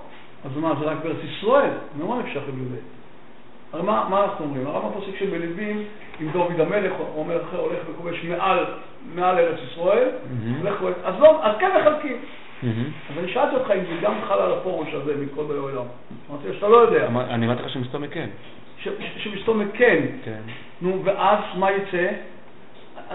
[0.45, 1.71] אז מה, זה רק בארץ ישראל?
[1.99, 2.77] ממה נפשך בזה?
[3.73, 4.67] הרי מה, מה אנחנו אומרים?
[4.67, 5.85] הרמב"ם פוסק שבלווים,
[6.21, 8.65] אם דוד המלך או אומר אחר הולך וכובש מעל,
[9.15, 10.09] מעל ארץ ישראל,
[10.63, 12.17] וכובש, אז לא, אז כן מחלקים.
[12.63, 12.85] מהמם.
[13.11, 15.85] אז אני שאלתי אותך אם זה גם חל על הפורש הזה מכל באי עולם.
[16.31, 17.07] אמרתי לו שאתה לא יודע.
[17.31, 18.29] אני אמרתי לך שמסתומק כן.
[18.79, 20.03] ש- ש- שמסתומק כן.
[20.83, 22.09] נו, ואז מה יצא?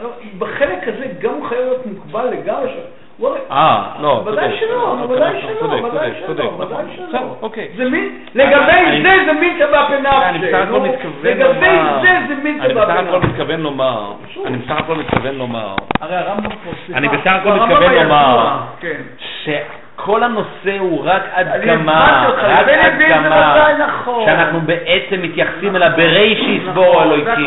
[0.01, 2.79] לא- בחלק הזה גם חייב להיות מוגבל לגמרי.
[3.51, 4.59] אה, לא, ודאי צודק.
[4.59, 7.07] שלא, לא, ודאי צודק, שלא, ודאי שלא, ודאי נכון.
[7.09, 7.19] שלא.
[7.41, 7.67] אוקיי.
[7.77, 10.29] זה מין, לגבי זה זה מין כבא פנפסה.
[10.29, 13.19] אני בסך הכל מתכוון לגבי לומר, זה זה מין אני בסך הכל.
[13.19, 14.13] מתכוון לומר.
[14.45, 16.99] אני בסך הכל מתכוון לומר, הרי הרמב"ם פה, סליחה.
[16.99, 18.57] אני בסך הכל הרמב"ם מתכוון לומר,
[19.99, 21.23] שכל הנושא הוא רק
[22.25, 24.25] אותך, רק ודאי נכון.
[24.25, 27.45] שאנחנו בעצם מתייחסים אל הברישיס נכון, בורו זה אלוהיקים.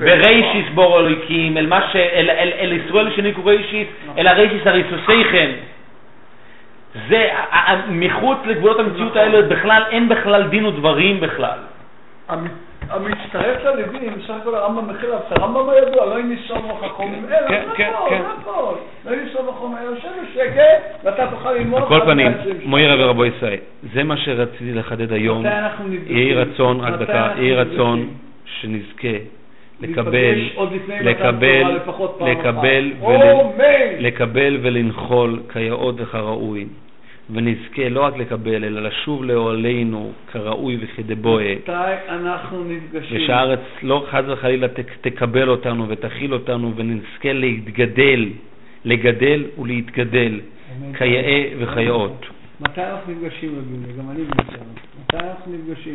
[0.00, 1.96] ברישיס בורו אלוהיקים, אל מה ש...
[1.96, 3.88] אל, אל, אל ישראל שניקו רישיס,
[4.18, 5.50] אל הרישיס הריסוסיכם.
[7.08, 7.28] זה,
[7.88, 9.22] מחוץ לגבולות המציאות נכון.
[9.22, 11.58] האלה בכלל, אין בכלל דין ודברים בכלל.
[12.92, 17.48] המ- המצטרף ללווים, בסך הכל הרמב"ם מכיל עליו, הרמב"ם הידוע, לא אם ניסוב חכום, אלא
[17.48, 18.22] כן, כן, כן.
[19.06, 21.82] לא אם ניסוב חכום, אלא יושב בשקט, ואתה תוכל ללמוד.
[21.82, 23.58] על כל פנים, 120 מוירה ורבו ישראל,
[23.94, 25.44] זה מה שרציתי לחדד היום.
[26.06, 28.08] יהי רצון, רק דקה, יהי רצון?
[28.44, 29.08] שנזכה
[29.80, 30.34] לקבל,
[31.00, 31.78] לקבל,
[32.20, 32.92] לקבל.
[33.98, 36.66] לקבל ולנחול כיאות וכראוי,
[37.30, 41.72] ונזכה לא רק לקבל, אלא לשוב לאוהלינו כראוי וכדבואה, מתי
[42.08, 43.16] אנחנו נפגשים?
[43.22, 48.28] ושהארץ לא חס וחלילה תק- תקבל אותנו ותכיל אותנו, ונזכה להתגדל,
[48.84, 50.40] לגדל ולהתגדל.
[50.98, 52.26] כיאה וכיאות.
[52.60, 53.50] מתי אנחנו נפגשים?
[53.98, 54.42] גם אני נמצא.
[55.00, 55.90] מתי אנחנו נפגשים?